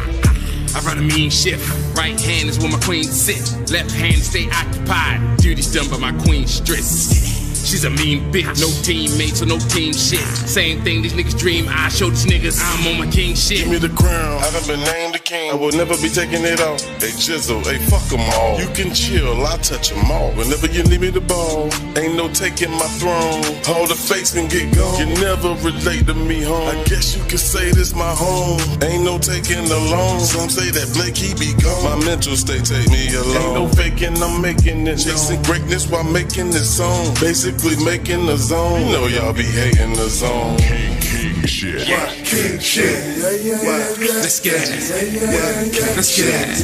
[0.76, 1.64] I run a mean shift.
[1.96, 3.56] Right hand is where my queen sits.
[3.72, 5.38] Left hand stay occupied.
[5.38, 7.45] Duties done by my queen stress.
[7.66, 8.62] She's a mean bitch.
[8.62, 10.22] No teammates or no team shit.
[10.46, 11.66] Same thing these niggas dream.
[11.68, 13.66] I show these niggas I'm on my king shit.
[13.66, 14.38] Give me the crown.
[14.44, 15.50] I done been named the king.
[15.50, 16.80] I will never be taking it off.
[17.02, 18.60] Hey Jizzle, hey fuck them all.
[18.62, 20.32] You can chill, I touch them all.
[20.34, 23.42] Whenever you leave me the ball, ain't no taking my throne.
[23.74, 25.00] All the fakes can get gone.
[25.02, 26.70] You never relate to me home.
[26.70, 28.62] I guess you could say this my home.
[28.86, 30.20] Ain't no taking the loan.
[30.20, 31.82] Some say that Blake he be gone.
[31.82, 33.42] My mental state take me alone.
[33.42, 35.02] Ain't no faking, I'm making it.
[35.02, 37.10] Chasing greatness while making this song.
[37.56, 38.82] Basically making the zone.
[38.82, 40.58] You know y'all be hating the zone.
[40.58, 41.88] King, king shit.
[41.88, 43.18] Yeah, king shit.
[43.18, 44.14] Yeah, yeah, yeah, yeah.
[44.20, 44.84] Let's get it.
[44.90, 45.96] Yeah, yeah, yeah.
[45.96, 46.58] Let's get it.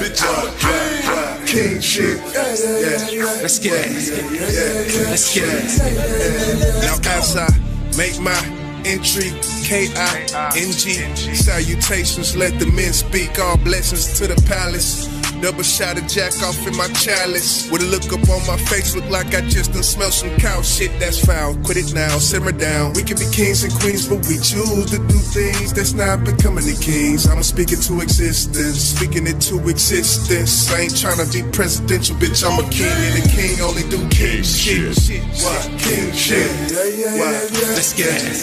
[0.00, 1.70] Bitch, I'm king.
[1.70, 2.18] King shit.
[2.18, 2.42] Yeah,
[3.40, 5.08] Let's get it.
[5.08, 6.82] Let's get it.
[6.82, 7.48] Now as I
[7.96, 8.38] make my
[8.84, 9.32] entry,
[9.64, 11.34] K-I-N-G.
[11.34, 13.38] Salutations, let the men speak.
[13.38, 15.08] All blessings to the palace.
[15.40, 17.70] Double shot of jack off in my chalice.
[17.70, 20.62] With a look up on my face, look like I just done smell some cow
[20.62, 20.90] shit.
[20.98, 21.54] That's foul.
[21.62, 22.92] Quit it now, simmer down.
[22.94, 26.66] We can be kings and queens, but we choose to do things that's not becoming
[26.66, 27.28] the kings.
[27.28, 30.74] I'm speaking to existence, speaking it to existence.
[30.74, 32.42] I ain't trying to be presidential, bitch.
[32.42, 34.90] I'm a king, and a king only do king shit.
[35.38, 35.62] What?
[35.78, 36.50] King shit.
[37.14, 37.46] What?
[37.78, 38.34] Let's get it.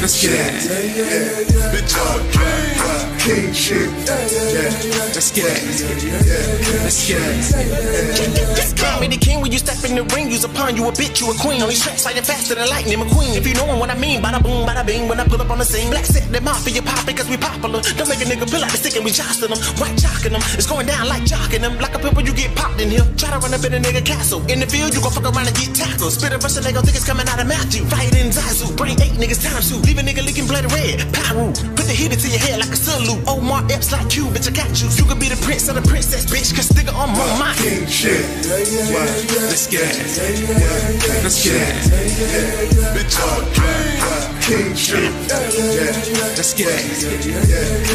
[0.00, 1.50] Let's get it.
[1.74, 3.19] Bitch, I'm a king.
[3.20, 3.92] King shit.
[5.12, 5.60] Let's get it.
[6.80, 8.76] Let's get it.
[8.80, 10.30] Call me the king when you step in the ring.
[10.32, 11.60] You's a pawn, you a bitch, you a queen.
[11.60, 13.36] On these tracks, fighting faster than lightning, I'm a queen.
[13.36, 15.06] If you know what I mean, bada boom, bada bing.
[15.06, 17.36] When I pull up on the scene, black set them off, you pop because we
[17.36, 17.84] popular.
[18.00, 19.60] Don't make a nigga pull out the stick and we jostling them.
[19.76, 21.76] White jocking them, it's going down like jocking them.
[21.76, 23.04] Like a pimple, you get popped in here.
[23.20, 24.40] Try to run up in a nigga castle.
[24.48, 26.16] In the field, you gon' fuck around and get tackled.
[26.16, 27.84] Spit a verse, and they gon' think it's coming out of Matthew.
[27.84, 29.76] Fight in Zazu, bring eight niggas times two.
[29.84, 31.04] Leave a nigga leaking blood red.
[31.12, 32.80] Pyro, put the heat into your head like a
[33.10, 33.28] salute.
[33.28, 34.88] Omar oh, Epps like you, bitch, I got you.
[34.88, 37.86] You could be the prince of the princess, bitch, cause nigga, I'm on my king
[37.86, 38.24] shit.
[38.46, 40.06] Let's get it.
[41.22, 41.90] Let's get it.
[42.94, 44.39] Bitch, I'm king.
[44.50, 45.14] King shit.
[45.30, 47.06] Let's get it.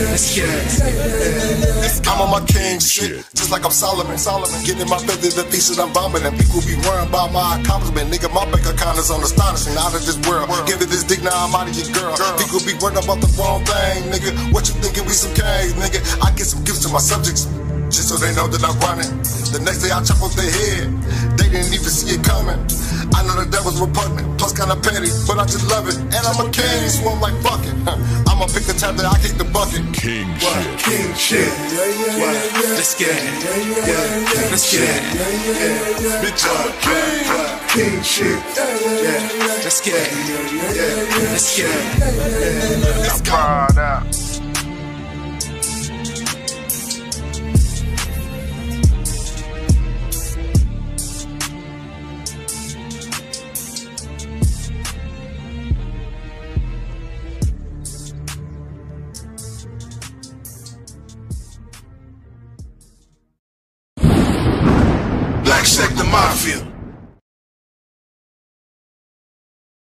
[0.07, 2.07] Let's get it.
[2.07, 4.17] I'm on my king shit, just like I'm Solomon.
[4.17, 6.31] Solomon getting my feather the thesis I'm vomiting.
[6.31, 8.07] And people be worrying about my accomplishment.
[8.07, 9.75] Nigga, my bank account is on astonishing.
[9.75, 11.35] Out of this world, give it this dick now.
[11.35, 12.15] I'm out of your girl.
[12.39, 14.31] People be worrying about the wrong thing, nigga.
[14.55, 15.03] What you thinking?
[15.03, 15.99] We some kings, nigga.
[16.23, 17.51] I get some gifts to my subjects.
[17.89, 19.11] Just so they know that I'm running.
[19.53, 20.89] The next day I chop off their head.
[21.37, 22.59] They didn't even see it coming.
[23.13, 25.95] I know that that was repugnant, plus kinda petty, but I just love it.
[25.95, 27.75] And I'm a king, so I'm like, fuck it.
[28.27, 29.85] I'ma pick the tab that I kick the bucket.
[29.93, 30.59] King What?
[30.59, 30.81] shit.
[30.81, 31.51] King shit.
[32.19, 32.35] What?
[32.75, 33.33] Let's get it.
[34.51, 35.03] Let's get it.
[36.25, 37.21] Bitch, I'm a king.
[37.69, 38.39] King shit.
[39.63, 40.11] Let's get it.
[41.31, 43.13] Let's get it.
[43.13, 44.03] I'm proud out.
[44.03, 44.24] Black Sector